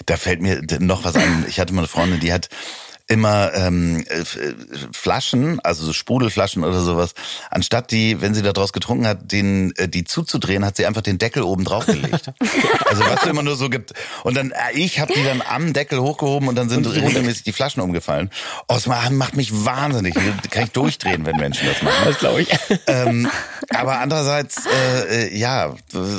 da 0.06 0.16
fällt 0.16 0.40
mir 0.40 0.60
noch 0.80 1.04
was 1.04 1.14
ein. 1.14 1.44
Ich 1.48 1.60
hatte 1.60 1.72
mal 1.72 1.82
eine 1.82 1.88
Freundin, 1.88 2.20
die 2.20 2.32
hat 2.32 2.48
immer 3.12 3.52
ähm, 3.54 4.04
äh, 4.08 4.24
Flaschen, 4.92 5.60
also 5.60 5.84
so 5.84 5.92
Sprudelflaschen 5.92 6.64
oder 6.64 6.80
sowas, 6.80 7.14
anstatt 7.50 7.90
die, 7.90 8.22
wenn 8.22 8.32
sie 8.34 8.42
daraus 8.42 8.72
getrunken 8.72 9.06
hat, 9.06 9.30
den 9.30 9.74
äh, 9.76 9.86
die 9.86 10.04
zuzudrehen, 10.04 10.64
hat 10.64 10.76
sie 10.76 10.86
einfach 10.86 11.02
den 11.02 11.18
Deckel 11.18 11.42
oben 11.42 11.64
drauf 11.64 11.84
gelegt. 11.84 12.32
also 12.86 13.04
was 13.04 13.22
es 13.22 13.28
immer 13.28 13.42
nur 13.42 13.56
so 13.56 13.68
gibt. 13.68 13.92
Und 14.24 14.34
dann 14.36 14.50
äh, 14.50 14.72
ich 14.74 14.98
habe 14.98 15.12
die 15.12 15.22
dann 15.22 15.42
am 15.42 15.74
Deckel 15.74 16.00
hochgehoben 16.00 16.48
und 16.48 16.54
dann 16.56 16.70
sind 16.70 16.86
und 16.86 16.92
regelmäßig 16.94 17.42
die 17.42 17.52
Flaschen 17.52 17.82
umgefallen. 17.82 18.30
Oh, 18.68 18.74
das 18.74 18.86
macht 18.86 19.36
mich 19.36 19.64
wahnsinnig. 19.64 20.14
Kann 20.50 20.64
ich 20.64 20.72
durchdrehen, 20.72 21.26
wenn 21.26 21.36
Menschen 21.36 21.68
das 21.68 21.82
machen. 21.82 22.04
Das 22.04 22.18
glaube 22.18 22.42
ich. 22.42 22.48
Ähm, 22.86 23.30
aber 23.70 24.00
andererseits, 24.00 24.66
äh, 24.66 25.26
äh, 25.26 25.36
ja, 25.36 25.74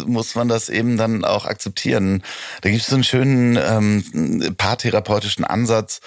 muss 0.05 0.33
man 0.35 0.47
das 0.47 0.69
eben 0.69 0.97
dann 0.97 1.25
auch 1.25 1.45
akzeptieren. 1.45 2.23
Da 2.61 2.69
gibt 2.69 2.81
es 2.81 2.87
so 2.87 2.95
einen 2.95 3.03
schönen 3.03 3.57
ähm, 3.57 4.55
paartherapeutischen 4.57 5.43
Ansatz 5.43 5.99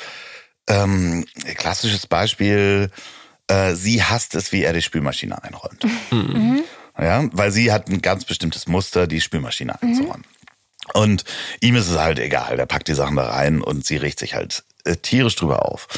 ähm, 0.68 1.24
klassisches 1.56 2.06
Beispiel, 2.06 2.90
äh, 3.48 3.74
sie 3.74 4.02
hasst 4.02 4.34
es, 4.34 4.52
wie 4.52 4.62
er 4.62 4.72
die 4.72 4.82
Spülmaschine 4.82 5.42
einräumt. 5.42 5.84
Mhm. 6.10 6.62
Ja, 6.98 7.28
weil 7.32 7.50
sie 7.52 7.72
hat 7.72 7.88
ein 7.88 8.00
ganz 8.00 8.24
bestimmtes 8.24 8.66
Muster, 8.66 9.06
die 9.06 9.20
Spülmaschine 9.20 9.76
mhm. 9.80 9.88
einzuräumen. 9.88 10.24
Und 10.94 11.24
ihm 11.60 11.76
ist 11.76 11.88
es 11.88 11.98
halt 11.98 12.18
egal, 12.18 12.56
der 12.56 12.66
packt 12.66 12.88
die 12.88 12.94
Sachen 12.94 13.16
da 13.16 13.28
rein 13.28 13.60
und 13.60 13.84
sie 13.84 13.96
riecht 13.96 14.18
sich 14.18 14.34
halt 14.34 14.64
äh, 14.84 14.96
tierisch 14.96 15.36
drüber 15.36 15.66
auf. 15.66 15.88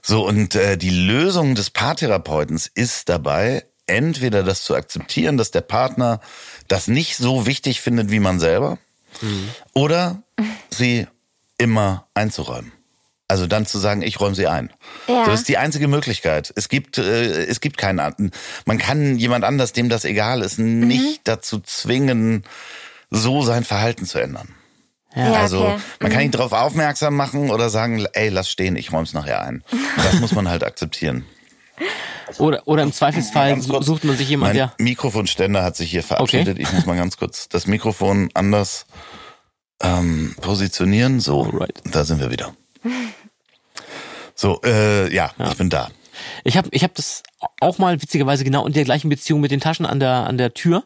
So, 0.00 0.26
und 0.26 0.54
äh, 0.56 0.76
die 0.76 0.90
Lösung 0.90 1.54
des 1.54 1.70
Paartherapeutens 1.70 2.66
ist 2.66 3.08
dabei, 3.08 3.64
entweder 3.86 4.42
das 4.42 4.64
zu 4.64 4.74
akzeptieren, 4.74 5.36
dass 5.36 5.50
der 5.50 5.60
Partner 5.60 6.20
das 6.66 6.88
nicht 6.88 7.16
so 7.16 7.46
wichtig 7.46 7.80
findet 7.80 8.10
wie 8.10 8.20
man 8.20 8.40
selber, 8.40 8.78
mhm. 9.20 9.48
oder 9.74 10.22
sie 10.70 11.06
immer 11.58 12.08
einzuräumen. 12.14 12.72
Also 13.32 13.46
dann 13.46 13.64
zu 13.64 13.78
sagen, 13.78 14.02
ich 14.02 14.20
räume 14.20 14.34
sie 14.34 14.46
ein. 14.46 14.70
Ja. 15.08 15.24
Das 15.24 15.40
ist 15.40 15.48
die 15.48 15.56
einzige 15.56 15.88
Möglichkeit. 15.88 16.52
Es 16.54 16.68
gibt, 16.68 16.98
äh, 16.98 17.46
es 17.46 17.62
gibt 17.62 17.78
keinen. 17.78 18.30
Man 18.66 18.76
kann 18.76 19.16
jemand 19.16 19.46
anders, 19.46 19.72
dem 19.72 19.88
das 19.88 20.04
egal 20.04 20.42
ist, 20.42 20.58
mhm. 20.58 20.86
nicht 20.86 21.22
dazu 21.24 21.58
zwingen, 21.60 22.44
so 23.10 23.40
sein 23.40 23.64
Verhalten 23.64 24.04
zu 24.04 24.18
ändern. 24.18 24.48
Ja, 25.16 25.32
also 25.32 25.62
okay. 25.62 25.78
man 26.00 26.10
kann 26.10 26.20
mhm. 26.20 26.26
ihn 26.26 26.30
darauf 26.32 26.52
aufmerksam 26.52 27.16
machen 27.16 27.50
oder 27.50 27.70
sagen, 27.70 28.04
ey, 28.12 28.28
lass 28.28 28.50
stehen, 28.50 28.76
ich 28.76 28.92
räum's 28.92 29.14
nachher 29.14 29.40
ein. 29.40 29.64
Das 29.96 30.20
muss 30.20 30.32
man 30.32 30.50
halt 30.50 30.62
akzeptieren. 30.62 31.24
Oder, 32.36 32.68
oder 32.68 32.82
im 32.82 32.92
Zweifelsfall 32.92 33.62
sucht 33.62 34.04
man 34.04 34.18
sich 34.18 34.28
jemand, 34.28 34.54
der. 34.54 34.74
Mikrofonständer 34.76 35.62
hat 35.62 35.74
sich 35.74 35.90
hier 35.90 36.02
verabschiedet. 36.02 36.56
Okay. 36.56 36.62
Ich 36.62 36.70
muss 36.74 36.84
mal 36.84 36.98
ganz 36.98 37.16
kurz 37.16 37.48
das 37.48 37.66
Mikrofon 37.66 38.28
anders 38.34 38.84
ähm, 39.80 40.36
positionieren. 40.42 41.20
So, 41.20 41.44
Alright. 41.44 41.80
da 41.90 42.04
sind 42.04 42.20
wir 42.20 42.30
wieder. 42.30 42.54
So, 44.42 44.60
äh, 44.64 45.14
ja, 45.14 45.30
ja, 45.38 45.52
ich 45.52 45.56
bin 45.56 45.70
da. 45.70 45.88
Ich 46.42 46.56
habe 46.56 46.68
ich 46.72 46.82
hab 46.82 46.96
das 46.96 47.22
auch 47.60 47.78
mal 47.78 48.02
witzigerweise 48.02 48.42
genau 48.42 48.66
in 48.66 48.72
der 48.72 48.82
gleichen 48.82 49.08
Beziehung 49.08 49.40
mit 49.40 49.52
den 49.52 49.60
Taschen 49.60 49.86
an 49.86 50.00
der 50.00 50.26
an 50.26 50.36
der 50.36 50.52
Tür. 50.52 50.82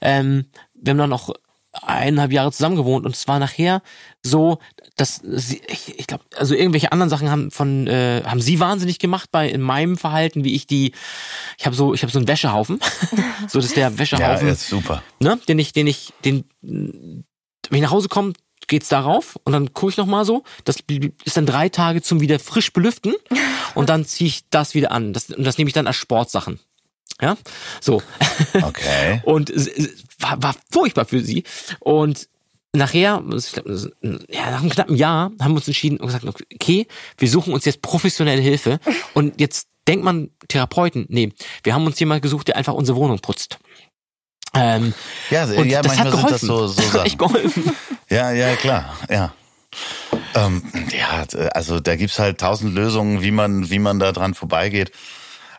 Ähm, 0.00 0.44
wir 0.74 0.92
haben 0.92 0.98
dann 0.98 1.10
noch 1.10 1.34
eineinhalb 1.72 2.30
Jahre 2.30 2.52
zusammen 2.52 2.76
gewohnt 2.76 3.04
und 3.04 3.16
es 3.16 3.26
war 3.26 3.40
nachher 3.40 3.82
so, 4.22 4.60
dass 4.94 5.20
sie, 5.24 5.60
ich, 5.66 5.98
ich 5.98 6.06
glaube, 6.06 6.22
also 6.36 6.54
irgendwelche 6.54 6.92
anderen 6.92 7.10
Sachen 7.10 7.30
haben 7.30 7.50
von 7.50 7.88
äh, 7.88 8.22
haben 8.24 8.40
sie 8.40 8.60
wahnsinnig 8.60 9.00
gemacht 9.00 9.30
bei 9.32 9.48
in 9.48 9.60
meinem 9.60 9.96
Verhalten, 9.96 10.44
wie 10.44 10.54
ich 10.54 10.68
die, 10.68 10.92
ich 11.58 11.66
habe 11.66 11.74
so, 11.74 11.92
ich 11.94 12.02
habe 12.02 12.12
so 12.12 12.20
einen 12.20 12.28
Wäschehaufen, 12.28 12.78
so 13.48 13.60
dass 13.60 13.74
der 13.74 13.98
Wäschehaufen, 13.98 14.46
ja, 14.46 14.52
ist 14.52 14.68
super, 14.68 15.02
ne, 15.18 15.36
den 15.48 15.58
ich, 15.58 15.72
den 15.72 15.88
ich, 15.88 16.12
den, 16.24 16.44
wenn 16.62 17.24
ich 17.70 17.82
nach 17.82 17.90
Hause 17.90 18.08
komme, 18.08 18.34
geht's 18.66 18.88
darauf 18.88 19.38
und 19.44 19.52
dann 19.52 19.72
gucke 19.72 19.90
ich 19.90 19.96
noch 19.96 20.06
mal 20.06 20.24
so. 20.24 20.44
Das 20.64 20.76
ist 21.24 21.36
dann 21.36 21.46
drei 21.46 21.68
Tage 21.68 22.02
zum 22.02 22.20
wieder 22.20 22.38
frisch 22.38 22.72
belüften 22.72 23.14
und 23.74 23.88
dann 23.88 24.04
ziehe 24.04 24.28
ich 24.28 24.48
das 24.50 24.74
wieder 24.74 24.92
an. 24.92 25.12
Das, 25.12 25.30
und 25.30 25.44
das 25.44 25.58
nehme 25.58 25.68
ich 25.68 25.74
dann 25.74 25.86
als 25.86 25.96
Sportsachen. 25.96 26.60
Ja, 27.20 27.36
so. 27.80 28.02
Okay. 28.62 29.20
und 29.24 29.50
war, 30.18 30.42
war 30.42 30.54
furchtbar 30.70 31.04
für 31.04 31.20
sie. 31.20 31.44
Und 31.80 32.28
nachher, 32.72 33.22
ich 33.36 33.52
glaub, 33.52 33.66
ja, 33.66 34.50
nach 34.50 34.60
einem 34.60 34.70
knappen 34.70 34.96
Jahr, 34.96 35.32
haben 35.40 35.52
wir 35.52 35.56
uns 35.56 35.66
entschieden 35.66 35.98
und 35.98 36.06
gesagt, 36.06 36.24
okay, 36.24 36.86
wir 37.18 37.28
suchen 37.28 37.52
uns 37.52 37.64
jetzt 37.64 37.82
professionelle 37.82 38.40
Hilfe. 38.40 38.78
Und 39.14 39.40
jetzt 39.40 39.68
denkt 39.88 40.04
man 40.04 40.30
Therapeuten, 40.48 41.06
nee, 41.08 41.32
wir 41.64 41.74
haben 41.74 41.86
uns 41.86 41.98
jemand 41.98 42.22
gesucht, 42.22 42.48
der 42.48 42.56
einfach 42.56 42.74
unsere 42.74 42.96
Wohnung 42.96 43.18
putzt. 43.18 43.58
Ähm, 44.52 44.94
ja, 45.30 45.44
und 45.44 45.70
ja, 45.70 45.80
das 45.80 45.96
manchmal 45.96 46.06
hat 46.06 46.12
geholfen. 46.12 46.38
sind 46.38 46.48
das 46.48 46.58
so, 46.58 46.66
so 46.66 46.82
das 46.82 46.92
hat 46.92 47.06
echt 47.06 47.18
geholfen. 47.18 47.72
Ja, 48.10 48.32
ja, 48.32 48.56
klar, 48.56 48.96
ja. 49.08 49.32
Ähm, 50.34 50.62
ja, 50.90 51.24
also 51.54 51.80
da 51.80 51.96
gibt's 51.96 52.18
halt 52.18 52.38
tausend 52.38 52.74
Lösungen, 52.74 53.22
wie 53.22 53.30
man, 53.30 53.70
wie 53.70 53.78
man 53.78 53.98
da 53.98 54.12
dran 54.12 54.34
vorbeigeht. 54.34 54.92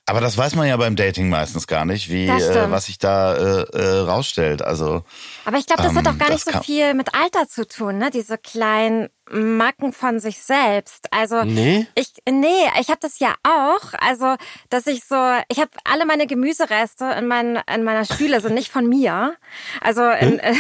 Aber 0.06 0.20
das 0.20 0.38
weiß 0.38 0.56
man 0.56 0.68
ja 0.68 0.76
beim 0.78 0.96
Dating 0.96 1.30
meistens 1.30 1.68
gar 1.68 1.86
nicht, 1.86 2.10
wie 2.10 2.26
äh, 2.28 2.70
was 2.72 2.86
sich 2.86 2.98
da 2.98 3.36
äh, 3.36 3.62
äh, 3.72 4.00
rausstellt. 4.00 4.62
Also 4.62 5.04
Aber 5.46 5.58
ich 5.58 5.66
glaube, 5.68 5.84
das 5.84 5.96
hat 5.96 6.06
Ähm, 6.06 6.14
auch 6.14 6.18
gar 6.18 6.30
nicht 6.32 6.44
so 6.44 6.60
viel 6.64 6.94
mit 6.94 7.14
Alter 7.14 7.48
zu 7.48 7.68
tun, 7.68 7.98
ne? 7.98 8.10
Diese 8.12 8.38
kleinen 8.38 9.10
Macken 9.32 9.94
von 9.94 10.20
sich 10.20 10.42
selbst. 10.42 11.08
Also 11.12 11.44
Nee? 11.44 11.88
ich 11.96 12.14
nee, 12.30 12.48
ich 12.80 12.90
habe 12.90 13.00
das 13.02 13.20
ja 13.20 13.34
auch. 13.44 13.94
Also, 14.00 14.36
dass 14.70 14.88
ich 14.88 15.04
so, 15.06 15.16
ich 15.48 15.60
habe 15.60 15.70
alle 15.86 16.06
meine 16.06 16.28
Gemüsereste 16.28 17.06
in, 17.18 17.28
mein, 17.28 17.62
in 17.74 17.84
meiner 17.84 18.06
Spüle 18.06 18.42
sind 18.42 18.54
nicht 18.54 18.72
von 18.72 18.88
mir. 18.88 19.36
Also 19.82 20.04
in, 20.10 20.40
äh, 20.40 20.54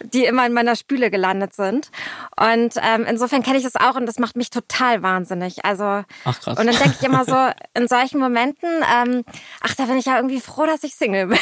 die 0.00 0.24
immer 0.24 0.46
in 0.46 0.52
meiner 0.52 0.76
Spüle 0.76 1.10
gelandet 1.10 1.54
sind. 1.54 1.90
Und 2.36 2.74
ähm, 2.82 3.04
insofern 3.08 3.42
kenne 3.42 3.58
ich 3.58 3.64
das 3.64 3.76
auch 3.76 3.94
und 3.96 4.06
das 4.06 4.18
macht 4.18 4.36
mich 4.36 4.50
total 4.50 5.02
wahnsinnig. 5.02 5.64
Also 5.64 5.84
Ach, 6.24 6.40
krass. 6.40 6.58
und 6.58 6.66
dann 6.66 6.76
denke 6.76 6.96
ich 7.00 7.02
immer 7.06 7.24
so 7.24 7.36
in 7.74 7.88
solchen 7.88 8.20
Momenten, 8.20 8.68
ähm, 8.94 9.24
ach, 9.60 9.74
da 9.74 9.84
bin 9.84 9.96
ich 9.96 10.06
ja 10.06 10.16
irgendwie 10.16 10.40
froh, 10.40 10.66
dass 10.66 10.82
ich 10.84 10.94
Single 10.94 11.28
bin. 11.28 11.38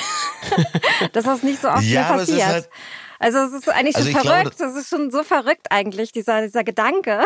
dass 1.13 1.25
das 1.31 1.43
nicht 1.43 1.61
so 1.61 1.69
oft 1.69 1.83
Ja, 1.83 2.05
passiert. 2.05 2.69
Also 3.21 3.39
es 3.39 3.53
ist 3.53 3.69
eigentlich 3.69 3.95
Also 3.97 4.09
schon 4.11 4.17
ich 4.17 4.23
glaube, 4.23 4.39
verrückt. 4.39 4.61
Das 4.61 4.75
ist 4.75 4.89
schon 4.89 5.11
so 5.13 5.23
verrückt 5.23 5.69
eigentlich, 5.71 6.11
dieser, 6.11 6.43
dieser 6.43 6.65
Gedanke. 6.65 7.21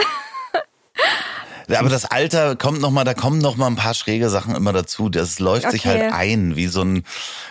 Aber 1.74 1.88
das 1.88 2.04
Alter 2.04 2.56
kommt 2.56 2.82
noch 2.82 2.90
mal, 2.90 3.04
da 3.04 3.14
kommen 3.14 3.38
noch 3.38 3.56
mal 3.56 3.66
ein 3.68 3.76
paar 3.76 3.94
schräge 3.94 4.28
Sachen 4.28 4.54
immer 4.54 4.74
dazu. 4.74 5.08
Das 5.08 5.38
läuft 5.38 5.70
sich 5.70 5.86
Okay. 5.86 6.02
halt 6.02 6.12
ein, 6.12 6.56
wie 6.56 6.66
so 6.66 6.82
ein, 6.82 7.04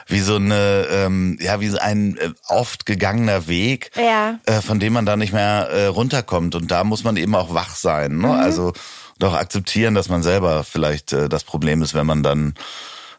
wie 0.05 0.19
so 0.19 0.35
eine, 0.35 0.85
ähm, 0.91 1.37
ja, 1.41 1.59
wie 1.59 1.69
so 1.69 1.79
ein 1.79 2.17
äh, 2.17 2.29
oft 2.47 2.85
gegangener 2.85 3.47
Weg, 3.47 3.89
Ja. 3.95 4.37
äh, 4.45 4.61
von 4.61 4.79
dem 4.79 4.93
man 4.93 5.07
da 5.07 5.17
nicht 5.17 5.33
mehr 5.33 5.67
äh, 5.71 5.85
runterkommt. 5.87 6.53
Und 6.53 6.69
da 6.69 6.83
muss 6.83 7.03
man 7.03 7.17
eben 7.17 7.33
auch 7.35 7.55
wach 7.55 7.75
sein. 7.75 8.19
Ne? 8.19 8.31
Also 8.31 8.73
und 9.19 9.23
auch 9.27 9.33
akzeptieren, 9.33 9.95
dass 9.95 10.09
man 10.09 10.21
selber 10.21 10.63
vielleicht 10.63 11.11
äh, 11.13 11.27
das 11.27 11.43
Problem 11.43 11.81
ist, 11.81 11.95
wenn 11.95 12.05
man 12.05 12.21
dann 12.21 12.53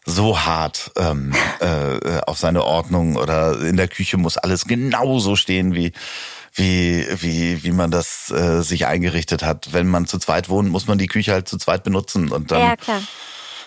so 0.05 0.39
hart 0.39 0.91
ähm, 0.97 1.33
äh, 1.59 2.19
auf 2.25 2.37
seine 2.37 2.63
Ordnung 2.63 3.15
oder 3.15 3.59
in 3.59 3.75
der 3.77 3.87
Küche 3.87 4.17
muss 4.17 4.37
alles 4.37 4.65
genauso 4.65 5.35
stehen 5.35 5.73
wie 5.73 5.91
wie 6.53 7.05
wie 7.19 7.63
wie 7.63 7.71
man 7.71 7.91
das 7.91 8.31
äh, 8.31 8.61
sich 8.61 8.85
eingerichtet 8.85 9.43
hat. 9.43 9.73
Wenn 9.73 9.87
man 9.87 10.05
zu 10.07 10.17
zweit 10.19 10.47
wohnt, 10.49 10.69
muss 10.69 10.87
man 10.87 10.97
die 10.97 11.07
Küche 11.07 11.33
halt 11.33 11.47
zu 11.49 11.57
zweit 11.57 11.83
benutzen 11.83 12.31
und 12.31 12.51
dann 12.51 12.59
ja, 12.61 12.75
klar. 12.77 13.01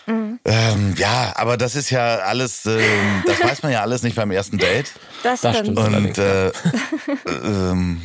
ähm, 0.07 0.95
ja, 0.97 1.33
aber 1.37 1.59
das 1.59 1.75
ist 1.75 1.91
ja 1.91 2.17
alles, 2.21 2.65
ähm, 2.65 3.23
das 3.27 3.43
weiß 3.43 3.63
man 3.63 3.73
ja 3.73 3.83
alles 3.83 4.03
nicht 4.03 4.17
beim 4.17 4.31
ersten 4.31 4.57
Date 4.57 4.93
Das, 5.23 5.43
Das 5.43 5.59
stimmt. 5.59 5.79
stimmt. 5.79 5.97
und 5.97 6.19
äh, 6.19 6.51
ähm, 7.45 8.01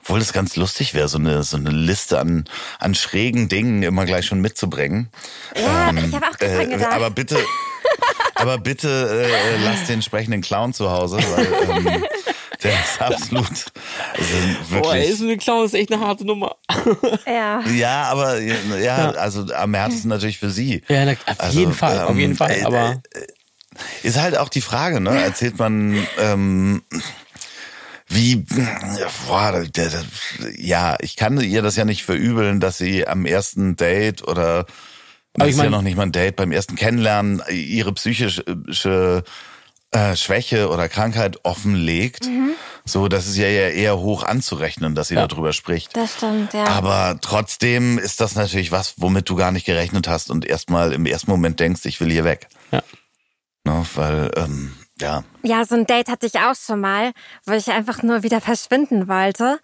obwohl 0.00 0.18
das 0.20 0.32
ganz 0.32 0.56
lustig 0.56 0.94
wäre, 0.94 1.08
so 1.08 1.18
eine 1.18 1.42
so 1.42 1.56
eine 1.56 1.70
Liste 1.70 2.18
an 2.18 2.44
an 2.78 2.94
schrägen 2.94 3.48
Dingen 3.48 3.82
immer 3.82 4.04
gleich 4.06 4.26
schon 4.26 4.40
mitzubringen. 4.40 5.08
Ja, 5.56 5.90
ich 5.92 6.14
habe 6.14 6.26
auch 6.28 6.40
Äh, 6.40 6.66
gedacht. 6.66 6.92
aber 6.92 7.10
bitte, 7.10 7.38
aber 8.34 8.58
bitte 8.58 9.26
äh, 9.26 9.64
lass 9.64 9.84
den 9.86 10.02
sprechenden 10.02 10.40
Clown 10.42 10.72
zu 10.72 10.90
Hause, 10.90 11.16
weil 11.18 11.46
ähm, 11.86 12.04
der 12.62 12.72
ist 12.72 13.00
absolut 13.00 13.46
also 13.48 14.34
Boah, 14.70 14.92
wirklich. 14.94 15.08
ist 15.10 15.22
eine 15.22 15.36
Clown 15.36 15.64
ist 15.64 15.74
echt 15.74 15.92
eine 15.92 16.04
harte 16.04 16.24
Nummer. 16.24 16.56
ja. 17.26 17.60
ja, 17.68 18.02
aber 18.04 18.40
ja, 18.40 19.10
also 19.12 19.46
am 19.54 19.74
härtesten 19.74 20.08
natürlich 20.10 20.38
für 20.38 20.50
sie. 20.50 20.82
Ja, 20.88 21.04
na, 21.04 21.12
auf 21.12 21.18
Also, 21.40 21.60
jeden 21.60 21.72
Fall, 21.74 22.00
auf 22.00 22.10
ähm, 22.10 22.18
jeden 22.18 22.34
Fall. 22.36 22.50
äh, 22.52 22.64
Aber 22.64 23.00
Ist 24.02 24.18
halt 24.20 24.36
auch 24.36 24.48
die 24.48 24.60
Frage, 24.60 25.00
ne? 25.00 25.20
Erzählt 25.22 25.58
man 25.58 26.04
ähm, 26.18 26.82
wie 28.08 28.46
boah, 29.26 29.52
der, 29.66 29.88
der, 29.90 30.04
ja, 30.56 30.96
ich 31.00 31.16
kann 31.16 31.40
ihr 31.40 31.62
das 31.62 31.76
ja 31.76 31.84
nicht 31.84 32.04
verübeln, 32.04 32.60
dass 32.60 32.78
sie 32.78 33.06
am 33.06 33.26
ersten 33.26 33.76
Date 33.76 34.26
oder 34.26 34.64
das 35.34 35.48
ich 35.48 35.52
ist 35.52 35.58
ja 35.58 35.64
mein- 35.64 35.72
noch 35.72 35.82
nicht 35.82 35.96
mal 35.96 36.04
ein 36.04 36.12
Date, 36.12 36.36
beim 36.36 36.50
ersten 36.52 36.74
Kennenlernen 36.76 37.42
ihre 37.50 37.92
psychische 37.94 39.24
äh, 39.90 40.16
Schwäche 40.16 40.68
oder 40.68 40.88
Krankheit 40.88 41.38
offenlegt. 41.44 42.26
Mhm. 42.26 42.50
So, 42.84 43.08
das 43.08 43.26
ist 43.26 43.36
ja 43.38 43.48
ja 43.48 43.68
eher 43.68 43.98
hoch 43.98 44.22
anzurechnen, 44.22 44.94
dass 44.94 45.08
sie 45.08 45.14
Ja. 45.14 45.26
darüber 45.26 45.52
spricht. 45.54 45.96
Das 45.96 46.14
stimmt, 46.16 46.52
ja. 46.54 46.64
Aber 46.64 47.18
trotzdem 47.22 47.98
ist 47.98 48.20
das 48.20 48.34
natürlich 48.34 48.70
was, 48.72 48.94
womit 48.98 49.28
du 49.30 49.34
gar 49.36 49.50
nicht 49.50 49.64
gerechnet 49.66 50.06
hast 50.08 50.30
und 50.30 50.44
erstmal 50.44 50.92
im 50.92 51.06
ersten 51.06 51.30
Moment 51.30 51.58
denkst, 51.60 51.82
ich 51.84 52.00
will 52.00 52.10
hier 52.10 52.24
weg. 52.24 52.48
Ja. 52.70 52.82
Ne, 53.64 53.86
weil, 53.94 54.30
ähm, 54.36 54.74
ja. 55.00 55.24
Ja, 55.42 55.64
so 55.64 55.74
ein 55.74 55.86
Date 55.86 56.08
hatte 56.08 56.26
ich 56.26 56.34
auch 56.34 56.54
schon 56.54 56.80
mal, 56.80 57.12
wo 57.44 57.52
ich 57.52 57.70
einfach 57.70 58.02
nur 58.02 58.22
wieder 58.22 58.40
verschwinden 58.40 59.08
wollte. 59.08 59.58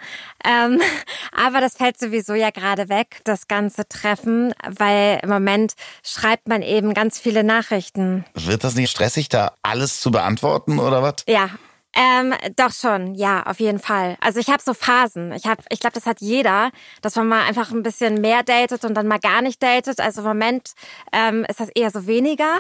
Ähm, 0.45 0.81
aber 1.33 1.61
das 1.61 1.77
fällt 1.77 1.99
sowieso 1.99 2.35
ja 2.35 2.51
gerade 2.51 2.89
weg, 2.89 3.21
das 3.25 3.49
ganze 3.49 3.87
Treffen, 3.89 4.55
weil 4.67 5.21
im 5.23 5.29
Moment 5.29 5.75
schreibt 6.03 6.49
man 6.49 6.63
eben 6.63 6.95
ganz 6.95 7.19
viele 7.19 7.45
Nachrichten. 7.45 8.25
Wird 8.35 8.65
das 8.65 8.75
nicht 8.75 8.91
stressig, 8.91 9.29
da 9.29 9.53
alles 9.63 10.01
zu 10.01 10.11
beantworten 10.11 10.79
oder 10.79 11.03
was? 11.03 11.17
Ja. 11.29 11.51
Ähm, 11.97 12.35
doch 12.57 12.73
schon, 12.73 13.15
ja, 13.15 13.45
auf 13.45 13.61
jeden 13.61 13.79
Fall. 13.79 14.17
Also 14.21 14.41
ich 14.41 14.49
habe 14.49 14.63
so 14.63 14.75
Phasen. 14.75 15.33
Ich 15.33 15.47
habe, 15.47 15.63
ich 15.71 15.81
glaube, 15.81 15.95
das 15.95 16.07
hat 16.07 16.21
jeder, 16.21 16.71
dass 17.03 17.15
man 17.17 17.29
mal 17.29 17.43
einfach 17.45 17.71
ein 17.71 17.83
bisschen 17.83 18.21
mehr 18.21 18.43
datet 18.43 18.85
und 18.85 18.95
dann 18.95 19.07
mal 19.07 19.21
gar 19.21 19.43
nicht 19.43 19.63
datet. 19.63 20.01
Also 20.01 20.23
im 20.23 20.27
Moment 20.27 20.73
ähm, 21.13 21.45
ist 21.49 21.61
das 21.61 21.69
eher 21.69 21.91
so 21.91 22.07
weniger. 22.07 22.59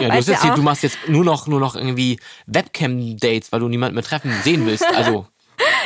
ja, 0.00 0.08
du, 0.08 0.32
ja 0.32 0.54
du 0.54 0.62
machst 0.62 0.82
jetzt 0.82 0.98
nur 1.08 1.24
noch, 1.24 1.46
nur 1.46 1.60
noch 1.60 1.76
irgendwie 1.76 2.18
Webcam-Dates, 2.46 3.52
weil 3.52 3.60
du 3.60 3.68
niemanden 3.68 3.94
mehr 3.94 4.04
treffen 4.04 4.32
sehen 4.42 4.64
willst. 4.66 4.86
Also, 4.94 5.26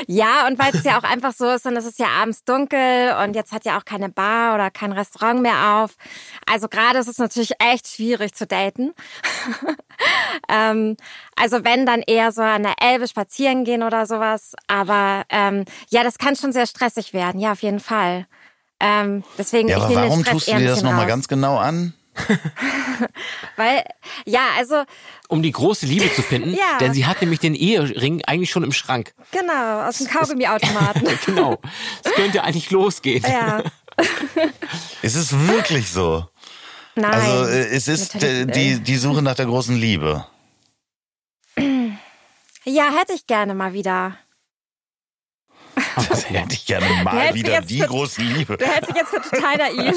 Ja, 0.07 0.47
und 0.47 0.59
weil 0.59 0.75
es 0.75 0.85
ja 0.85 0.99
auch 0.99 1.03
einfach 1.03 1.33
so 1.33 1.49
ist, 1.51 1.67
dann 1.67 1.77
ist 1.77 1.87
es 1.87 1.99
ja 1.99 2.07
abends 2.21 2.45
dunkel 2.45 3.15
und 3.23 3.35
jetzt 3.35 3.53
hat 3.53 3.65
ja 3.65 3.79
auch 3.79 3.85
keine 3.85 4.09
Bar 4.09 4.55
oder 4.55 4.71
kein 4.71 4.93
Restaurant 4.93 5.43
mehr 5.43 5.77
auf. 5.77 5.97
Also 6.51 6.69
gerade 6.69 6.99
ist 6.99 7.09
es 7.09 7.19
natürlich 7.19 7.53
echt 7.59 7.89
schwierig 7.89 8.35
zu 8.35 8.47
daten. 8.47 8.93
ähm, 10.49 10.97
also 11.37 11.65
wenn 11.65 11.87
dann 11.87 12.03
eher 12.03 12.33
so 12.33 12.43
an 12.43 12.63
der 12.63 12.75
Elbe 12.81 13.09
spazieren 13.09 13.65
gehen 13.65 13.83
oder 13.83 14.07
sowas. 14.07 14.55
Aber 14.67 15.25
ähm, 15.29 15.65
ja, 15.91 16.03
das 16.03 16.19
kann 16.19 16.37
schon 16.37 16.53
sehr 16.53 16.67
stressig 16.67 17.13
werden. 17.13 17.41
Ja, 17.41 17.53
auf 17.53 17.63
jeden 17.63 17.81
Fall. 17.81 18.27
Ähm, 18.81 19.23
deswegen 19.39 19.69
Ja, 19.69 19.79
aber 19.79 19.95
warum 19.95 20.25
tust 20.25 20.49
du 20.49 20.57
dir 20.57 20.67
das 20.67 20.83
nochmal 20.83 21.07
ganz 21.07 21.29
genau 21.29 21.57
an? 21.59 21.95
Weil 23.57 23.85
ja, 24.27 24.41
also 24.57 24.85
um 25.29 25.43
die 25.43 25.53
große 25.53 25.87
Liebe 25.87 26.13
zu 26.15 26.23
finden, 26.23 26.55
Ja. 26.55 26.79
denn 26.81 26.93
sie 26.95 27.07
hat 27.07 27.21
nämlich 27.21 27.41
den 27.41 27.55
Ehering 27.55 28.23
eigentlich 28.27 28.51
schon 28.51 28.63
im 28.65 28.73
Schrank. 28.73 29.15
genau 29.31 29.83
aus 29.89 29.99
dem 29.99 30.09
Kaugummiautomaten. 30.09 31.09
Genau. 31.27 31.59
Es 32.05 32.13
könnte 32.13 32.43
eigentlich 32.45 32.71
losgehen. 32.71 33.23
ja, 33.23 33.63
Ist 35.03 35.15
es 35.17 35.33
wirklich 35.49 35.91
so? 35.91 36.27
nein. 36.95 37.11
also 37.13 37.45
äh, 37.51 37.67
es 37.69 37.89
ist 37.89 38.23
äh, 38.23 38.47
die, 38.47 38.81
die 38.81 38.97
Suche 38.97 39.23
nach 39.23 39.35
der 39.35 39.47
großen 39.47 39.77
Liebe. 39.77 40.27
ja, 42.65 42.91
hätte 42.99 43.13
ich 43.15 43.27
gerne 43.27 43.55
mal 43.55 43.73
wieder. 43.73 44.17
Das 46.09 46.29
hätte 46.29 46.53
ich 46.55 46.67
gerne 46.67 46.87
mal 47.03 47.33
wieder, 47.35 47.61
die 47.63 47.79
große 47.81 48.21
Liebe. 48.23 48.57
Du 48.59 48.67
hältst 48.67 48.91
dich 48.91 48.97
jetzt 48.97 49.09
für 49.09 49.23
total 49.23 49.57
naiv. 49.57 49.97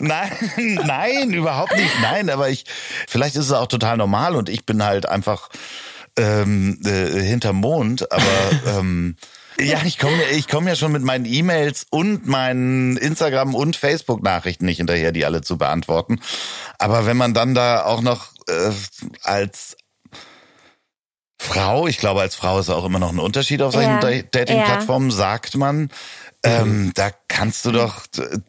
Nein, 0.00 0.32
nein, 0.86 1.30
überhaupt 1.32 1.76
nicht. 1.76 1.92
Nein, 2.02 2.30
aber 2.30 2.48
ich, 2.50 2.64
vielleicht 3.08 3.36
ist 3.36 3.46
es 3.46 3.52
auch 3.52 3.66
total 3.68 3.96
normal 3.96 4.34
und 4.36 4.48
ich 4.48 4.66
bin 4.66 4.82
halt 4.84 5.06
einfach 5.06 5.48
ähm, 6.18 6.80
äh, 6.84 7.20
hinterm 7.22 7.56
Mond. 7.56 8.10
Aber 8.10 8.24
ähm, 8.78 9.16
ja, 9.58 9.78
ich 9.84 9.98
komme 9.98 10.22
ich 10.32 10.48
komm 10.48 10.66
ja 10.68 10.74
schon 10.74 10.92
mit 10.92 11.02
meinen 11.02 11.26
E-Mails 11.26 11.86
und 11.90 12.26
meinen 12.26 12.96
Instagram- 12.96 13.54
und 13.54 13.76
Facebook-Nachrichten 13.76 14.64
nicht 14.64 14.78
hinterher, 14.78 15.12
die 15.12 15.24
alle 15.26 15.42
zu 15.42 15.58
beantworten. 15.58 16.20
Aber 16.78 17.04
wenn 17.06 17.16
man 17.18 17.34
dann 17.34 17.54
da 17.54 17.84
auch 17.84 18.00
noch 18.00 18.28
äh, 18.48 18.70
als 19.22 19.76
Frau, 21.42 21.86
ich 21.86 21.96
glaube, 21.98 22.20
als 22.20 22.34
Frau 22.34 22.58
ist 22.58 22.68
auch 22.68 22.84
immer 22.84 22.98
noch 22.98 23.10
ein 23.12 23.18
Unterschied 23.18 23.62
auf 23.62 23.72
solchen 23.72 23.92
Ja. 23.92 24.00
Da- 24.00 24.22
Dating-Plattformen, 24.30 25.10
sagt 25.10 25.56
man, 25.56 25.88
ähm, 26.42 26.92
da 26.94 27.10
kannst 27.28 27.64
du 27.64 27.72
doch 27.72 28.02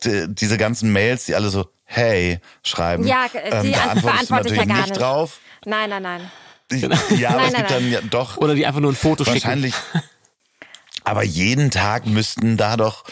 diese 0.04 0.58
ganzen 0.58 0.92
Mails, 0.94 1.26
die 1.26 1.36
alle 1.36 1.50
so 1.50 1.68
hey 1.86 2.40
schreiben, 2.64 3.06
Ja, 3.06 3.28
die 3.34 3.38
ähm, 3.38 3.72
da 3.74 3.82
Antwort 3.90 4.20
antwortest 4.20 4.30
du 4.30 4.34
natürlich 4.36 4.58
ja 4.60 4.66
gar 4.66 4.76
nicht 4.78 4.90
nicht. 4.90 5.02
drauf. 5.02 5.40
Nein, 5.66 5.90
nein, 5.90 6.04
nein. 6.04 6.32
Ja, 6.72 6.88
aber 6.88 6.96
es 6.96 7.10
Nein, 7.10 7.46
gibt 7.52 7.52
nein, 7.52 7.66
dann 7.70 7.92
ja 7.92 8.00
doch 8.02 8.38
Oder 8.38 8.56
die 8.56 8.66
einfach 8.66 8.80
nur 8.80 8.94
ein 8.94 8.96
Foto 8.96 9.26
schicken. 9.26 9.36
wahrscheinlich. 9.44 9.74
Aber 11.04 11.24
jeden 11.24 11.72
Tag 11.72 12.06
müssten 12.06 12.58
da 12.58 12.78
doch 12.78 13.04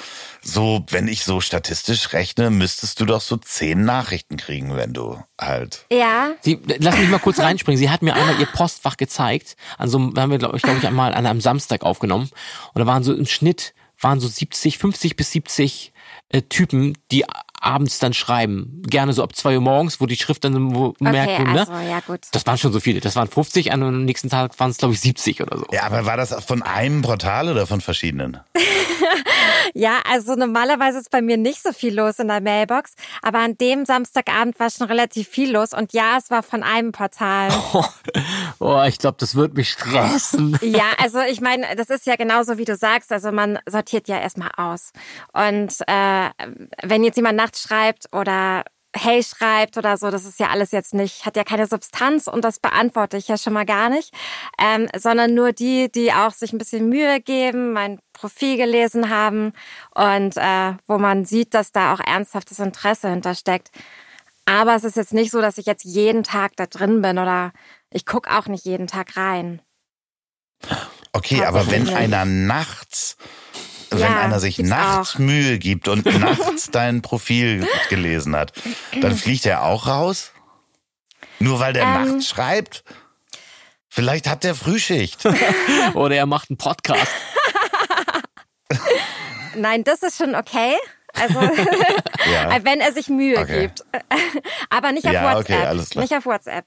so, 0.42 0.86
wenn 0.92 1.08
ich 1.10 1.26
so 1.26 1.42
statistisch 1.42 2.14
rechne, 2.14 2.52
müsstest 2.52 3.02
du 3.02 3.06
doch 3.06 3.20
so 3.20 3.36
zehn 3.36 3.84
Nachrichten 3.84 4.38
kriegen, 4.38 4.76
wenn 4.78 4.94
du 4.94 5.22
halt. 5.42 5.86
Ja, 5.92 6.30
Sie, 6.42 6.62
lass 6.80 6.98
mich 6.98 7.10
mal 7.10 7.20
kurz 7.20 7.40
reinspringen. 7.40 7.78
Sie 7.78 7.90
hat 7.90 8.02
mir 8.02 8.16
einmal 8.16 8.40
ihr 8.40 8.46
Postfach 8.46 8.96
gezeigt. 8.96 9.58
An 9.78 9.90
so 9.90 9.98
einem, 9.98 10.14
da 10.14 10.22
haben 10.22 10.32
wir, 10.32 10.38
glaube 10.38 10.56
ich, 10.56 10.64
glaub 10.64 10.78
ich, 10.78 10.88
einmal 10.88 11.14
an 11.14 11.26
einem 11.26 11.42
Samstag 11.42 11.82
aufgenommen. 11.84 12.30
Und 12.74 12.80
da 12.80 12.86
waren 12.86 13.04
so 13.04 13.14
im 13.14 13.26
Schnitt, 13.26 13.74
waren 14.00 14.20
so 14.20 14.28
70, 14.28 14.78
50 14.78 15.16
bis 15.16 15.32
70 15.32 15.94
äh, 16.30 16.42
Typen, 16.44 16.98
die 17.12 17.26
abends 17.62 18.00
dann 18.00 18.14
schreiben. 18.14 18.82
Gerne 18.88 19.14
so 19.14 19.24
ab 19.24 19.36
zwei 19.36 19.56
Uhr 19.56 19.62
morgens, 19.62 20.00
wo 20.00 20.06
die 20.06 20.16
Schrift 20.16 20.44
dann 20.44 20.74
wo 20.76 20.94
merkt, 21.00 21.34
Okay, 21.34 21.44
ne? 21.44 21.60
also, 21.60 21.74
ja 21.74 22.00
gut. 22.00 22.22
Das 22.32 22.46
waren 22.48 22.58
schon 22.58 22.72
so 22.72 22.80
viele. 22.80 23.02
Das 23.02 23.16
waren 23.16 23.28
50, 23.28 23.72
an 23.74 23.84
am 23.84 24.06
nächsten 24.06 24.30
Tag 24.30 24.58
waren 24.60 24.72
es, 24.72 24.78
glaube 24.78 24.94
ich, 24.94 25.02
70 25.02 25.42
oder 25.42 25.58
so. 25.58 25.66
Ja, 25.72 25.84
aber 25.84 26.06
war 26.06 26.18
das 26.18 26.34
von 26.46 26.62
einem 26.62 27.02
Portal 27.02 27.50
oder 27.50 27.68
von 27.68 27.82
verschiedenen? 27.82 28.40
Ja, 29.74 30.02
also 30.10 30.36
normalerweise 30.36 31.00
ist 31.00 31.12
bei 31.12 31.22
mir 31.22 31.38
nicht 31.38 31.62
so 31.62 31.72
viel 31.72 31.96
los 31.96 32.20
in 32.20 32.28
der 32.28 32.42
Mailbox, 32.42 32.94
aber 33.22 33.40
an 33.40 33.58
dem 33.58 33.86
Samstagabend 33.86 34.60
war 34.60 34.70
schon 34.70 34.88
relativ 34.88 35.28
viel 35.28 35.52
los 35.52 35.74
und 35.74 35.94
ja, 35.94 36.18
es 36.18 36.30
war 36.30 36.44
von 36.44 36.64
einem 36.64 36.92
Portal. 36.92 37.50
Oh, 37.74 37.84
oh 38.60 38.84
ich 38.88 38.98
glaube, 38.98 39.18
das 39.20 39.36
wird 39.36 39.54
mich 39.56 39.72
stressen. 39.72 40.58
Ja, 40.70 40.92
also 40.98 41.20
ich 41.22 41.42
meine, 41.42 41.76
das 41.76 41.90
ist 41.90 42.06
ja 42.06 42.16
genauso 42.16 42.58
wie 42.58 42.66
du 42.66 42.76
sagst, 42.76 43.12
also 43.12 43.32
man 43.32 43.60
sortiert 43.68 44.08
ja 44.08 44.20
erstmal 44.20 44.52
aus. 44.56 44.92
Und 45.34 45.74
äh, 45.88 46.30
wenn 46.84 47.04
jetzt 47.04 47.16
jemand 47.16 47.38
nachts 47.38 47.64
schreibt 47.64 48.14
oder 48.14 48.64
Hey 48.96 49.24
schreibt 49.24 49.78
oder 49.78 49.98
so, 49.98 50.10
das 50.10 50.26
ist 50.26 50.40
ja 50.40 50.48
alles 50.48 50.72
jetzt 50.72 50.96
nicht, 50.96 51.26
hat 51.26 51.36
ja 51.36 51.44
keine 51.44 51.68
Substanz 51.68 52.26
und 52.28 52.44
das 52.44 52.60
beantworte 52.60 53.18
ich 53.18 53.28
ja 53.28 53.38
schon 53.38 53.54
mal 53.54 53.66
gar 53.66 53.90
nicht, 53.90 54.14
ähm, 54.60 54.88
sondern 54.98 55.36
nur 55.36 55.54
die, 55.54 55.92
die 55.92 56.12
auch 56.12 56.32
sich 56.32 56.54
ein 56.54 56.58
bisschen 56.58 56.90
Mühe 56.90 57.22
geben, 57.22 57.72
mein 57.72 58.00
Profil 58.14 58.58
gelesen 58.58 59.10
haben 59.12 59.54
und 59.94 60.38
äh, 60.38 60.74
wo 60.88 60.98
man 60.98 61.26
sieht, 61.26 61.54
dass 61.54 61.72
da 61.72 61.94
auch 61.94 62.00
ernsthaftes 62.00 62.58
Interesse 62.58 63.10
hintersteckt. 63.10 63.70
Aber 64.46 64.76
es 64.76 64.84
ist 64.84 64.96
jetzt 64.96 65.14
nicht 65.14 65.30
so, 65.30 65.42
dass 65.42 65.60
ich 65.60 65.68
jetzt 65.68 65.86
jeden 65.86 66.24
Tag 66.24 66.54
da 66.56 66.66
drin 66.66 67.04
bin 67.04 67.20
oder 67.20 67.52
ich 67.92 68.08
gucke 68.08 68.36
auch 68.36 68.48
nicht 68.48 68.66
jeden 68.66 68.88
Tag 68.88 69.16
rein. 69.16 69.62
Okay, 71.12 71.46
aber 71.46 71.70
wenn 71.70 71.90
einer 71.90 72.26
nachts, 72.26 73.18
wenn 73.92 74.00
Ja, 74.00 74.20
einer 74.20 74.40
sich 74.40 74.60
nachts 74.60 75.16
auch. 75.16 75.20
Mühe 75.20 75.58
gibt 75.60 75.88
und 75.88 76.06
nachts 76.20 76.70
dein 76.72 77.02
Profil 77.02 77.68
gelesen 77.90 78.36
hat, 78.36 78.54
dann 79.02 79.16
fliegt 79.16 79.46
er 79.46 79.64
auch 79.64 79.88
raus? 79.88 80.32
Nur 81.40 81.60
weil 81.60 81.74
der 81.74 81.84
Ähm. 81.84 81.94
nachts 82.18 82.28
schreibt? 82.30 82.84
Vielleicht 83.88 84.28
hat 84.28 84.44
der 84.44 84.56
Frühschicht. 84.56 85.24
Oder 85.96 86.16
er 86.16 86.26
macht 86.26 86.50
einen 86.50 86.58
Podcast. 86.58 87.12
Nein, 89.56 89.84
das 89.84 90.04
ist 90.04 90.18
schon 90.18 90.36
okay. 90.36 90.76
Also, 91.14 91.42
Ja. 92.32 92.64
wenn 92.64 92.80
er 92.82 92.94
sich 92.94 93.08
Mühe 93.10 93.38
Okay. 93.40 93.62
gibt. 93.68 93.84
Aber 94.70 94.92
nicht 94.92 95.08
auf 95.08 95.14
Ja, 95.14 95.38
okay, 95.40 95.54
WhatsApp. 95.54 95.68
alles 95.68 95.90
klar. 95.90 96.02
Nicht 96.04 96.14
auf 96.16 96.26
WhatsApp. 96.26 96.66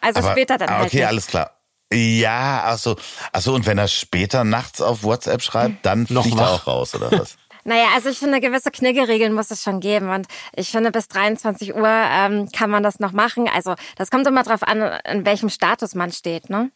also 0.00 0.20
Aber- 0.20 0.30
später 0.32 0.56
dann 0.56 0.68
ah, 0.70 0.78
halt. 0.78 0.86
Okay, 0.86 0.96
nicht. 0.98 1.06
alles 1.06 1.26
klar. 1.26 1.59
Ja, 1.92 2.62
ach 2.66 2.78
so. 2.78 2.96
Ach 3.32 3.40
so, 3.40 3.54
und 3.54 3.66
wenn 3.66 3.78
er 3.78 3.88
später 3.88 4.44
nachts 4.44 4.80
auf 4.80 5.02
WhatsApp 5.02 5.42
schreibt, 5.42 5.84
dann 5.84 6.06
Noch 6.08 6.22
fliegt 6.22 6.38
er 6.38 6.44
wach. 6.44 6.62
auch 6.62 6.66
raus, 6.66 6.94
oder 6.94 7.10
was? 7.12 7.36
Naja, 7.62 7.88
also 7.94 8.08
ich 8.08 8.18
finde, 8.18 8.40
gewisse 8.40 8.70
Kniggeregeln 8.70 9.34
muss 9.34 9.50
es 9.50 9.62
schon 9.62 9.80
geben. 9.80 10.08
Und 10.08 10.26
ich 10.56 10.70
finde, 10.70 10.90
bis 10.90 11.08
23 11.08 11.74
Uhr 11.74 11.86
ähm, 11.86 12.48
kann 12.56 12.70
man 12.70 12.82
das 12.82 13.00
noch 13.00 13.12
machen. 13.12 13.50
Also 13.54 13.74
das 13.96 14.10
kommt 14.10 14.26
immer 14.26 14.42
drauf 14.42 14.62
an, 14.62 14.80
in 15.04 15.26
welchem 15.26 15.50
Status 15.50 15.94
man 15.94 16.10
steht. 16.10 16.48
Ne? 16.48 16.70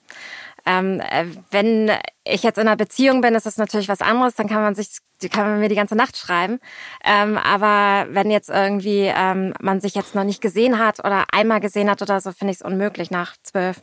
Ähm, 0.66 1.00
äh, 1.00 1.24
wenn 1.50 1.90
ich 2.24 2.42
jetzt 2.42 2.58
in 2.58 2.68
einer 2.68 2.76
Beziehung 2.76 3.22
bin, 3.22 3.34
ist 3.34 3.46
das 3.46 3.56
natürlich 3.56 3.88
was 3.88 4.02
anderes. 4.02 4.34
Dann 4.34 4.46
kann 4.46 4.60
man 4.60 4.74
sich, 4.74 4.98
die 5.22 5.30
kann 5.30 5.48
man 5.48 5.60
mir 5.60 5.70
die 5.70 5.74
ganze 5.74 5.96
Nacht 5.96 6.18
schreiben. 6.18 6.60
Ähm, 7.02 7.38
aber 7.38 8.06
wenn 8.10 8.30
jetzt 8.30 8.50
irgendwie 8.50 9.10
ähm, 9.14 9.54
man 9.62 9.80
sich 9.80 9.94
jetzt 9.94 10.14
noch 10.14 10.24
nicht 10.24 10.42
gesehen 10.42 10.78
hat 10.78 11.00
oder 11.00 11.24
einmal 11.32 11.60
gesehen 11.60 11.88
hat 11.88 12.02
oder 12.02 12.20
so, 12.20 12.30
finde 12.32 12.52
ich 12.52 12.58
es 12.60 12.62
unmöglich 12.62 13.10
nach 13.10 13.36
zwölf. 13.42 13.80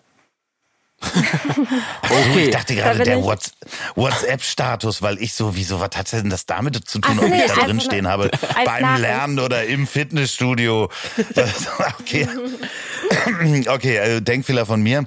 Okay. 1.01 2.45
Ich 2.45 2.49
dachte 2.51 2.75
Da 2.75 2.81
gerade, 2.81 2.97
bin 2.99 3.05
der 3.05 3.23
Whats- 3.23 3.51
WhatsApp-Status, 3.95 5.01
weil 5.01 5.17
ich 5.21 5.33
so, 5.33 5.55
wieso, 5.55 5.79
was 5.79 5.89
hat 5.95 6.11
denn 6.13 6.29
das 6.29 6.45
damit 6.45 6.87
zu 6.87 6.99
tun, 6.99 7.17
Ach 7.19 7.23
ob 7.23 7.29
nee, 7.29 7.37
ich 7.39 7.45
da 7.47 7.53
also 7.55 7.65
drin 7.65 7.81
stehen 7.81 8.07
habe? 8.07 8.29
Beim 8.65 8.81
Nachricht. 8.81 9.01
Lernen 9.01 9.39
oder 9.39 9.65
im 9.65 9.87
Fitnessstudio. 9.87 10.89
Okay. 11.99 12.27
Okay, 13.67 13.97
äh, 13.97 14.21
Denkfehler 14.21 14.65
von 14.65 14.81
mir. 14.81 15.05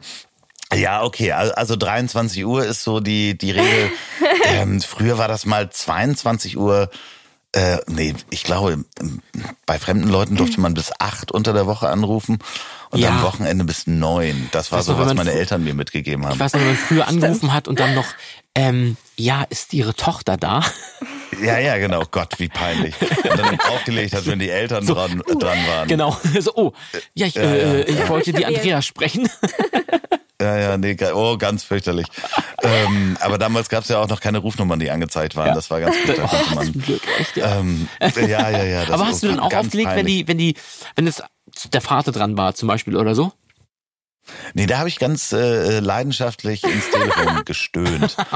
Ja, 0.74 1.02
okay, 1.04 1.32
al- 1.32 1.52
also 1.52 1.76
23 1.76 2.44
Uhr 2.44 2.64
ist 2.64 2.82
so 2.82 3.00
die, 3.00 3.36
die 3.38 3.52
Regel. 3.52 3.90
ähm, 4.46 4.80
früher 4.80 5.18
war 5.18 5.28
das 5.28 5.46
mal 5.46 5.70
22 5.70 6.56
Uhr. 6.56 6.90
Äh, 7.54 7.78
nee, 7.86 8.14
ich 8.30 8.42
glaube, 8.42 8.84
bei 9.64 9.78
fremden 9.78 10.08
Leuten 10.08 10.34
durfte 10.34 10.60
man 10.60 10.74
bis 10.74 10.90
acht 10.98 11.30
unter 11.30 11.52
der 11.52 11.66
Woche 11.66 11.88
anrufen 11.88 12.38
und 12.90 12.98
Ja. 12.98 13.10
am 13.10 13.22
Wochenende 13.22 13.64
bis 13.64 13.86
neun. 13.86 14.48
Das 14.50 14.72
war 14.72 14.80
Weißt 14.80 14.88
so, 14.88 14.98
was 14.98 15.06
man 15.06 15.18
meine 15.18 15.32
Eltern 15.32 15.62
mir 15.62 15.72
mitgegeben 15.74 16.24
haben. 16.26 16.34
Ich 16.34 16.40
weiß 16.40 16.52
noch, 16.54 16.60
wenn 16.60 16.66
man 16.66 16.76
früher 16.76 17.06
angerufen 17.08 17.52
hat 17.52 17.68
und 17.68 17.78
dann 17.78 17.94
noch, 17.94 18.06
ähm, 18.56 18.96
ja, 19.16 19.44
ist 19.50 19.72
ihre 19.72 19.94
Tochter 19.94 20.36
da? 20.36 20.62
Ja, 21.40 21.58
ja, 21.58 21.78
genau. 21.78 22.02
Gott, 22.10 22.38
wie 22.38 22.48
peinlich. 22.48 22.94
Und 23.00 23.38
dann 23.38 23.60
aufgelegt 23.60 24.14
hat, 24.14 24.26
wenn 24.26 24.40
die 24.40 24.50
Eltern 24.50 24.84
dran, 24.86 25.22
dran 25.38 25.58
waren. 25.68 25.88
Genau. 25.88 26.16
So, 26.40 26.52
oh, 26.56 26.72
ja, 27.14 27.26
ich, 27.28 27.36
äh, 27.36 27.82
ich 27.82 28.08
wollte 28.08 28.32
die 28.32 28.44
Andrea 28.46 28.82
sprechen. 28.82 29.28
Ja, 30.44 30.58
ja, 30.58 30.76
nee, 30.76 30.94
oh, 31.14 31.38
ganz 31.38 31.64
fürchterlich. 31.64 32.06
ähm, 32.62 33.16
aber 33.20 33.38
damals 33.38 33.70
gab 33.70 33.84
es 33.84 33.88
ja 33.88 33.98
auch 34.00 34.08
noch 34.08 34.20
keine 34.20 34.38
Rufnummern, 34.38 34.78
die 34.78 34.90
angezeigt 34.90 35.36
waren. 35.36 35.54
Das 35.54 35.70
war 35.70 35.80
ganz 35.80 35.96
gut. 36.04 36.18
Da 36.18 36.54
man, 36.54 36.72
Zum 36.72 36.82
Glück, 36.82 37.02
echt, 37.18 37.36
ja. 37.36 37.58
ähm, 37.58 37.88
ja, 38.00 38.50
ja, 38.50 38.64
ja. 38.64 38.80
Das 38.84 38.90
Aber 38.90 39.06
hast 39.06 39.22
du 39.22 39.28
dann 39.28 39.40
auch 39.40 39.52
aufgelegt, 39.52 39.90
wenn 39.94 40.06
die, 40.06 40.28
wenn 40.28 40.36
die, 40.36 40.54
wenn 40.96 41.06
es 41.06 41.22
der 41.72 41.80
Vater 41.80 42.12
dran 42.12 42.36
war, 42.36 42.54
zum 42.54 42.68
Beispiel 42.68 42.96
oder 42.96 43.14
so? 43.14 43.32
Nee, 44.54 44.66
da 44.66 44.78
habe 44.78 44.88
ich 44.88 44.98
ganz 44.98 45.32
äh, 45.32 45.80
leidenschaftlich 45.80 46.64
ins 46.64 46.90
Telefon 46.90 47.42
gestöhnt. 47.44 48.16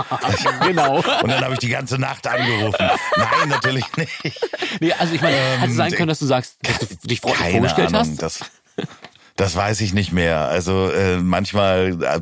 Genau. 0.66 0.96
Und 0.96 1.28
dann 1.30 1.42
habe 1.42 1.54
ich 1.54 1.60
die 1.60 1.68
ganze 1.68 1.98
Nacht 1.98 2.26
angerufen. 2.26 2.90
Nein, 3.16 3.48
natürlich 3.48 3.84
nicht. 3.96 4.40
Nee, 4.80 4.92
also 4.92 5.14
ich 5.14 5.20
meine, 5.20 5.36
hätte 5.36 5.72
sein 5.72 5.92
können, 5.92 6.08
dass 6.08 6.18
du 6.18 6.26
sagst, 6.26 6.56
dass 6.62 6.88
du 6.88 7.08
dich 7.08 7.20
Ähm, 7.24 7.52
vorgestellt 7.52 7.94
Ahnung, 7.94 8.18
hast. 8.20 8.22
das, 8.22 8.40
das 9.38 9.54
weiß 9.54 9.80
ich 9.82 9.94
nicht 9.94 10.12
mehr. 10.12 10.48
Also 10.48 10.90
äh, 10.90 11.18
manchmal, 11.18 11.96
äh, 12.02 12.20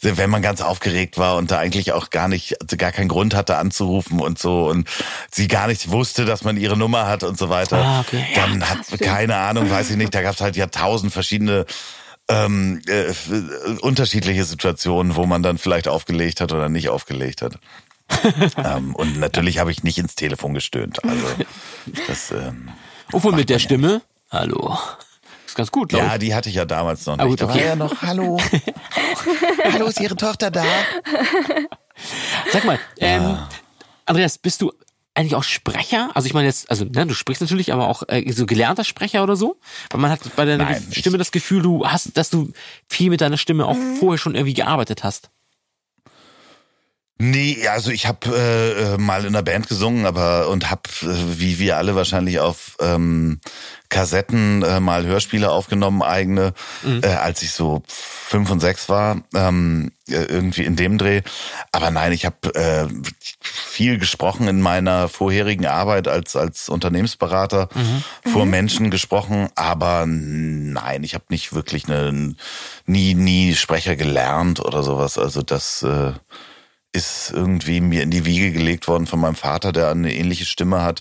wenn 0.00 0.30
man 0.30 0.42
ganz 0.42 0.60
aufgeregt 0.60 1.18
war 1.18 1.36
und 1.36 1.50
da 1.50 1.58
eigentlich 1.58 1.92
auch 1.92 2.10
gar 2.10 2.28
nicht, 2.28 2.56
gar 2.78 2.92
keinen 2.92 3.08
Grund 3.08 3.34
hatte 3.34 3.56
anzurufen 3.56 4.20
und 4.20 4.38
so 4.38 4.68
und 4.68 4.88
sie 5.28 5.48
gar 5.48 5.66
nicht 5.66 5.90
wusste, 5.90 6.24
dass 6.24 6.44
man 6.44 6.56
ihre 6.56 6.76
Nummer 6.76 7.08
hat 7.08 7.24
und 7.24 7.36
so 7.36 7.48
weiter, 7.48 7.78
Ah, 7.78 8.00
okay. 8.00 8.24
Ja, 8.34 8.46
dann 8.46 8.62
hat 8.68 9.00
keine 9.00 9.34
Ahnung, 9.36 9.68
weiß 9.70 9.90
ich 9.90 9.96
nicht. 9.96 10.14
Da 10.14 10.22
gab 10.22 10.36
es 10.36 10.40
halt 10.40 10.56
ja 10.56 10.68
tausend 10.68 11.12
verschiedene 11.12 11.66
ähm, 12.28 12.80
äh, 12.86 13.10
äh, 13.10 13.14
unterschiedliche 13.80 14.44
Situationen, 14.44 15.16
wo 15.16 15.26
man 15.26 15.42
dann 15.42 15.58
vielleicht 15.58 15.88
aufgelegt 15.88 16.40
hat 16.40 16.52
oder 16.52 16.68
nicht 16.68 16.88
aufgelegt 16.90 17.42
hat. 17.42 17.58
ähm, 18.56 18.94
und 18.94 19.18
natürlich 19.18 19.58
habe 19.58 19.72
ich 19.72 19.82
nicht 19.82 19.98
ins 19.98 20.14
Telefon 20.14 20.54
gestöhnt. 20.54 21.02
Also 21.04 21.26
das 22.06 22.30
ähm, 22.30 22.68
Obwohl 23.10 23.32
mit 23.32 23.50
der 23.50 23.58
Stimme, 23.58 24.02
hallo. 24.30 24.78
Ist 25.52 25.56
ganz 25.56 25.70
gut, 25.70 25.90
glaube 25.90 26.06
Ja, 26.06 26.14
ich. 26.14 26.18
die 26.20 26.34
hatte 26.34 26.48
ich 26.48 26.54
ja 26.54 26.64
damals 26.64 27.04
noch 27.04 27.18
Ah, 27.18 27.24
nicht. 27.24 27.32
gut, 27.32 27.42
Da 27.42 27.44
okay. 27.44 27.58
war 27.60 27.66
ja 27.66 27.76
noch, 27.76 28.00
hallo. 28.00 28.40
hallo, 29.70 29.84
ist 29.86 30.00
Ihre 30.00 30.16
Tochter 30.16 30.50
da? 30.50 30.64
Sag 32.50 32.64
mal, 32.64 32.78
ähm, 32.98 33.36
Andreas, 34.06 34.38
bist 34.38 34.62
du 34.62 34.72
eigentlich 35.14 35.34
auch 35.34 35.42
Sprecher? 35.42 36.10
Also 36.14 36.24
ich 36.24 36.32
meine 36.32 36.46
jetzt, 36.46 36.70
also 36.70 36.86
ne, 36.86 37.06
du 37.06 37.12
sprichst 37.12 37.42
natürlich, 37.42 37.70
aber 37.70 37.86
auch 37.88 38.02
äh, 38.08 38.32
so 38.32 38.46
gelernter 38.46 38.82
Sprecher 38.84 39.22
oder 39.22 39.36
so? 39.36 39.60
Weil 39.90 40.00
man 40.00 40.10
hat 40.10 40.20
bei 40.36 40.46
deiner 40.46 40.64
Nein, 40.64 40.88
Stimme 40.90 41.18
das 41.18 41.32
Gefühl, 41.32 41.60
du 41.60 41.86
hast, 41.86 42.16
dass 42.16 42.30
du 42.30 42.50
viel 42.88 43.10
mit 43.10 43.20
deiner 43.20 43.36
Stimme 43.36 43.66
auch 43.66 43.76
vorher 43.98 44.16
schon 44.16 44.34
irgendwie 44.34 44.54
gearbeitet 44.54 45.04
hast. 45.04 45.28
Nee, 47.24 47.68
also 47.68 47.92
ich 47.92 48.06
habe 48.06 48.36
äh, 48.36 48.94
äh, 48.94 48.98
mal 48.98 49.24
in 49.24 49.32
der 49.32 49.42
Band 49.42 49.68
gesungen, 49.68 50.06
aber 50.06 50.48
und 50.48 50.72
habe, 50.72 50.82
äh, 51.02 51.38
wie 51.38 51.60
wir 51.60 51.76
alle 51.76 51.94
wahrscheinlich 51.94 52.40
auf 52.40 52.76
ähm, 52.80 53.38
Kassetten 53.90 54.64
äh, 54.64 54.80
mal 54.80 55.06
Hörspiele 55.06 55.48
aufgenommen, 55.48 56.02
eigene, 56.02 56.52
äh, 56.84 57.06
als 57.06 57.42
ich 57.42 57.52
so 57.52 57.84
fünf 57.86 58.50
und 58.50 58.58
sechs 58.58 58.88
war, 58.88 59.22
ähm, 59.36 59.92
äh, 60.08 60.14
irgendwie 60.14 60.64
in 60.64 60.74
dem 60.74 60.98
Dreh. 60.98 61.22
Aber 61.70 61.92
nein, 61.92 62.10
ich 62.10 62.26
habe 62.26 62.56
äh, 62.56 62.88
viel 63.40 63.98
gesprochen 63.98 64.48
in 64.48 64.60
meiner 64.60 65.08
vorherigen 65.08 65.66
Arbeit 65.66 66.08
als 66.08 66.34
als 66.34 66.68
Unternehmensberater 66.68 67.68
vor 68.24 68.46
Menschen 68.46 68.90
gesprochen, 68.90 69.48
aber 69.54 70.06
nein, 70.08 71.04
ich 71.04 71.14
habe 71.14 71.26
nicht 71.28 71.52
wirklich 71.52 71.84
eine 71.84 72.34
nie 72.86 73.14
nie 73.14 73.54
Sprecher 73.54 73.94
gelernt 73.94 74.58
oder 74.58 74.82
sowas. 74.82 75.18
Also 75.18 75.42
das 75.42 75.84
äh, 75.84 76.14
ist 76.94 77.30
irgendwie 77.34 77.80
mir 77.80 78.02
in 78.02 78.10
die 78.10 78.26
Wiege 78.26 78.52
gelegt 78.52 78.86
worden 78.86 79.06
von 79.06 79.18
meinem 79.18 79.34
Vater, 79.34 79.72
der 79.72 79.90
eine 79.90 80.14
ähnliche 80.14 80.44
Stimme 80.44 80.82
hat 80.82 81.00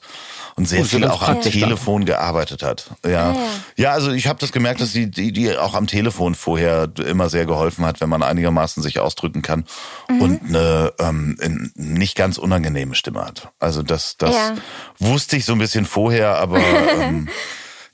und 0.56 0.66
sehr 0.68 0.82
Oh, 0.82 0.86
viel 0.86 1.06
auch 1.06 1.22
am. 1.28 1.42
Telefon 1.42 2.06
gearbeitet 2.06 2.64
hat. 2.64 2.92
Ja, 3.04 3.12
ja. 3.12 3.36
ja 3.76 3.92
also 3.92 4.12
ich 4.12 4.28
habe 4.28 4.40
das 4.40 4.54
gemerkt, 4.54 4.80
dass 4.80 4.94
die, 4.94 5.12
die, 5.12 5.34
die 5.34 5.58
auch 5.58 5.74
am 5.74 5.88
Telefon 5.88 6.34
vorher 6.36 6.90
immer 7.06 7.30
sehr 7.30 7.46
geholfen 7.46 7.86
hat, 7.86 8.00
wenn 8.00 8.08
man 8.10 8.24
einigermaßen 8.24 8.82
sich 8.82 9.00
ausdrücken 9.00 9.42
kann 9.42 9.66
Mhm. 10.10 10.22
und 10.22 10.42
eine 10.48 10.94
ähm, 11.00 11.38
in- 11.42 11.72
nicht 11.76 12.16
ganz 12.16 12.38
unangenehme 12.38 12.96
Stimme 12.96 13.26
hat. 13.26 13.50
Also 13.60 13.84
das, 13.84 14.16
das 14.18 14.34
Ja. 14.34 14.54
wusste 15.00 15.36
ich 15.36 15.44
so 15.46 15.52
ein 15.54 15.60
bisschen 15.60 15.86
vorher, 15.86 16.38
aber 16.38 16.60
ähm, 17.02 17.28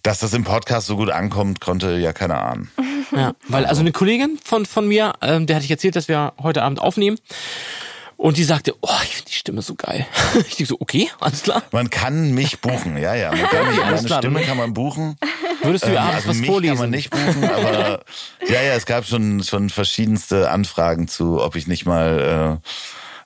dass 0.03 0.19
das 0.19 0.33
im 0.33 0.43
Podcast 0.43 0.85
so 0.87 0.95
gut 0.97 1.09
ankommt, 1.09 1.61
konnte 1.61 1.97
ja 1.97 2.13
keiner 2.13 2.41
ahnen. 2.43 2.69
Ja, 3.11 3.33
weil 3.47 3.65
also 3.65 3.81
eine 3.81 3.91
Kollegin 3.91 4.37
von, 4.43 4.65
von 4.65 4.87
mir, 4.87 5.13
ähm, 5.21 5.47
der 5.47 5.55
hatte 5.55 5.65
ich 5.65 5.71
erzählt, 5.71 5.95
dass 5.95 6.07
wir 6.07 6.33
heute 6.41 6.61
Abend 6.61 6.79
aufnehmen. 6.79 7.17
Und 8.17 8.37
die 8.37 8.43
sagte, 8.43 8.73
oh, 8.81 8.89
ich 9.03 9.15
finde 9.15 9.29
die 9.29 9.35
Stimme 9.35 9.61
so 9.61 9.75
geil. 9.75 10.05
Ich 10.47 10.55
denke 10.55 10.65
so, 10.65 10.77
okay, 10.79 11.09
alles 11.19 11.43
klar. 11.43 11.63
Man 11.71 11.89
kann 11.89 12.33
mich 12.33 12.59
buchen, 12.61 12.97
ja, 12.97 13.13
ja. 13.15 13.29
Man 13.31 13.39
kann 13.49 13.67
mich, 13.67 13.77
meine 13.77 14.03
klar. 14.03 14.19
Stimme 14.21 14.41
kann 14.41 14.57
man 14.57 14.73
buchen. 14.73 15.17
Würdest 15.61 15.85
du 15.85 15.89
Ähm, 15.89 15.93
ja 15.95 16.01
abends 16.01 16.15
also 16.17 16.29
was 16.29 16.37
mich 16.37 16.47
vorlesen? 16.49 16.73
kann 16.75 16.83
man 16.83 16.89
nicht 16.89 17.09
buchen, 17.11 17.43
aber 17.43 18.03
ja, 18.47 18.61
ja, 18.61 18.73
es 18.73 18.85
gab 18.85 19.05
schon 19.05 19.43
schon 19.43 19.69
verschiedenste 19.69 20.49
Anfragen 20.49 21.07
zu, 21.07 21.41
ob 21.41 21.55
ich 21.55 21.67
nicht 21.67 21.85
mal 21.85 22.59
äh, 22.63 22.69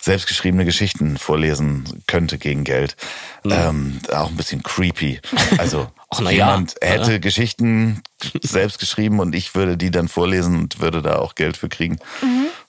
selbstgeschriebene 0.03 0.65
Geschichten 0.65 1.17
vorlesen 1.17 2.03
könnte 2.07 2.37
gegen 2.37 2.63
Geld. 2.63 2.95
Ähm, 3.45 3.99
auch 4.11 4.29
ein 4.29 4.35
bisschen 4.37 4.63
creepy. 4.63 5.19
Also 5.57 5.87
Ach, 6.13 6.19
na 6.19 6.29
ja. 6.29 6.47
jemand 6.47 6.75
hätte 6.81 7.21
Geschichten 7.21 8.03
selbst 8.43 8.79
geschrieben 8.79 9.19
und 9.19 9.33
ich 9.33 9.55
würde 9.55 9.77
die 9.77 9.91
dann 9.91 10.09
vorlesen 10.09 10.57
und 10.57 10.79
würde 10.81 11.01
da 11.01 11.15
auch 11.15 11.35
Geld 11.35 11.55
für 11.55 11.69
kriegen. 11.69 11.99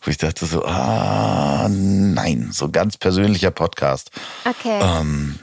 Wo 0.00 0.10
ich 0.10 0.16
dachte 0.16 0.46
so, 0.46 0.64
ah, 0.64 1.68
nein, 1.68 2.50
so 2.52 2.70
ganz 2.70 2.96
persönlicher 2.96 3.50
Podcast. 3.50 4.12
Okay. 4.44 4.80
Ähm, 4.80 5.38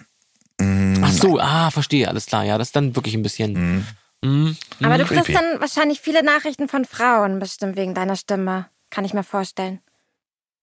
Ach 1.02 1.12
so, 1.12 1.39
ah, 1.39 1.72
verstehe, 1.72 2.08
alles 2.08 2.26
klar. 2.26 2.43
Ja, 2.43 2.58
das 2.58 2.70
ist 2.70 2.76
dann 2.76 2.95
wirklich 2.95 3.16
ein 3.16 3.24
bisschen. 3.24 3.86
Mhm. 4.22 4.58
Aber 4.82 4.97
du 4.97 5.06
kriegst 5.06 5.26
creepy. 5.26 5.34
dann 5.34 5.62
wahrscheinlich 5.62 6.02
viele 6.02 6.24
Nachrichten 6.24 6.68
von 6.68 6.86
Frauen, 6.86 7.39
bestimmt 7.39 7.78
wegen 7.78 7.93
deiner 7.93 8.16
Stimme. 8.16 8.68
Kann 8.89 9.06
ich 9.06 9.14
mir 9.14 9.24
vorstellen. 9.24 9.80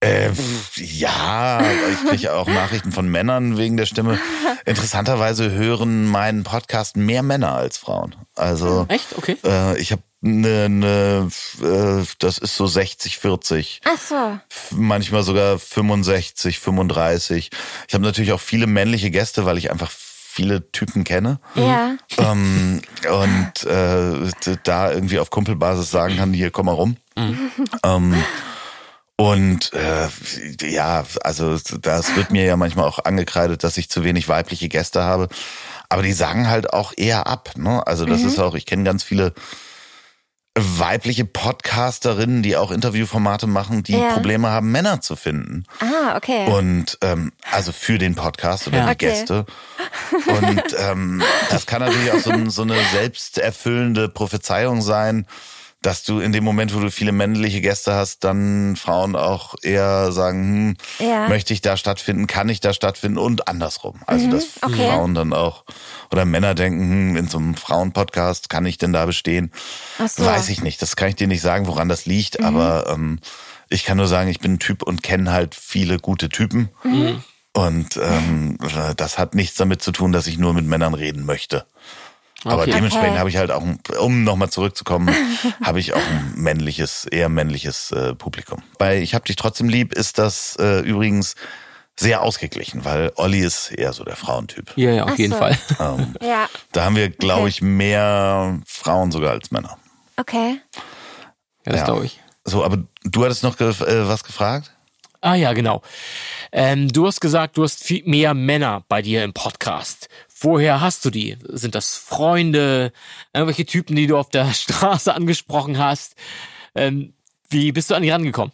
Äh, 0.00 0.30
ja, 0.76 1.62
ich 1.90 2.08
kriege 2.10 2.34
auch 2.34 2.46
Nachrichten 2.46 2.92
von 2.92 3.08
Männern 3.08 3.56
wegen 3.56 3.76
der 3.76 3.86
Stimme. 3.86 4.18
Interessanterweise 4.66 5.50
hören 5.52 6.06
meinen 6.06 6.42
Podcast 6.44 6.96
mehr 6.96 7.22
Männer 7.22 7.54
als 7.54 7.78
Frauen. 7.78 8.14
Also 8.34 8.84
Echt? 8.88 9.16
Okay. 9.16 9.36
äh, 9.44 9.78
ich 9.80 9.92
habe 9.92 10.02
eine, 10.22 10.68
ne, 10.68 11.28
äh, 11.62 12.04
das 12.18 12.38
ist 12.38 12.56
so 12.56 12.66
60, 12.66 13.18
40, 13.18 13.80
Ach 13.84 13.98
so. 13.98 14.38
manchmal 14.76 15.22
sogar 15.22 15.58
65, 15.58 16.58
35. 16.58 17.50
Ich 17.88 17.94
habe 17.94 18.04
natürlich 18.04 18.32
auch 18.32 18.40
viele 18.40 18.66
männliche 18.66 19.10
Gäste, 19.10 19.46
weil 19.46 19.56
ich 19.56 19.70
einfach 19.70 19.90
viele 19.90 20.70
Typen 20.72 21.04
kenne. 21.04 21.40
Ja. 21.54 21.96
ähm, 22.18 22.82
und 23.10 23.64
äh, 23.70 24.56
da 24.64 24.92
irgendwie 24.92 25.18
auf 25.18 25.30
Kumpelbasis 25.30 25.90
sagen 25.90 26.16
kann, 26.18 26.34
hier 26.34 26.50
komm 26.50 26.66
mal 26.66 26.72
rum. 26.72 26.96
Ähm, 27.82 28.14
und 29.16 29.72
äh, 29.72 30.08
ja, 30.68 31.04
also 31.22 31.58
das 31.80 32.16
wird 32.16 32.30
mir 32.30 32.44
ja 32.44 32.56
manchmal 32.56 32.86
auch 32.86 33.04
angekreidet, 33.04 33.64
dass 33.64 33.76
ich 33.78 33.88
zu 33.88 34.04
wenig 34.04 34.28
weibliche 34.28 34.68
Gäste 34.68 35.02
habe. 35.02 35.28
Aber 35.88 36.02
die 36.02 36.12
sagen 36.12 36.48
halt 36.48 36.72
auch 36.72 36.92
eher 36.96 37.26
ab. 37.26 37.50
Ne? 37.56 37.86
Also 37.86 38.04
das 38.06 38.22
ist 38.22 38.38
auch, 38.38 38.54
ich 38.54 38.66
kenne 38.66 38.84
ganz 38.84 39.04
viele 39.04 39.32
weibliche 40.58 41.26
Podcasterinnen, 41.26 42.42
die 42.42 42.56
auch 42.56 42.70
Interviewformate 42.70 43.46
machen, 43.46 43.82
die 43.82 43.92
Ja. 43.92 44.14
Probleme 44.14 44.48
haben, 44.48 44.72
Männer 44.72 45.02
zu 45.02 45.14
finden. 45.14 45.64
Ah, 45.80 46.16
okay. 46.16 46.46
Und 46.50 46.96
ähm, 47.02 47.32
also 47.52 47.72
für 47.72 47.98
den 47.98 48.14
Podcast 48.14 48.66
oder 48.66 48.78
Ja. 48.78 48.86
die 48.86 48.92
Okay. 48.92 49.06
Gäste. 49.10 49.44
Und 50.26 50.62
ähm, 50.78 51.22
das 51.50 51.66
kann 51.66 51.82
natürlich 51.82 52.10
auch 52.12 52.20
so, 52.20 52.32
so 52.48 52.62
eine 52.62 52.76
selbsterfüllende 52.92 54.08
Prophezeiung 54.08 54.80
sein, 54.80 55.26
dass 55.86 56.02
du 56.02 56.18
in 56.18 56.32
dem 56.32 56.42
Moment, 56.42 56.74
wo 56.74 56.80
du 56.80 56.90
viele 56.90 57.12
männliche 57.12 57.60
Gäste 57.60 57.94
hast, 57.94 58.24
dann 58.24 58.74
Frauen 58.74 59.14
auch 59.14 59.54
eher 59.62 60.10
sagen, 60.10 60.76
hm, 60.98 61.06
Ja. 61.08 61.28
möchte 61.28 61.52
ich 61.52 61.60
da 61.60 61.76
stattfinden, 61.76 62.26
kann 62.26 62.48
ich 62.48 62.58
da 62.60 62.72
stattfinden 62.72 63.18
und 63.18 63.46
andersrum. 63.46 64.00
Also 64.06 64.28
dass 64.28 64.44
Mhm. 64.46 64.72
okay. 64.72 64.86
Frauen 64.88 65.14
dann 65.14 65.32
auch 65.32 65.64
oder 66.10 66.24
Männer 66.24 66.54
denken, 66.56 66.80
hm, 66.80 67.16
in 67.16 67.28
so 67.28 67.38
einem 67.38 67.54
Frauenpodcast 67.54 68.48
kann 68.48 68.66
ich 68.66 68.78
denn 68.78 68.92
da 68.92 69.06
bestehen? 69.06 69.52
So. 70.04 70.26
Weiß 70.26 70.48
ich 70.48 70.60
nicht. 70.60 70.82
Das 70.82 70.96
kann 70.96 71.08
ich 71.08 71.14
dir 71.16 71.28
nicht 71.28 71.40
sagen, 71.40 71.68
woran 71.68 71.88
das 71.88 72.04
liegt, 72.04 72.40
aber 72.42 72.86
ähm, 72.92 73.20
ich 73.68 73.84
kann 73.84 73.96
nur 73.96 74.08
sagen, 74.08 74.28
ich 74.28 74.40
bin 74.40 74.54
ein 74.54 74.58
Typ 74.58 74.82
und 74.82 75.04
kenne 75.04 75.32
halt 75.32 75.54
viele 75.54 75.98
gute 75.98 76.28
Typen. 76.28 76.68
Und 77.52 77.96
ähm, 77.96 78.58
das 78.96 79.18
hat 79.18 79.34
nichts 79.34 79.56
damit 79.56 79.82
zu 79.82 79.92
tun, 79.92 80.12
dass 80.12 80.26
ich 80.26 80.36
nur 80.36 80.52
mit 80.52 80.66
Männern 80.66 80.94
reden 80.94 81.24
möchte. 81.24 81.64
Aber 82.44 82.62
Okay. 82.62 82.72
dementsprechend 82.72 83.10
Okay. 83.12 83.18
habe 83.18 83.28
ich 83.30 83.36
halt 83.38 83.50
auch, 83.50 83.62
ein- 83.62 83.80
um 83.98 84.22
nochmal 84.22 84.50
zurückzukommen, 84.50 85.08
habe 85.64 85.80
ich 85.80 85.94
auch 85.94 86.06
ein 86.06 86.32
männliches, 86.36 87.04
eher 87.06 87.28
männliches 87.28 87.90
äh, 87.92 88.14
Publikum. 88.14 88.62
Bei 88.78 88.98
Ich 89.00 89.14
hab 89.14 89.24
dich 89.24 89.36
trotzdem 89.36 89.68
lieb 89.68 89.92
ist 89.92 90.18
das 90.18 90.56
äh, 90.60 90.80
übrigens 90.80 91.34
sehr 91.98 92.20
ausgeglichen, 92.22 92.84
weil 92.84 93.10
Olli 93.16 93.40
ist 93.40 93.70
eher 93.72 93.92
so 93.94 94.04
der 94.04 94.16
Frauentyp. 94.16 94.72
Ja, 94.76 94.90
ja, 94.90 95.04
auf 95.04 95.12
Ach 95.14 95.18
jeden 95.18 95.32
so. 95.32 95.38
Fall. 95.38 95.58
Ähm, 95.80 96.14
Ja. 96.20 96.46
da 96.72 96.84
haben 96.84 96.94
wir, 96.94 97.08
glaube 97.10 97.42
Okay. 97.42 97.48
ich, 97.48 97.62
mehr 97.62 98.60
Frauen 98.66 99.10
sogar 99.10 99.30
als 99.32 99.50
Männer. 99.50 99.78
Okay. 100.18 100.60
Ja, 101.64 101.72
das 101.72 101.80
Ja. 101.80 101.84
glaube 101.86 102.04
ich. 102.04 102.20
So, 102.44 102.64
aber 102.64 102.84
du 103.02 103.24
hattest 103.24 103.42
noch 103.42 103.56
ge 103.56 103.68
äh, 103.70 104.06
was 104.08 104.22
gefragt? 104.24 104.72
Ah 105.26 105.34
ja, 105.34 105.54
genau. 105.54 105.82
Ähm, 106.52 106.86
du 106.92 107.04
hast 107.04 107.20
gesagt, 107.20 107.56
du 107.56 107.64
hast 107.64 107.82
viel 107.82 108.04
mehr 108.04 108.32
Männer 108.32 108.84
bei 108.88 109.02
dir 109.02 109.24
im 109.24 109.32
Podcast. 109.32 110.08
Woher 110.38 110.80
hast 110.80 111.04
du 111.04 111.10
die? 111.10 111.36
Sind 111.48 111.74
das 111.74 111.96
Freunde, 111.96 112.92
irgendwelche 113.34 113.66
Typen, 113.66 113.96
die 113.96 114.06
du 114.06 114.16
auf 114.18 114.28
der 114.28 114.52
Straße 114.54 115.12
angesprochen 115.12 115.78
hast? 115.78 116.14
Ähm, 116.76 117.14
wie 117.50 117.72
bist 117.72 117.90
du 117.90 117.96
an 117.96 118.04
die 118.04 118.10
rangekommen? 118.10 118.52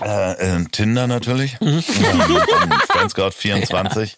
Äh, 0.00 0.32
äh, 0.34 0.64
Tinder 0.70 1.08
natürlich. 1.08 1.56
ähm, 1.60 1.82
Fanscout 2.92 3.32
24. 3.32 4.16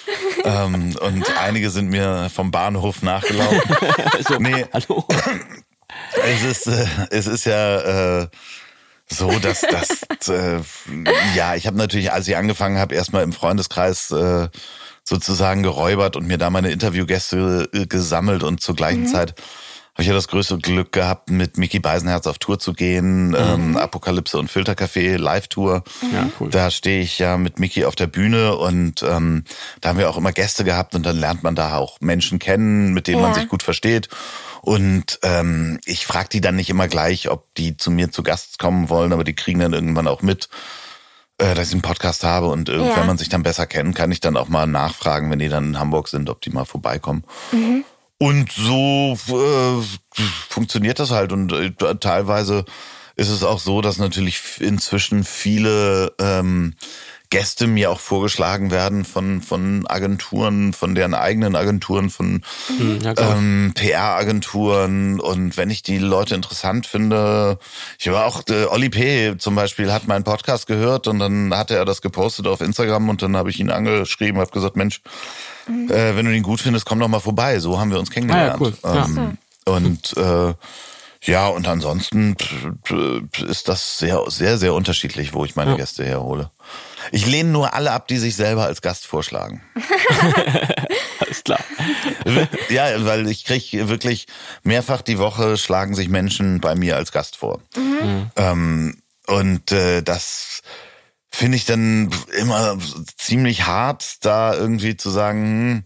ähm, 0.44 0.96
und 0.96 1.38
einige 1.38 1.70
sind 1.70 1.88
mir 1.88 2.30
vom 2.34 2.50
Bahnhof 2.50 3.02
nachgelaufen. 3.02 3.60
So, 4.28 4.38
Nee. 4.40 4.66
hallo? 4.72 5.06
Es 6.24 6.42
ist, 6.42 6.66
äh, 6.66 6.84
es 7.10 7.28
ist 7.28 7.44
ja 7.44 8.22
äh, 8.22 8.28
so, 9.12 9.30
dass 9.38 9.60
das, 9.62 9.88
äh, 10.28 10.60
ja, 11.36 11.54
ich 11.54 11.66
habe 11.66 11.76
natürlich, 11.76 12.12
als 12.12 12.26
ich 12.28 12.36
angefangen 12.36 12.78
habe, 12.78 12.94
erstmal 12.94 13.22
im 13.22 13.32
Freundeskreis 13.32 14.10
äh, 14.10 14.48
sozusagen 15.04 15.62
geräubert 15.62 16.16
und 16.16 16.26
mir 16.26 16.38
da 16.38 16.50
meine 16.50 16.70
Interviewgäste 16.70 17.68
äh, 17.72 17.86
gesammelt 17.86 18.42
und 18.42 18.60
zur 18.60 18.74
gleichen 18.76 19.06
Zeit 19.06 19.34
habe 19.94 20.04
ich 20.04 20.08
ja 20.08 20.14
das 20.14 20.28
größte 20.28 20.56
Glück 20.56 20.90
gehabt, 20.92 21.28
mit 21.28 21.58
Mickey 21.58 21.78
Beisenherz 21.78 22.26
auf 22.26 22.38
Tour 22.38 22.58
zu 22.58 22.72
gehen, 22.72 23.36
ähm, 23.38 23.76
Apokalypse 23.76 24.38
und 24.38 24.50
Filtercafé 24.50 25.18
Live-Tour. 25.18 25.84
Ja, 26.14 26.30
cool. 26.40 26.48
Da 26.48 26.70
stehe 26.70 27.02
ich 27.02 27.18
ja 27.18 27.36
mit 27.36 27.58
Mickey 27.58 27.84
auf 27.84 27.94
der 27.94 28.06
Bühne 28.06 28.56
und 28.56 29.02
ähm, 29.02 29.44
da 29.82 29.90
haben 29.90 29.98
wir 29.98 30.08
auch 30.08 30.16
immer 30.16 30.32
Gäste 30.32 30.64
gehabt 30.64 30.94
und 30.94 31.04
dann 31.04 31.18
lernt 31.18 31.42
man 31.42 31.54
da 31.54 31.76
auch 31.76 32.00
Menschen 32.00 32.38
kennen, 32.38 32.94
mit 32.94 33.06
denen 33.06 33.20
man 33.20 33.32
Ja. 33.34 33.40
sich 33.40 33.48
gut 33.48 33.62
versteht. 33.62 34.08
Und 34.64 35.18
ähm, 35.22 35.80
ich 35.84 36.06
frage 36.06 36.28
die 36.30 36.40
dann 36.40 36.54
nicht 36.56 36.70
immer 36.70 36.86
gleich, 36.86 37.28
ob 37.28 37.52
die 37.56 37.76
zu 37.76 37.90
mir 37.90 38.12
zu 38.12 38.22
Gast 38.22 38.60
kommen 38.60 38.88
wollen, 38.88 39.12
aber 39.12 39.24
die 39.24 39.34
kriegen 39.34 39.58
dann 39.58 39.72
irgendwann 39.72 40.06
auch 40.06 40.22
mit, 40.22 40.48
äh, 41.38 41.54
dass 41.56 41.68
ich 41.68 41.74
einen 41.74 41.82
Podcast 41.82 42.22
habe 42.22 42.46
und 42.46 42.68
äh, 42.68 42.76
Ja. 42.78 42.96
wenn 42.96 43.06
man 43.06 43.18
sich 43.18 43.28
dann 43.28 43.42
besser 43.42 43.66
kennt, 43.66 43.96
kann 43.96 44.12
ich 44.12 44.20
dann 44.20 44.36
auch 44.36 44.48
mal 44.48 44.66
nachfragen, 44.68 45.30
wenn 45.32 45.40
die 45.40 45.48
dann 45.48 45.70
in 45.70 45.78
Hamburg 45.80 46.06
sind, 46.06 46.30
ob 46.30 46.40
die 46.42 46.50
mal 46.50 46.64
vorbeikommen. 46.64 47.24
Und 48.18 48.52
so 48.52 49.18
äh, 49.28 50.22
funktioniert 50.48 51.00
das 51.00 51.10
halt 51.10 51.32
und 51.32 51.52
äh, 51.52 51.72
teilweise 51.98 52.64
ist 53.16 53.30
es 53.30 53.42
auch 53.42 53.58
so, 53.58 53.80
dass 53.82 53.98
natürlich 53.98 54.40
inzwischen 54.60 55.24
viele 55.24 56.14
ähm, 56.20 56.76
Gäste 57.32 57.66
mir 57.66 57.90
auch 57.90 57.98
vorgeschlagen 57.98 58.70
werden 58.70 59.06
von 59.06 59.40
von 59.40 59.86
Agenturen, 59.88 60.74
von 60.74 60.94
deren 60.94 61.14
eigenen 61.14 61.56
Agenturen, 61.56 62.10
von 62.10 62.42
Hm, 62.66 63.00
ja, 63.00 63.14
klar. 63.14 63.36
ähm, 63.38 63.72
PR-Agenturen 63.74 65.18
und 65.18 65.56
wenn 65.56 65.70
ich 65.70 65.82
die 65.82 65.96
Leute 65.96 66.34
interessant 66.34 66.86
finde, 66.86 67.58
ich 67.98 68.12
war 68.12 68.26
auch, 68.26 68.42
äh, 68.50 68.66
Oli 68.66 68.90
P. 68.90 69.36
zum 69.38 69.54
Beispiel 69.54 69.90
hat 69.92 70.06
meinen 70.06 70.24
Podcast 70.24 70.66
gehört 70.66 71.08
und 71.08 71.18
dann 71.20 71.56
hatte 71.56 71.74
er 71.74 71.86
das 71.86 72.02
gepostet 72.02 72.46
auf 72.46 72.60
Instagram 72.60 73.08
und 73.08 73.22
dann 73.22 73.34
habe 73.34 73.48
ich 73.48 73.58
ihn 73.58 73.70
angeschrieben, 73.70 74.38
habe 74.38 74.50
gesagt, 74.50 74.76
Mensch, 74.76 75.00
äh, 75.88 76.14
wenn 76.14 76.26
du 76.26 76.32
ihn 76.34 76.42
gut 76.42 76.60
findest, 76.60 76.84
komm 76.84 77.00
doch 77.00 77.08
mal 77.08 77.20
vorbei. 77.20 77.58
So 77.60 77.80
haben 77.80 77.90
wir 77.90 77.98
uns 77.98 78.10
kennengelernt. 78.10 78.60
Ah, 78.60 78.64
ja, 78.64 78.66
cool. 78.66 78.74
Ja. 78.84 79.04
Ähm, 79.06 79.38
und 79.64 80.14
äh, 80.18 80.52
ja, 81.24 81.46
und 81.48 81.66
ansonsten 81.66 82.36
ist 83.48 83.68
das 83.68 83.98
sehr, 83.98 84.22
sehr, 84.28 84.58
sehr 84.58 84.74
unterschiedlich, 84.74 85.32
wo 85.32 85.46
ich 85.46 85.56
meine 85.56 85.70
Ja. 85.72 85.76
Gäste 85.78 86.04
herhole. 86.04 86.50
Ich 87.10 87.26
lehne 87.26 87.50
nur 87.50 87.74
alle 87.74 87.90
ab, 87.92 88.06
die 88.08 88.18
sich 88.18 88.36
selber 88.36 88.64
als 88.64 88.80
Gast 88.82 89.06
vorschlagen. 89.06 89.62
Alles 91.20 91.44
klar. 91.44 91.60
Ja, 92.68 93.04
weil 93.04 93.28
ich 93.28 93.44
krieg 93.44 93.72
wirklich 93.88 94.26
mehrfach 94.62 95.02
die 95.02 95.18
Woche 95.18 95.56
schlagen 95.56 95.94
sich 95.94 96.08
Menschen 96.08 96.60
bei 96.60 96.74
mir 96.74 96.96
als 96.96 97.12
Gast 97.12 97.36
vor. 97.36 97.60
Ähm, 98.36 99.02
und 99.26 99.72
äh, 99.72 100.02
das 100.02 100.62
finde 101.30 101.56
ich 101.56 101.64
dann 101.64 102.10
immer 102.38 102.76
ziemlich 103.16 103.66
hart, 103.66 104.24
da 104.24 104.54
irgendwie 104.54 104.96
zu 104.96 105.10
sagen, 105.10 105.84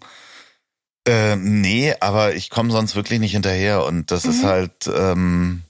hm, 1.07 1.13
äh, 1.13 1.37
nee, 1.37 1.95
aber 2.01 2.35
ich 2.35 2.51
komme 2.51 2.73
sonst 2.73 2.97
wirklich 2.97 3.21
nicht 3.21 3.33
hinterher. 3.33 3.85
Und 3.85 4.11
das 4.11 4.25
ist 4.25 4.43
halt, 4.43 4.89
ähm, 4.93 5.63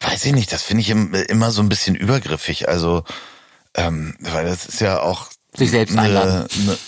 weiß 0.00 0.24
ich 0.24 0.32
nicht, 0.32 0.52
das 0.52 0.62
finde 0.62 0.80
ich 0.80 0.90
im- 0.90 1.14
immer 1.14 1.52
so 1.52 1.62
ein 1.62 1.68
bisschen 1.68 1.94
übergriffig. 1.94 2.68
Also, 2.68 3.04
ähm, 3.76 4.16
weil 4.20 4.44
das 4.46 4.66
ist 4.66 4.80
ja 4.80 5.00
auch 5.00 5.28
Sich 5.54 5.70
selbst 5.70 5.96
einladen. 5.96 6.48
eine- 6.60 6.78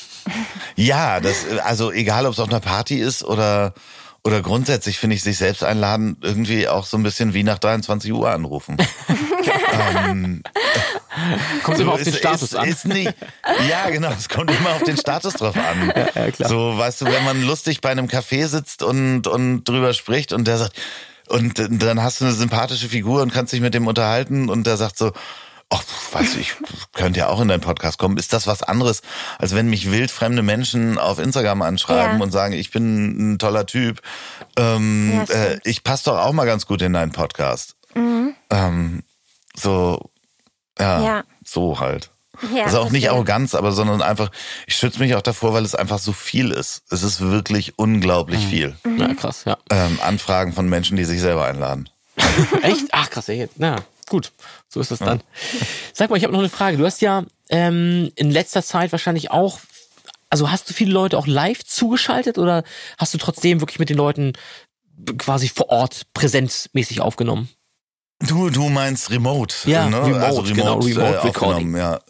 ja, 0.76 1.20
das, 1.20 1.46
also 1.64 1.90
egal, 1.90 2.26
ob 2.26 2.32
es 2.32 2.38
auf 2.38 2.48
einer 2.48 2.60
Party 2.60 2.98
ist 2.98 3.24
oder 3.24 3.72
oder 4.24 4.42
grundsätzlich 4.42 4.98
finde 4.98 5.16
ich 5.16 5.22
sich 5.22 5.38
selbst 5.38 5.64
einladen 5.64 6.18
irgendwie 6.20 6.68
auch 6.68 6.84
so 6.84 6.96
ein 6.98 7.02
bisschen 7.02 7.32
wie 7.34 7.44
nach 7.44 7.58
23 7.58 8.12
Uhr 8.12 8.28
anrufen. 8.28 8.76
ähm, 9.72 10.42
Kommt 11.62 11.80
immer 11.80 11.92
auf 11.92 12.02
den 12.02 12.12
ist, 12.12 12.18
Status 12.18 12.42
ist, 12.42 12.54
an. 12.56 12.68
Ist 12.68 12.84
nicht, 12.86 13.14
ja, 13.68 13.88
genau, 13.90 14.10
es 14.10 14.28
kommt 14.28 14.50
immer 14.50 14.70
auf 14.74 14.82
den 14.82 14.96
Status 14.96 15.34
drauf 15.34 15.56
an. 15.56 15.92
ja, 16.14 16.30
klar. 16.30 16.48
So, 16.48 16.76
weißt 16.76 17.00
du, 17.00 17.04
wenn 17.06 17.24
man 17.24 17.42
lustig 17.42 17.80
bei 17.80 17.90
einem 17.90 18.06
Café 18.06 18.46
sitzt 18.48 18.82
und, 18.82 19.26
und 19.26 19.64
drüber 19.64 19.94
spricht 19.94 20.32
und 20.32 20.46
der 20.46 20.58
sagt, 20.58 20.76
und 21.28 21.58
dann 21.58 22.02
hast 22.02 22.20
du 22.20 22.24
eine 22.26 22.34
sympathische 22.34 22.88
Figur 22.88 23.22
und 23.22 23.32
kannst 23.32 23.52
dich 23.52 23.60
mit 23.60 23.72
dem 23.74 23.86
unterhalten 23.86 24.48
und 24.48 24.66
der 24.66 24.76
sagt 24.76 24.98
so, 24.98 25.12
ach, 25.70 25.82
weißt 26.12 26.34
du, 26.36 26.40
ich 26.40 26.54
könnte 26.94 27.20
ja 27.20 27.28
auch 27.28 27.40
in 27.40 27.48
deinen 27.48 27.60
Podcast 27.60 27.98
kommen. 27.98 28.16
Ist 28.16 28.32
das 28.32 28.46
was 28.46 28.62
anderes, 28.62 29.02
als 29.38 29.54
wenn 29.54 29.68
mich 29.68 29.90
wildfremde 29.90 30.42
Menschen 30.42 30.98
auf 30.98 31.18
Instagram 31.18 31.62
anschreiben 31.62 32.18
Ja. 32.18 32.22
und 32.24 32.30
sagen, 32.30 32.54
ich 32.54 32.70
bin 32.70 33.34
ein 33.34 33.38
toller 33.38 33.66
Typ. 33.66 34.00
Ähm, 34.56 35.12
Ja, 35.28 35.34
äh. 35.34 35.54
Mhm. 35.54 35.60
ich 35.64 35.84
passe 35.84 36.04
doch 36.06 36.18
auch 36.18 36.32
mal 36.32 36.46
ganz 36.46 36.66
gut 36.66 36.80
in 36.82 36.92
deinen 36.92 37.12
Podcast. 37.12 37.74
Ähm, 38.50 39.02
so, 39.56 40.10
ja, 40.78 41.02
Ja. 41.02 41.24
so 41.44 41.80
halt. 41.80 42.10
Ja, 42.54 42.66
also 42.66 42.78
auch 42.78 42.90
nicht. 42.90 43.10
Arroganz, 43.10 43.56
aber 43.56 43.72
sondern 43.72 44.00
einfach, 44.00 44.30
ich 44.68 44.76
schütze 44.76 45.00
mich 45.00 45.16
auch 45.16 45.22
davor, 45.22 45.54
weil 45.54 45.64
es 45.64 45.74
einfach 45.74 45.98
so 45.98 46.12
viel 46.12 46.52
ist. 46.52 46.82
Es 46.88 47.02
ist 47.02 47.20
wirklich 47.20 47.78
unglaublich 47.80 48.46
viel. 48.46 48.76
Ja, 48.96 49.12
krass, 49.14 49.42
ja. 49.44 49.58
Ähm, 49.70 49.98
Anfragen 50.00 50.52
von 50.52 50.68
Menschen, 50.68 50.96
die 50.96 51.04
sich 51.04 51.20
selber 51.20 51.46
einladen. 51.46 51.88
Echt? 52.62 52.86
Ach, 52.92 53.10
krass, 53.10 53.26
ja, 53.26 53.46
na, 53.56 53.76
gut. 54.08 54.32
So 54.68 54.80
ist 54.80 54.90
das 54.90 54.98
dann. 54.98 55.22
Sag 55.92 56.10
mal, 56.10 56.16
ich 56.16 56.24
habe 56.24 56.32
noch 56.32 56.40
eine 56.40 56.48
Frage. 56.48 56.76
Du 56.76 56.84
hast 56.84 57.00
ja 57.00 57.24
ähm, 57.48 58.10
in 58.16 58.30
letzter 58.30 58.62
Zeit 58.62 58.92
wahrscheinlich 58.92 59.30
auch, 59.30 59.60
also 60.30 60.50
hast 60.50 60.68
du 60.68 60.74
viele 60.74 60.92
Leute 60.92 61.18
auch 61.18 61.26
live 61.26 61.64
zugeschaltet 61.64 62.38
oder 62.38 62.64
hast 62.98 63.14
du 63.14 63.18
trotzdem 63.18 63.60
wirklich 63.60 63.78
mit 63.78 63.90
den 63.90 63.96
Leuten 63.96 64.32
quasi 65.16 65.48
vor 65.48 65.70
Ort 65.70 66.06
präsenzmäßig 66.12 67.00
aufgenommen? 67.00 67.48
Du, 68.20 68.50
du 68.50 68.68
meinst 68.68 69.10
Remote. 69.10 69.54
Ja, 69.64 69.88
ne? 69.88 70.04
Remote, 70.04 70.24
also 70.24 70.42
genau, 70.42 70.78
Remote, 70.78 70.86
Remote 70.86 71.16
äh, 71.16 71.20
Recording. 71.20 71.76
Ja, 71.76 72.00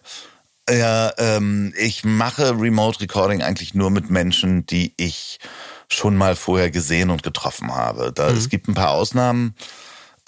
ja 0.71 1.13
ähm, 1.19 1.75
ich 1.79 2.05
mache 2.05 2.59
Remote 2.59 3.01
Recording 3.01 3.43
eigentlich 3.43 3.75
nur 3.75 3.91
mit 3.91 4.11
Menschen, 4.11 4.65
die 4.65 4.95
ich 4.97 5.39
schon 5.89 6.17
mal 6.17 6.35
vorher 6.35 6.71
gesehen 6.71 7.11
und 7.11 7.23
getroffen 7.23 7.75
habe. 7.75 8.13
Da, 8.15 8.31
Mhm. 8.31 8.39
Es 8.39 8.49
gibt 8.49 8.69
ein 8.69 8.75
paar 8.75 8.91
Ausnahmen. 8.91 9.55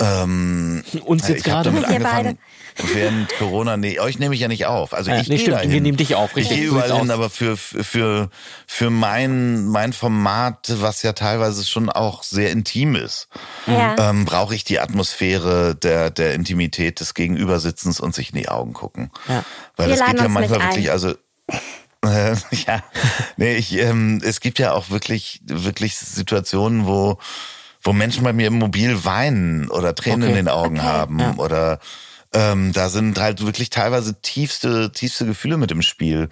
Ähm, 0.00 0.82
Uns 1.04 1.28
jetzt 1.28 1.46
ich 1.46 1.52
hab 1.52 1.64
gerade? 1.64 1.70
damit 1.70 1.88
Wir 1.88 1.96
angefangen, 1.96 2.38
während 2.94 3.28
Corona, 3.38 3.76
nee, 3.76 4.00
euch 4.00 4.18
nehme 4.18 4.34
ich 4.34 4.40
ja 4.40 4.48
nicht 4.48 4.64
auf. 4.66 4.94
Also 4.94 5.10
Ja, 5.10 5.20
ich 5.20 5.28
nee, 5.28 5.34
gehe 5.36 5.42
stimmt, 5.42 5.56
dahin. 5.58 5.70
wir 5.72 5.80
nehmen 5.80 5.96
dich 5.98 6.14
auf, 6.14 6.30
Ich 6.30 6.36
richtig, 6.36 6.58
gehe 6.58 6.68
so 6.68 6.76
überall 6.76 6.98
hin, 6.98 7.10
aber 7.10 7.28
für, 7.28 7.56
für, 7.56 8.30
für 8.66 8.90
mein, 8.90 9.66
mein 9.66 9.92
Format, 9.92 10.72
was 10.80 11.02
ja 11.02 11.12
teilweise 11.12 11.64
schon 11.66 11.90
auch 11.90 12.22
sehr 12.22 12.50
intim 12.50 12.94
ist, 12.96 13.28
Ja. 13.66 13.96
ähm, 14.10 14.24
brauche 14.24 14.54
ich 14.54 14.64
die 14.64 14.80
Atmosphäre 14.80 15.74
der, 15.74 16.10
der 16.10 16.34
Intimität 16.34 17.00
des 17.00 17.12
Gegenübersitzens 17.14 18.00
und 18.00 18.14
sich 18.14 18.30
in 18.32 18.38
die 18.38 18.48
Augen 18.48 18.72
gucken. 18.72 19.10
Ja. 19.28 19.44
Weil 19.76 19.88
Wir 19.88 19.94
es 19.94 20.00
gibt 20.00 20.08
laden 20.18 20.22
ja 20.22 20.28
manchmal 20.28 20.60
ein. 20.60 20.68
wirklich, 20.68 20.90
also 20.90 21.10
äh, 22.02 22.34
ja, 22.66 22.82
nee, 23.36 23.56
ich, 23.56 23.76
ähm, 23.76 24.22
es 24.24 24.40
gibt 24.40 24.58
ja 24.58 24.72
auch 24.72 24.88
wirklich, 24.88 25.42
wirklich 25.44 25.96
Situationen, 25.96 26.86
wo, 26.86 27.18
wo 27.82 27.92
Menschen 27.92 28.24
bei 28.24 28.32
mir 28.32 28.48
im 28.48 28.58
Mobil 28.58 29.04
weinen 29.04 29.68
oder 29.70 29.94
Tränen 29.94 30.22
Okay. 30.22 30.30
in 30.30 30.36
den 30.36 30.48
Augen 30.48 30.78
Okay. 30.78 30.86
haben 30.86 31.18
Ja. 31.18 31.34
oder 31.36 31.78
ähm, 32.32 32.72
da 32.72 32.88
sind 32.90 33.18
halt 33.18 33.44
wirklich 33.44 33.70
teilweise 33.70 34.20
tiefste, 34.22 34.92
tiefste 34.92 35.26
Gefühle 35.26 35.56
mit 35.56 35.72
im 35.72 35.82
Spiel. 35.82 36.28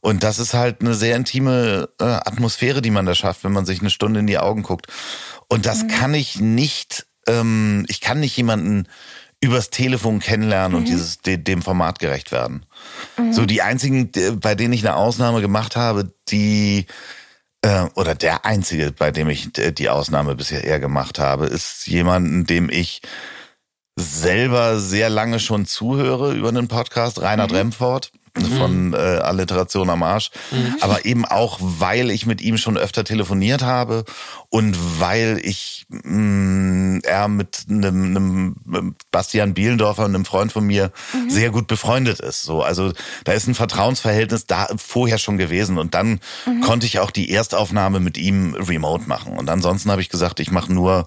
Und 0.00 0.22
das 0.22 0.38
ist 0.38 0.52
halt 0.52 0.82
eine 0.82 0.92
sehr 0.94 1.16
intime 1.16 1.88
äh, 1.98 2.04
Atmosphäre, 2.04 2.82
die 2.82 2.90
man 2.90 3.06
da 3.06 3.14
schafft, 3.14 3.44
wenn 3.44 3.52
man 3.52 3.64
sich 3.64 3.80
eine 3.80 3.88
Stunde 3.88 4.20
in 4.20 4.26
die 4.26 4.36
Augen 4.38 4.62
guckt. 4.62 4.88
Und 5.48 5.64
das 5.64 5.86
kann 5.88 6.12
ich 6.12 6.38
nicht, 6.38 7.06
ähm, 7.26 7.86
ich 7.88 8.02
kann 8.02 8.20
nicht 8.20 8.36
jemanden 8.36 8.88
übers 9.40 9.70
Telefon 9.70 10.18
kennenlernen 10.18 10.76
und 10.76 10.88
dieses 10.88 11.20
de, 11.20 11.36
dem 11.38 11.62
Format 11.62 11.98
gerecht 12.00 12.30
werden. 12.32 12.66
So 13.30 13.46
die 13.46 13.62
einzigen, 13.62 14.10
die- 14.12 14.32
bei 14.32 14.54
denen 14.56 14.72
ich 14.74 14.84
eine 14.86 14.96
Ausnahme 14.96 15.40
gemacht 15.40 15.76
habe, 15.76 16.12
die 16.28 16.86
äh, 17.62 17.86
oder 17.94 18.14
der 18.14 18.44
einzige, 18.44 18.92
bei 18.92 19.10
dem 19.10 19.28
ich 19.28 19.50
die 19.52 19.88
Ausnahme 19.88 20.34
bisher 20.34 20.64
eher 20.64 20.80
gemacht 20.80 21.18
habe, 21.18 21.46
ist 21.46 21.86
jemanden, 21.86 22.46
dem 22.46 22.70
ich 22.70 23.02
selber 23.96 24.78
sehr 24.78 25.10
lange 25.10 25.40
schon 25.40 25.66
zuhöre 25.66 26.34
über 26.34 26.48
einen 26.48 26.68
Podcast, 26.68 27.20
Reinhard 27.20 27.52
Remford 27.52 28.12
von 28.56 28.92
äh, 28.94 28.96
Alliteration 28.96 29.90
am 29.90 30.02
Arsch, 30.02 30.30
aber 30.80 31.04
eben 31.04 31.24
auch, 31.24 31.58
weil 31.60 32.10
ich 32.10 32.26
mit 32.26 32.40
ihm 32.40 32.56
schon 32.58 32.76
öfter 32.76 33.04
telefoniert 33.04 33.62
habe 33.62 34.04
und 34.48 34.76
weil 35.00 35.40
ich 35.42 35.86
mh, 35.88 37.00
er 37.04 37.28
mit 37.28 37.66
einem, 37.68 38.56
einem 38.66 38.96
Bastian 39.10 39.54
Bielendorfer, 39.54 40.04
einem 40.04 40.24
Freund 40.24 40.52
von 40.52 40.64
mir, 40.64 40.92
sehr 41.28 41.50
gut 41.50 41.66
befreundet 41.66 42.20
ist. 42.20 42.42
So, 42.42 42.62
also 42.62 42.92
da 43.24 43.32
ist 43.32 43.46
ein 43.46 43.54
Vertrauensverhältnis 43.54 44.46
da 44.46 44.68
vorher 44.76 45.18
schon 45.18 45.38
gewesen 45.38 45.78
und 45.78 45.94
dann 45.94 46.20
konnte 46.64 46.86
ich 46.86 46.98
auch 46.98 47.10
die 47.10 47.30
Erstaufnahme 47.30 48.00
mit 48.00 48.18
ihm 48.18 48.54
remote 48.54 49.08
machen. 49.08 49.36
Und 49.36 49.48
ansonsten 49.48 49.90
habe 49.90 50.00
ich 50.02 50.08
gesagt, 50.08 50.40
ich 50.40 50.50
mache 50.50 50.72
nur 50.72 51.04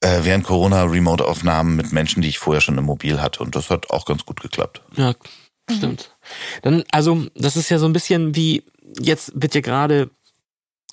äh, 0.00 0.20
während 0.22 0.44
Corona 0.44 0.84
Remote-Aufnahmen 0.84 1.76
mit 1.76 1.92
Menschen, 1.92 2.22
die 2.22 2.28
ich 2.28 2.38
vorher 2.38 2.60
schon 2.60 2.78
im 2.78 2.84
Mobil 2.84 3.20
hatte. 3.20 3.42
Und 3.42 3.56
das 3.56 3.70
hat 3.70 3.90
auch 3.90 4.04
ganz 4.04 4.24
gut 4.26 4.40
geklappt. 4.40 4.82
Ja, 4.96 5.14
stimmt. 5.70 6.13
Dann, 6.62 6.84
also, 6.90 7.26
das 7.34 7.56
ist 7.56 7.70
ja 7.70 7.78
so 7.78 7.86
ein 7.86 7.92
bisschen 7.92 8.34
wie, 8.34 8.64
jetzt 8.98 9.32
wird 9.34 9.54
ja 9.54 9.60
gerade, 9.60 10.10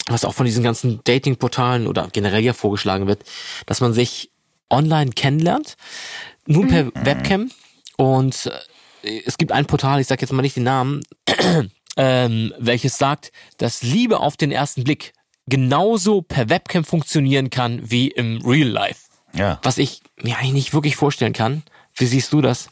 was 0.08 0.26
auch 0.26 0.34
von 0.34 0.46
diesen 0.46 0.64
ganzen 0.64 1.02
Dating-Portalen 1.04 1.88
oder 1.88 2.10
generell 2.12 2.44
ja 2.44 2.54
vorgeschlagen 2.54 3.08
wird, 3.08 3.24
dass 3.66 3.82
man 3.82 3.94
sich 3.94 4.32
online 4.70 5.12
kennenlernt, 5.12 5.76
nun 6.46 6.68
per 6.68 6.88
Webcam. 7.06 7.52
Und 7.98 8.52
äh, 9.04 9.22
es 9.26 9.38
gibt 9.38 9.52
ein 9.52 9.66
Portal, 9.66 10.00
ich 10.00 10.08
sag 10.08 10.22
jetzt 10.22 10.32
mal 10.32 10.42
nicht 10.42 10.56
den 10.56 10.64
Namen, 10.64 11.02
ähm, 11.98 12.54
welches 12.58 12.98
sagt, 12.98 13.32
dass 13.58 13.84
Liebe 13.84 14.20
auf 14.20 14.38
den 14.38 14.52
ersten 14.52 14.84
Blick 14.84 15.14
genauso 15.48 16.22
per 16.22 16.50
Webcam 16.50 16.84
funktionieren 16.84 17.50
kann 17.50 17.82
wie 17.84 18.08
im 18.08 18.42
Real 18.46 18.70
Life. 18.70 19.08
Ja. 19.34 19.60
Was 19.64 19.78
ich 19.78 20.02
mir 20.22 20.38
eigentlich 20.38 20.54
nicht 20.54 20.74
wirklich 20.74 20.96
vorstellen 20.96 21.34
kann. 21.34 21.64
Wie 21.96 22.06
siehst 22.06 22.34
du 22.34 22.42
das? 22.42 22.70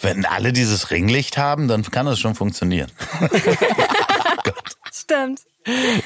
Wenn 0.00 0.24
alle 0.24 0.52
dieses 0.52 0.90
Ringlicht 0.90 1.36
haben, 1.36 1.68
dann 1.68 1.82
kann 1.82 2.06
das 2.06 2.18
schon 2.18 2.34
funktionieren. 2.34 2.90
Stimmt. 4.92 5.40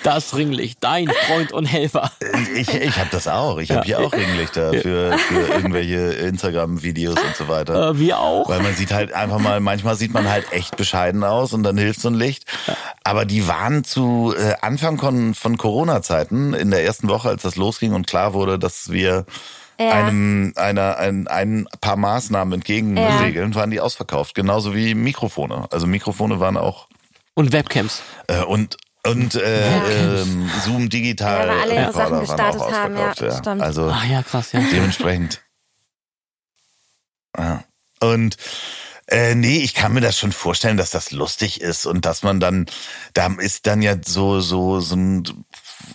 Das 0.03 0.35
Ringlicht, 0.35 0.79
dein 0.81 1.09
Freund 1.09 1.53
und 1.53 1.67
Helfer. 1.67 2.11
Ich, 2.57 2.75
ich 2.75 2.99
habe 2.99 3.09
das 3.13 3.29
auch. 3.29 3.59
Ich 3.59 3.71
habe 3.71 3.85
hier 3.85 4.01
auch 4.01 4.13
Ringlichter 4.13 4.73
für, 4.73 5.17
für 5.19 5.49
irgendwelche 5.49 5.99
Instagram-Videos 6.15 7.17
und 7.17 7.37
so 7.37 7.49
weiter. 7.49 7.91
Äh, 7.91 7.99
wir 7.99 8.19
auch. 8.19 8.49
Weil 8.49 8.61
man 8.61 8.75
sieht 8.75 8.93
halt 8.93 9.13
einfach 9.13 9.39
mal, 9.39 9.61
manchmal 9.61 9.95
sieht 9.95 10.13
man 10.13 10.29
halt 10.29 10.53
echt 10.53 10.77
bescheiden 10.77 11.23
aus 11.23 11.53
und 11.53 11.63
dann 11.63 11.79
hilft 11.79 12.01
so 12.01 12.09
ein 12.09 12.15
Licht. 12.15 12.45
Aber 13.05 13.25
die 13.25 13.47
waren 13.47 13.85
zu 13.85 14.35
äh, 14.37 14.55
Anfang 14.63 14.99
von, 14.99 15.35
von 15.35 15.57
Corona-Zeiten, 15.57 16.55
in 16.55 16.71
der 16.71 16.85
ersten 16.85 17.09
Woche, 17.09 17.29
als 17.29 17.43
das 17.43 17.57
losging 17.57 17.93
und 17.93 18.07
klar 18.09 18.35
wurde, 18.35 18.59
dass 18.59 18.91
wir 18.91 19.27
Ja. 19.89 19.93
einem, 20.05 20.53
einer, 20.57 20.97
ein, 20.99 21.27
ein 21.29 21.67
paar 21.81 21.97
Maßnahmen 21.97 22.55
entgegensegeln, 22.55 23.55
waren 23.55 23.71
die 23.71 23.81
ausverkauft. 23.81 24.35
Genauso 24.35 24.75
wie 24.75 24.95
Mikrofone. 24.95 25.67
Also 25.71 25.87
Mikrofone 25.87 26.41
waren 26.41 26.57
auch 26.57 26.89
Und 27.35 27.53
Webcams. 27.53 28.03
äh, 28.29 28.43
und 28.43 28.77
und 29.05 29.35
äh, 29.35 30.21
ähm, 30.23 30.49
Zoom 30.65 30.89
digital 30.89 31.49
Ja, 31.49 31.53
weil 31.55 31.61
alle 31.63 31.75
ihre 31.75 31.93
Sachen 31.93 32.13
waren 32.13 32.21
gestartet 32.21 32.61
auch 32.61 32.73
haben, 32.73 32.97
ja, 32.97 33.11
ausverkauft, 33.11 33.21
ja. 33.21 33.39
stimmt. 33.39 33.63
Also 33.63 33.83
Ah 33.91 34.05
ja, 34.09 34.23
krass, 34.23 34.53
ja. 34.53 34.61
dementsprechend. 34.73 35.43
Ja. 37.37 37.65
Und 38.01 38.37
äh, 39.09 39.35
nee, 39.35 39.59
ich 39.59 39.75
kann 39.75 39.93
mir 39.93 40.01
das 40.01 40.19
schon 40.19 40.33
vorstellen, 40.33 40.77
dass 40.77 40.91
das 40.91 41.11
lustig 41.11 41.61
ist 41.61 41.87
und 41.87 42.05
dass 42.07 42.23
man 42.23 42.39
dann, 42.41 42.67
da 43.15 43.27
ist 43.39 43.67
dann 43.67 43.83
ja 43.83 43.97
so 44.05 44.41
so 44.41 44.81
so 44.81 44.95
ein 44.97 45.25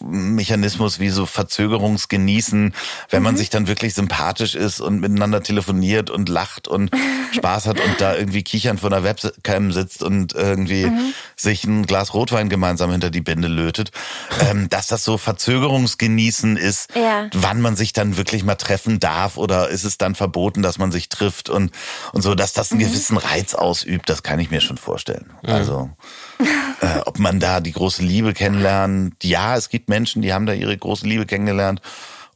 Mechanismus 0.02 1.00
wie 1.00 1.10
so 1.10 1.26
Verzögerungsgenießen, 1.26 2.74
wenn 3.10 3.24
man 3.24 3.38
sich 3.38 3.50
dann 3.50 3.68
wirklich 3.68 3.94
sympathisch 3.94 4.56
ist 4.56 4.80
und 4.80 5.00
miteinander 5.00 5.42
telefoniert 5.44 6.10
und 6.10 6.30
lacht 6.30 6.68
und 6.68 6.92
Spaß 7.34 7.68
hat 7.68 7.80
und 7.80 8.00
da 8.00 8.16
irgendwie 8.16 8.44
kichern 8.44 8.78
vor 8.78 8.92
einer 8.92 9.04
Webcam 9.04 9.72
sitzt 9.72 10.04
und 10.04 10.34
irgendwie 10.34 10.92
sich 11.36 11.64
ein 11.66 11.86
Glas 11.86 12.14
Rotwein 12.14 12.50
gemeinsam 12.50 12.92
hinter 12.92 13.10
die 13.10 13.22
Bände 13.22 13.48
lötet, 13.48 13.92
ähm, 14.50 14.70
dass 14.70 14.88
das 14.88 15.04
so 15.04 15.18
Verzögerungsgenießen 15.18 16.58
ist, 16.58 16.96
Ja. 16.96 17.30
wann 17.34 17.62
man 17.62 17.76
sich 17.76 17.94
dann 17.94 18.18
wirklich 18.18 18.44
mal 18.44 18.56
treffen 18.56 19.00
darf 19.00 19.38
oder 19.38 19.70
ist 19.70 19.84
es 19.84 19.98
dann 19.98 20.16
verboten, 20.16 20.62
dass 20.62 20.78
man 20.78 20.92
sich 20.92 21.10
trifft 21.10 21.50
und, 21.50 21.72
und 22.14 22.22
so, 22.22 22.36
dass 22.36 22.54
das 22.54 22.72
einen 22.72 22.80
gewissen 22.80 23.18
Reiz 23.18 23.54
ausübt, 23.54 24.10
das 24.10 24.24
kann 24.24 24.40
ich 24.40 24.52
mir 24.52 24.62
schon 24.62 24.78
vorstellen. 24.78 25.32
Also, 25.44 25.90
äh, 26.82 27.00
ob 27.06 27.20
man 27.20 27.40
da 27.40 27.60
die 27.60 27.72
große 27.72 28.04
Liebe 28.04 28.34
kennenlernt, 28.34 29.24
ja, 29.24 29.56
es 29.56 29.70
gibt 29.70 29.90
Menschen, 29.90 30.22
die 30.22 30.34
haben 30.34 30.46
da 30.46 30.54
ihre 30.54 30.78
große 30.78 31.08
Liebe 31.08 31.26
kennengelernt 31.26 31.82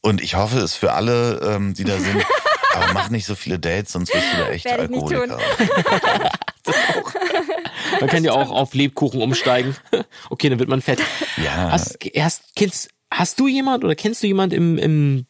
und 0.02 0.22
ich 0.22 0.36
hoffe 0.36 0.60
es 0.60 0.76
für 0.76 0.94
alle, 0.94 1.40
ähm, 1.44 1.74
die 1.74 1.84
da 1.84 1.98
sind. 1.98 2.24
Aber 2.74 2.94
mach 2.94 3.10
nicht 3.10 3.26
so 3.26 3.36
viele 3.36 3.60
Dates, 3.60 3.92
sonst 3.92 4.14
wirst 4.14 4.26
du 4.34 4.38
da 4.38 4.50
echt 4.50 4.64
Werde 4.64 4.84
Alkoholiker. 4.84 5.38
Man 8.00 8.10
kann 8.10 8.24
ja 8.24 8.32
auch 8.32 8.50
auf 8.50 8.74
Lebkuchen 8.74 9.22
umsteigen. 9.22 9.76
Okay, 10.30 10.50
dann 10.50 10.60
wird 10.60 10.70
man 10.70 10.82
fett. 10.82 11.02
Ja. 11.44 11.72
Hast, 11.72 11.98
hast, 12.18 12.56
kennst, 12.56 12.90
hast 13.12 13.40
du 13.40 13.48
jemand 13.48 13.84
oder 13.84 13.96
kennst 13.96 14.24
du 14.24 14.28
jemand 14.28 14.54
im, 14.54 14.78
im 14.78 15.26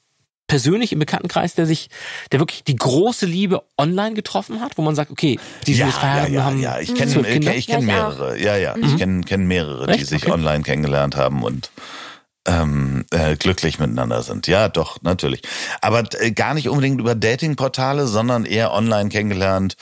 persönlich 0.52 0.92
im 0.92 1.00
Bekanntenkreis, 1.00 1.56
der 1.56 1.66
sich, 1.66 1.90
der 2.34 2.40
wirklich 2.42 2.66
die 2.66 2.76
große 2.76 3.26
Liebe 3.26 3.64
online 3.78 4.16
getroffen 4.16 4.60
hat, 4.60 4.78
wo 4.78 4.82
man 4.82 4.96
sagt, 4.96 5.10
okay, 5.10 5.40
die 5.66 5.72
ja, 5.72 5.78
sind 5.78 5.88
jetzt 5.88 5.98
verheiratet, 6.00 6.34
ja, 6.34 6.40
ja, 6.42 6.46
haben 6.46 6.60
ja. 6.60 6.80
Ich 6.80 6.94
kenne 6.94 7.10
zwölf 7.10 7.26
Kinder? 7.26 7.56
ich 7.56 7.68
kenn 7.68 7.88
Ja, 7.88 8.12
ich 8.12 8.18
mehrere. 8.18 8.38
Ja, 8.38 8.58
ja. 8.58 8.76
Ich 8.76 8.98
kenne 8.98 9.22
kenn 9.22 9.48
mehrere, 9.48 9.88
die 9.88 9.94
Echt? 9.94 10.08
sich 10.08 10.24
Okay. 10.24 10.32
online 10.34 10.64
kennengelernt 10.64 11.16
haben 11.16 11.42
und 11.44 11.72
ähm, 12.46 13.06
äh, 13.12 13.38
glücklich 13.38 13.80
miteinander 13.80 14.24
sind. 14.24 14.48
Ja, 14.48 14.68
doch, 14.68 15.02
natürlich. 15.04 15.42
Aber 15.80 16.04
äh, 16.20 16.32
gar 16.32 16.54
nicht 16.54 16.68
unbedingt 16.68 17.00
über 17.00 17.16
Datingportale, 17.16 18.08
sondern 18.08 18.44
eher 18.44 18.74
online 18.74 19.08
kennengelernt 19.10 19.78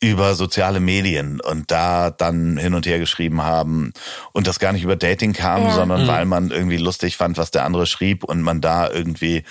über 0.00 0.34
soziale 0.36 0.80
Medien 0.80 1.40
und 1.42 1.70
da 1.70 2.10
dann 2.10 2.56
hin 2.56 2.72
und 2.72 2.86
her 2.86 2.98
geschrieben 2.98 3.42
haben 3.42 3.92
und 4.32 4.46
das 4.46 4.58
gar 4.58 4.72
nicht 4.72 4.84
über 4.84 4.96
Dating 4.96 5.34
kam, 5.34 5.64
Ja. 5.64 5.74
sondern 5.74 6.06
weil 6.06 6.24
man 6.24 6.50
irgendwie 6.50 6.78
lustig 6.78 7.18
fand, 7.18 7.36
was 7.36 7.50
der 7.50 7.64
andere 7.64 7.84
schrieb 7.84 8.24
und 8.24 8.40
man 8.40 8.62
da 8.62 8.88
irgendwie 8.90 9.42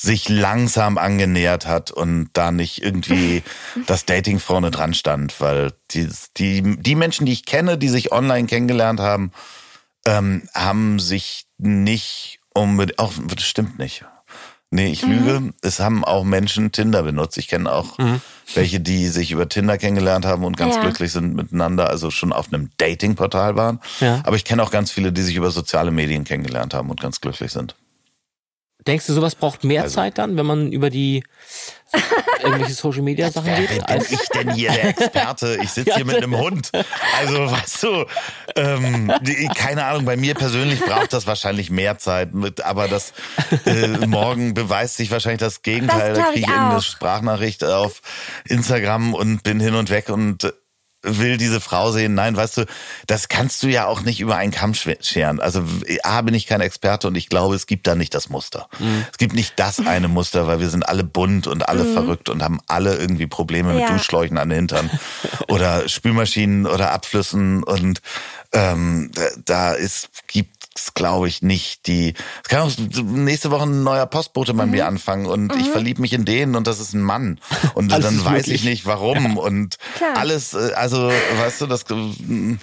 sich 0.00 0.28
langsam 0.28 0.96
angenähert 0.96 1.66
hat 1.66 1.90
und 1.90 2.30
da 2.32 2.52
nicht 2.52 2.82
irgendwie 2.82 3.42
das 3.86 4.06
Dating 4.06 4.38
vorne 4.38 4.70
dran 4.70 4.94
stand, 4.94 5.40
weil 5.40 5.72
die, 5.90 6.08
die, 6.36 6.76
die 6.80 6.94
Menschen, 6.94 7.26
die 7.26 7.32
ich 7.32 7.44
kenne, 7.44 7.76
die 7.78 7.88
sich 7.88 8.12
online 8.12 8.46
kennengelernt 8.46 9.00
haben, 9.00 9.32
ähm, 10.06 10.48
haben 10.54 11.00
sich 11.00 11.46
nicht 11.58 12.38
unbedingt, 12.54 12.98
auch, 13.00 13.12
das 13.26 13.42
stimmt 13.44 13.78
nicht. 13.78 14.04
Nee, 14.70 14.88
ich 14.88 15.00
lüge. 15.06 15.54
Es 15.62 15.80
haben 15.80 16.04
auch 16.04 16.24
Menschen 16.24 16.72
Tinder 16.72 17.02
benutzt. 17.02 17.38
Ich 17.38 17.48
kenne 17.48 17.72
auch 17.72 17.96
welche, 18.54 18.80
die 18.80 19.08
sich 19.08 19.30
über 19.30 19.48
Tinder 19.48 19.78
kennengelernt 19.78 20.26
haben 20.26 20.44
und 20.44 20.58
ganz 20.58 20.74
Ja. 20.74 20.82
glücklich 20.82 21.10
sind 21.10 21.34
miteinander, 21.34 21.88
also 21.88 22.10
schon 22.10 22.34
auf 22.34 22.52
einem 22.52 22.68
Dating-Portal 22.76 23.56
waren. 23.56 23.80
Ja. 24.00 24.20
Aber 24.24 24.36
ich 24.36 24.44
kenne 24.44 24.62
auch 24.62 24.70
ganz 24.70 24.90
viele, 24.90 25.10
die 25.10 25.22
sich 25.22 25.36
über 25.36 25.50
soziale 25.50 25.90
Medien 25.90 26.24
kennengelernt 26.24 26.74
haben 26.74 26.90
und 26.90 27.00
ganz 27.00 27.22
glücklich 27.22 27.50
sind. 27.50 27.76
Denkst 28.88 29.06
du, 29.06 29.12
sowas 29.12 29.36
braucht 29.36 29.62
mehr 29.62 29.82
Also- 29.84 29.94
Zeit 29.94 30.18
dann, 30.18 30.36
wenn 30.36 30.46
man 30.46 30.72
über 30.72 30.90
die 30.90 31.22
irgendwelche 32.42 32.74
Social 32.74 33.02
Media 33.02 33.30
Sachen 33.30 33.46
Wer 33.46 33.60
geht? 33.60 33.68
bin 33.70 33.82
Als, 33.82 34.10
ich 34.10 34.20
denn 34.28 34.52
hier 34.52 34.70
der 34.72 34.88
Experte? 34.90 35.58
Ich 35.62 35.70
sitze 35.70 35.94
hier 35.96 36.04
mit 36.04 36.16
einem 36.16 36.36
Hund. 36.36 36.70
Also, 37.18 37.50
weißt 37.50 37.82
du, 37.84 38.04
ähm, 38.56 39.12
die- 39.22 39.48
keine 39.54 39.84
Ahnung, 39.84 40.04
bei 40.04 40.16
mir 40.16 40.34
persönlich 40.34 40.80
braucht 40.80 41.12
das 41.12 41.26
wahrscheinlich 41.26 41.70
mehr 41.70 41.98
Zeit. 41.98 42.34
Mit, 42.34 42.60
aber 42.62 42.88
das 42.88 43.12
äh, 43.66 43.86
morgen 44.06 44.54
beweist 44.54 44.96
sich 44.96 45.10
wahrscheinlich 45.10 45.40
das 45.40 45.62
Gegenteil. 45.62 46.10
Das 46.14 46.18
da 46.18 46.24
kriege 46.32 46.40
ich 46.40 46.46
ich 46.46 46.50
irgendeine. 46.52 46.82
Sprachnachricht 46.82 47.64
auf 47.64 48.00
Instagram 48.46 49.14
und 49.14 49.42
bin 49.42 49.60
hin 49.60 49.74
und 49.74 49.88
weg 49.90 50.08
und 50.08 50.44
äh, 50.44 50.52
will 51.02 51.36
diese 51.36 51.60
Frau 51.60 51.92
sehen. 51.92 52.14
Nein, 52.14 52.36
weißt 52.36 52.58
du, 52.58 52.66
das 53.06 53.28
kannst 53.28 53.62
du 53.62 53.68
ja 53.68 53.86
auch 53.86 54.02
nicht 54.02 54.20
über 54.20 54.36
einen 54.36 54.50
Kamm 54.52 54.74
scheren. 54.74 55.40
Also 55.40 55.62
A, 56.02 56.22
bin 56.22 56.34
ich 56.34 56.46
kein 56.46 56.60
Experte 56.60 57.06
und 57.08 57.14
ich 57.16 57.28
glaube, 57.28 57.54
es 57.54 57.66
gibt 57.66 57.86
da 57.86 57.94
nicht 57.94 58.14
das 58.14 58.28
Muster. 58.28 58.68
Es 59.12 59.18
gibt 59.18 59.34
nicht 59.34 59.54
das 59.56 59.78
eine 59.80 60.08
Muster, 60.08 60.46
weil 60.46 60.60
wir 60.60 60.68
sind 60.70 60.88
alle 60.88 61.04
bunt 61.04 61.46
und 61.46 61.68
alle 61.68 61.84
verrückt 61.84 62.28
und 62.28 62.42
haben 62.42 62.60
alle 62.66 62.96
irgendwie 62.96 63.26
Probleme 63.26 63.72
mit 63.72 63.82
Ja. 63.82 63.92
Duschschläuchen 63.92 64.38
an 64.38 64.48
den 64.48 64.56
Hintern 64.56 64.90
oder 65.48 65.88
Spülmaschinen 65.88 66.66
oder 66.66 66.90
Abflüssen 66.92 67.62
und 67.62 68.00
ähm, 68.52 69.10
da, 69.14 69.22
da 69.44 69.72
ist, 69.72 70.08
gibt 70.26 70.57
es, 70.78 70.94
glaube 70.94 71.28
ich, 71.28 71.42
nicht 71.42 71.86
die. 71.86 72.14
Es 72.42 72.48
kann 72.48 72.62
auch 72.62 72.72
nächste 73.02 73.50
Woche 73.50 73.64
ein 73.64 73.82
neuer 73.82 74.06
Postbote 74.06 74.54
bei 74.54 74.66
mir 74.66 74.86
anfangen 74.86 75.26
und 75.26 75.54
ich 75.56 75.68
verliebe 75.68 76.00
mich 76.00 76.12
in 76.12 76.24
den 76.24 76.54
und 76.56 76.66
das 76.66 76.80
ist 76.80 76.94
ein 76.94 77.02
Mann. 77.02 77.40
Und 77.74 77.92
Alles 77.92 78.06
dann 78.06 78.24
weiß 78.24 78.32
möglich. 78.46 78.54
ich 78.54 78.64
nicht 78.64 78.86
warum. 78.86 79.36
Und 79.36 79.76
Klar. 79.96 80.16
alles, 80.16 80.54
äh, 80.54 80.72
also, 80.74 81.08
weißt 81.38 81.60
du, 81.60 81.66
das. 81.66 81.82
äh, 81.90 82.56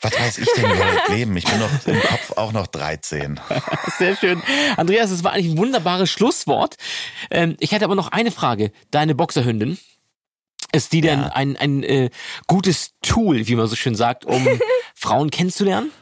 Was 0.00 0.18
weiß 0.18 0.38
ich 0.38 0.48
denn 0.56 0.64
über 0.64 0.84
das 0.84 1.08
Leben? 1.16 1.36
Ich 1.36 1.44
bin 1.44 1.60
noch 1.60 1.70
im 1.86 2.00
Kopf 2.00 2.32
auch 2.36 2.52
noch 2.52 2.66
13. 2.66 3.38
Sehr 3.98 4.16
schön. 4.16 4.42
Andreas, 4.76 5.10
es 5.12 5.22
war 5.22 5.32
eigentlich 5.32 5.52
ein 5.52 5.58
wunderbares 5.58 6.10
Schlusswort. 6.10 6.74
Ähm, 7.30 7.56
ich 7.60 7.70
hätte 7.72 7.84
aber 7.84 7.94
noch 7.94 8.08
eine 8.10 8.32
Frage. 8.32 8.72
Deine 8.90 9.14
Boxerhündin, 9.14 9.78
ist 10.72 10.92
die 10.92 11.02
denn 11.02 11.20
Ja. 11.20 11.26
ein, 11.28 11.56
ein 11.56 11.82
äh, 11.84 12.10
gutes 12.48 12.94
Tool, 13.02 13.46
wie 13.46 13.54
man 13.54 13.66
so 13.68 13.76
schön 13.76 13.94
sagt, 13.94 14.24
um 14.24 14.44
Frauen 14.96 15.30
kennenzulernen? 15.30 15.92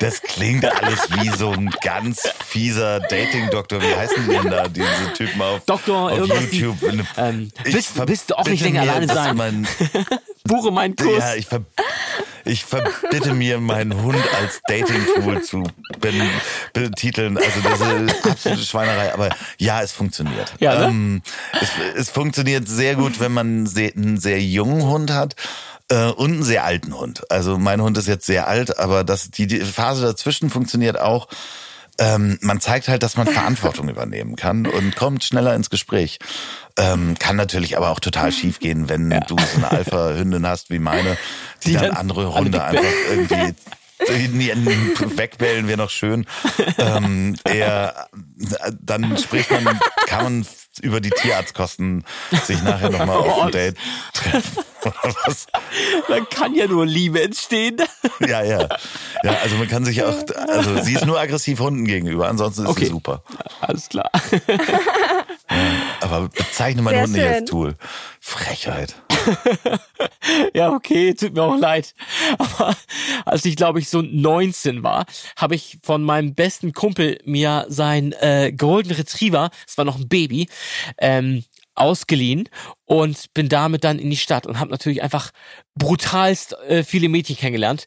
Das 0.00 0.22
klingt 0.22 0.64
alles 0.64 1.00
wie 1.20 1.28
so 1.30 1.50
ein 1.52 1.70
ganz 1.82 2.22
fieser 2.46 3.00
Dating-Doktor. 3.00 3.80
Wie 3.82 3.94
heißen 3.96 4.28
die 4.28 4.36
denn 4.36 4.50
da, 4.50 4.68
diese 4.68 5.12
Typen 5.14 5.40
auf, 5.42 5.64
Doktor, 5.66 6.10
auf 6.12 6.18
irgendwas 6.18 6.50
die- 6.50 6.60
YouTube? 6.60 6.78
Ähm, 7.16 7.50
Ich 7.64 7.74
willst, 7.74 8.08
willst 8.08 8.30
du 8.30 8.38
auch 8.38 8.44
nicht 8.46 8.62
länger 8.62 8.84
mir, 8.84 8.90
alleine 8.92 9.12
sein? 9.12 9.36
Mein, 9.36 9.68
Buche 10.44 10.70
meinen 10.70 10.96
Kurs. 10.96 11.18
ja, 11.18 11.34
ich, 11.34 11.46
ver, 11.46 11.62
ich 12.44 12.64
verbitte 12.64 13.34
mir, 13.34 13.58
meinen 13.58 14.00
Hund 14.02 14.22
als 14.40 14.60
Dating-Tool 14.68 15.42
zu 15.42 15.64
betiteln. 16.72 17.36
Also 17.36 17.60
das 17.62 17.80
ist 17.80 18.26
absolute 18.26 18.62
Schweinerei. 18.64 19.12
Aber 19.12 19.30
ja, 19.58 19.82
es 19.82 19.92
funktioniert. 19.92 20.52
Ja, 20.60 20.78
ne? 20.78 20.84
ähm, 20.86 21.22
es, 21.60 21.68
es 21.96 22.10
funktioniert 22.10 22.68
sehr 22.68 22.94
gut, 22.94 23.20
wenn 23.20 23.32
man 23.32 23.66
einen 23.76 24.18
sehr 24.20 24.40
jungen 24.42 24.82
Hund 24.84 25.10
hat. 25.12 25.34
Äh, 25.90 26.10
Und 26.10 26.32
einen 26.32 26.42
sehr 26.42 26.64
alten 26.64 26.94
Hund. 26.94 27.30
Also 27.30 27.58
mein 27.58 27.80
Hund 27.82 27.96
ist 27.98 28.08
jetzt 28.08 28.26
sehr 28.26 28.46
alt, 28.46 28.78
aber 28.78 29.04
das, 29.04 29.30
die, 29.30 29.46
die 29.46 29.60
Phase 29.60 30.04
dazwischen 30.04 30.50
funktioniert 30.50 30.98
auch. 30.98 31.28
Ähm, 32.00 32.38
man 32.42 32.60
zeigt 32.60 32.88
halt, 32.88 33.02
dass 33.02 33.16
man 33.16 33.26
Verantwortung 33.28 33.88
übernehmen 33.88 34.36
kann 34.36 34.66
und 34.66 34.96
kommt 34.96 35.24
schneller 35.24 35.54
ins 35.54 35.70
Gespräch. 35.70 36.18
Ähm, 36.76 37.18
kann 37.18 37.36
natürlich 37.36 37.76
aber 37.76 37.90
auch 37.90 38.00
total 38.00 38.30
schief 38.30 38.60
gehen, 38.60 38.88
wenn 38.88 39.10
du 39.10 39.36
so 39.36 39.56
eine 39.56 39.70
Alpha-Hündin 39.70 40.46
hast 40.46 40.70
wie 40.70 40.78
meine, 40.78 41.16
die, 41.64 41.70
Die 41.70 41.74
dann, 41.74 41.84
dann 41.86 41.96
andere 41.96 42.34
Hunde 42.34 42.62
einfach 42.62 42.84
irgendwie 43.10 43.54
wegbellen 45.16 45.66
wäre 45.68 45.78
noch 45.78 45.90
schön. 45.90 46.26
Ähm, 46.78 47.36
eher, 47.44 48.08
dann 48.80 49.18
spricht 49.18 49.50
man, 49.50 49.80
kann 50.06 50.22
man 50.22 50.46
über 50.80 51.00
die 51.00 51.10
Tierarztkosten 51.10 52.04
sich 52.44 52.62
nachher 52.62 52.90
nochmal 52.90 53.16
auf 53.16 53.42
ein 53.42 53.50
Date 53.52 53.76
treffen. 54.12 54.64
Was? 55.24 55.46
Da 56.08 56.20
kann 56.20 56.54
ja 56.54 56.66
nur 56.66 56.86
Liebe 56.86 57.20
entstehen. 57.22 57.78
Ja, 58.20 58.42
ja. 58.42 58.68
Ja, 59.24 59.32
also 59.42 59.56
man 59.56 59.68
kann 59.68 59.84
sich 59.84 60.02
auch, 60.04 60.14
also 60.48 60.80
sie 60.82 60.94
ist 60.94 61.04
nur 61.04 61.18
aggressiv 61.18 61.58
Hunden 61.60 61.84
gegenüber, 61.84 62.28
ansonsten 62.28 62.62
ist 62.62 62.68
Okay. 62.70 62.84
sie 62.84 62.90
super. 62.90 63.22
Alles 63.60 63.88
klar. 63.88 64.10
Aber 66.00 66.28
bezeichne 66.28 66.82
meinen 66.82 66.94
Sehr 66.94 67.02
Hund 67.04 67.12
nicht 67.12 67.26
als. 67.26 67.50
Tool. 67.50 67.74
Frechheit. 68.20 68.94
Ja, 70.54 70.72
okay, 70.72 71.14
tut 71.14 71.34
mir 71.34 71.42
auch 71.42 71.58
leid. 71.58 71.94
Aber 72.38 72.76
als 73.24 73.44
ich, 73.44 73.56
glaube 73.56 73.78
ich, 73.78 73.88
so 73.88 74.02
19 74.02 74.82
war, 74.82 75.06
habe 75.36 75.54
ich 75.54 75.78
von 75.82 76.02
meinem 76.02 76.34
besten 76.34 76.72
Kumpel 76.72 77.18
mir 77.24 77.66
sein 77.68 78.12
äh, 78.12 78.52
Golden 78.52 78.92
Retriever, 78.92 79.50
es 79.66 79.78
war 79.78 79.84
noch 79.84 79.96
ein 79.96 80.08
Baby, 80.08 80.48
ähm, 80.98 81.44
ausgeliehen 81.74 82.48
und 82.84 83.32
bin 83.34 83.48
damit 83.48 83.84
dann 83.84 83.98
in 83.98 84.10
die 84.10 84.16
Stadt 84.16 84.46
und 84.46 84.58
habe 84.58 84.70
natürlich 84.70 85.02
einfach 85.02 85.30
brutalst 85.76 86.54
äh, 86.68 86.82
viele 86.82 87.08
Mädchen 87.08 87.36
kennengelernt 87.36 87.86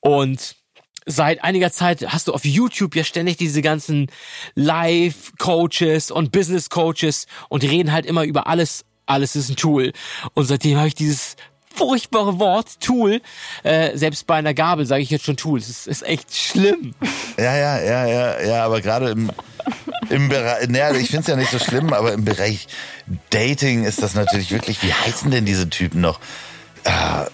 und 0.00 0.56
seit 1.06 1.42
einiger 1.42 1.72
Zeit 1.72 2.06
hast 2.12 2.28
du 2.28 2.34
auf 2.34 2.44
YouTube 2.44 2.94
ja 2.94 3.04
ständig 3.04 3.36
diese 3.36 3.62
ganzen 3.62 4.10
Live-Coaches 4.54 6.10
und 6.10 6.32
Business-Coaches 6.32 7.26
und 7.48 7.62
die 7.62 7.68
reden 7.68 7.92
halt 7.92 8.06
immer 8.06 8.24
über 8.24 8.46
alles. 8.46 8.84
Alles 9.10 9.36
ist 9.36 9.48
ein 9.50 9.56
Tool. 9.56 9.92
Und 10.34 10.44
seitdem 10.44 10.78
habe 10.78 10.88
ich 10.88 10.94
dieses 10.94 11.36
furchtbare 11.74 12.38
Wort 12.38 12.80
Tool, 12.80 13.20
äh, 13.62 13.96
selbst 13.96 14.26
bei 14.26 14.36
einer 14.36 14.54
Gabel 14.54 14.86
sage 14.86 15.02
ich 15.02 15.10
jetzt 15.10 15.24
schon 15.24 15.36
Tool. 15.36 15.58
Es 15.58 15.68
ist, 15.68 15.86
ist 15.86 16.02
echt 16.02 16.34
schlimm. 16.34 16.94
Ja, 17.38 17.56
ja, 17.56 17.80
ja, 17.80 18.06
ja, 18.06 18.40
ja, 18.40 18.64
aber 18.64 18.80
gerade 18.80 19.10
im, 19.10 19.30
im 20.08 20.28
Bereich, 20.28 20.68
naja, 20.68 20.92
ich 20.94 21.08
finde 21.08 21.20
es 21.22 21.26
ja 21.28 21.36
nicht 21.36 21.50
so 21.50 21.58
schlimm, 21.58 21.92
aber 21.92 22.12
im 22.12 22.24
Bereich 22.24 22.66
Dating 23.30 23.84
ist 23.84 24.02
das 24.02 24.14
natürlich 24.14 24.50
wirklich, 24.50 24.82
wie 24.82 24.92
heißen 24.92 25.30
denn 25.30 25.44
diese 25.46 25.68
Typen 25.70 26.00
noch? 26.00 26.20
Ah, 26.84 27.26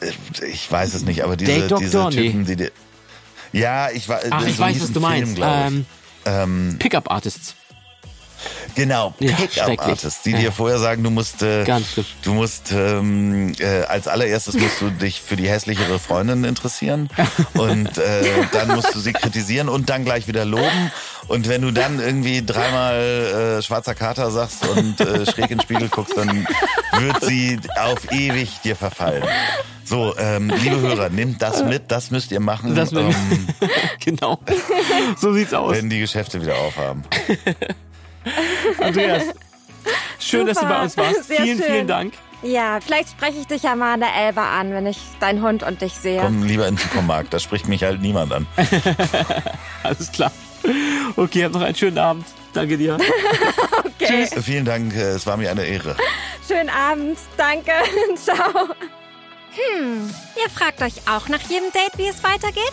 äh, 0.00 0.46
ich 0.46 0.70
weiß 0.70 0.94
es 0.94 1.04
nicht, 1.04 1.24
aber 1.24 1.36
diese, 1.36 1.68
diese. 1.78 2.08
Typen, 2.10 2.44
die, 2.46 2.56
die 2.56 2.70
ja, 3.52 3.90
ich 3.90 4.08
war, 4.08 4.20
Ach, 4.30 4.46
ich 4.46 4.56
so 4.56 4.62
weiß, 4.62 4.80
was 4.80 4.92
du 4.92 5.00
Film, 5.00 5.02
meinst. 5.02 5.38
Ähm, 5.40 5.86
Ähm, 6.26 6.76
Pickup 6.78 7.10
Artists. 7.10 7.54
Genau, 8.74 9.14
Ja, 9.20 9.36
Pickup 9.36 9.52
schrecklich. 9.52 9.80
Artists, 9.80 10.22
die 10.22 10.30
Ja. 10.32 10.38
dir 10.38 10.52
vorher 10.52 10.78
sagen, 10.78 11.02
du 11.04 11.10
musst, 11.10 11.42
äh, 11.42 11.64
du 12.22 12.34
musst 12.34 12.72
ähm, 12.72 13.52
äh, 13.58 13.82
als 13.84 14.08
allererstes 14.08 14.54
musst 14.56 14.80
du 14.80 14.90
dich 14.90 15.20
für 15.20 15.36
die 15.36 15.48
hässlichere 15.48 15.98
Freundin 15.98 16.44
interessieren 16.44 17.08
und 17.54 17.96
äh, 17.98 18.22
dann 18.52 18.68
musst 18.74 18.94
du 18.94 18.98
sie 18.98 19.12
kritisieren 19.12 19.68
und 19.68 19.90
dann 19.90 20.04
gleich 20.04 20.26
wieder 20.26 20.44
loben 20.44 20.90
und 21.28 21.48
wenn 21.48 21.62
du 21.62 21.70
dann 21.70 22.00
irgendwie 22.00 22.44
dreimal 22.44 23.58
äh, 23.58 23.62
schwarzer 23.62 23.94
Kater 23.94 24.30
sagst 24.30 24.66
und 24.66 25.00
äh, 25.00 25.24
schräg 25.24 25.50
in 25.50 25.58
den 25.58 25.60
Spiegel 25.62 25.88
guckst, 25.88 26.16
dann 26.16 26.46
wird 26.98 27.24
sie 27.24 27.60
auf 27.80 28.10
ewig 28.12 28.60
dir 28.62 28.76
verfallen. 28.76 29.22
So, 29.86 30.14
ähm, 30.18 30.50
liebe 30.62 30.80
Hörer, 30.80 31.10
nehmt 31.10 31.42
das 31.42 31.62
mit, 31.62 31.90
das 31.92 32.10
müsst 32.10 32.32
ihr 32.32 32.40
machen, 32.40 32.74
Das 32.74 32.90
ähm, 32.92 33.14
genau. 34.04 34.38
so 35.20 35.32
sieht's 35.34 35.52
aus. 35.52 35.76
wenn 35.76 35.90
die 35.90 36.00
Geschäfte 36.00 36.40
wieder 36.40 36.56
aufhaben. 36.56 37.02
Andreas, 38.80 39.22
schön, 40.18 40.46
dass 40.46 40.56
du 40.56 40.62
Super. 40.64 40.74
bei 40.78 40.82
uns 40.82 40.96
warst. 40.96 41.24
Sehr 41.24 41.40
vielen, 41.40 41.58
schön. 41.58 41.66
vielen 41.66 41.86
Dank. 41.86 42.14
Ja, 42.42 42.78
vielleicht 42.80 43.10
spreche 43.10 43.38
ich 43.38 43.46
dich 43.46 43.62
ja 43.62 43.74
mal 43.74 43.94
an 43.94 44.00
der 44.00 44.14
Elbe 44.14 44.42
an, 44.42 44.72
wenn 44.72 44.86
ich 44.86 44.98
deinen 45.18 45.42
Hund 45.42 45.62
und 45.62 45.80
dich 45.80 45.94
sehe. 45.94 46.20
Komm 46.20 46.42
lieber 46.42 46.68
in 46.68 46.74
den 46.76 46.82
Supermarkt, 46.82 47.32
da 47.32 47.38
spricht 47.38 47.68
mich 47.68 47.82
halt 47.82 48.02
niemand 48.02 48.32
an. 48.32 48.46
Alles 49.82 50.12
klar. 50.12 50.30
Okay, 51.16 51.44
habt 51.44 51.54
noch 51.54 51.62
einen 51.62 51.74
schönen 51.74 51.98
Abend. 51.98 52.26
Danke 52.52 52.76
dir. 52.78 52.98
Okay. 53.96 54.26
Vielen 54.42 54.64
Dank, 54.64 54.92
äh, 54.94 55.12
es 55.12 55.26
war 55.26 55.36
mir 55.36 55.50
eine 55.50 55.64
Ehre. 55.64 55.96
Schönen 56.46 56.68
Abend. 56.68 57.16
Danke. 57.36 57.72
Ciao. 58.16 58.68
Hm, 59.54 60.10
ihr 60.36 60.50
fragt 60.50 60.82
euch 60.82 61.08
auch 61.08 61.28
nach 61.28 61.40
jedem 61.48 61.70
Date, 61.72 61.96
wie 61.96 62.08
es 62.08 62.22
weitergeht? 62.24 62.72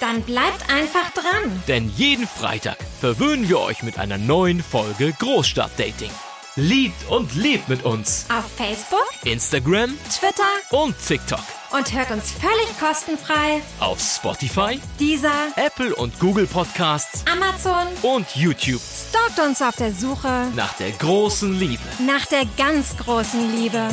Dann 0.00 0.22
bleibt 0.22 0.70
einfach 0.70 1.10
dran. 1.12 1.62
Denn 1.66 1.90
jeden 1.96 2.26
Freitag 2.26 2.76
verwöhnen 3.00 3.48
wir 3.48 3.58
euch 3.60 3.82
mit 3.82 3.98
einer 3.98 4.16
neuen 4.18 4.62
Folge 4.62 5.12
Großstadtdating. 5.18 6.10
Liebt 6.56 7.08
und 7.08 7.34
lebt 7.36 7.68
mit 7.68 7.84
uns. 7.84 8.26
Auf 8.36 8.44
Facebook, 8.56 9.06
Instagram 9.24 9.96
Twitter 10.10 10.42
und 10.70 10.94
TikTok. 11.06 11.40
und 11.70 11.92
hört 11.92 12.10
uns 12.10 12.32
völlig 12.32 12.78
kostenfrei. 12.80 13.60
Auf 13.80 14.00
Spotify, 14.00 14.80
Dieser 14.98 15.32
Apple 15.56 15.94
und 15.94 16.18
Google 16.18 16.46
Podcasts 16.46 17.24
Amazon 17.30 17.86
und 18.02 18.26
YouTube. 18.34 18.80
stalkt 18.80 19.38
uns 19.40 19.62
auf 19.62 19.76
der 19.76 19.92
Suche 19.92 20.48
Nach 20.56 20.72
der 20.74 20.90
großen 20.92 21.58
Liebe. 21.58 21.82
nach 22.04 22.26
der 22.26 22.44
ganz 22.56 22.96
großen 22.96 23.54
Liebe. 23.56 23.88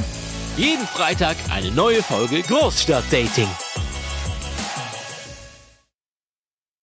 Jeden 0.58 0.88
Freitag 0.88 1.36
eine 1.54 1.70
neue 1.72 2.02
Folge 2.02 2.42
Großstadtdating. 2.44 3.48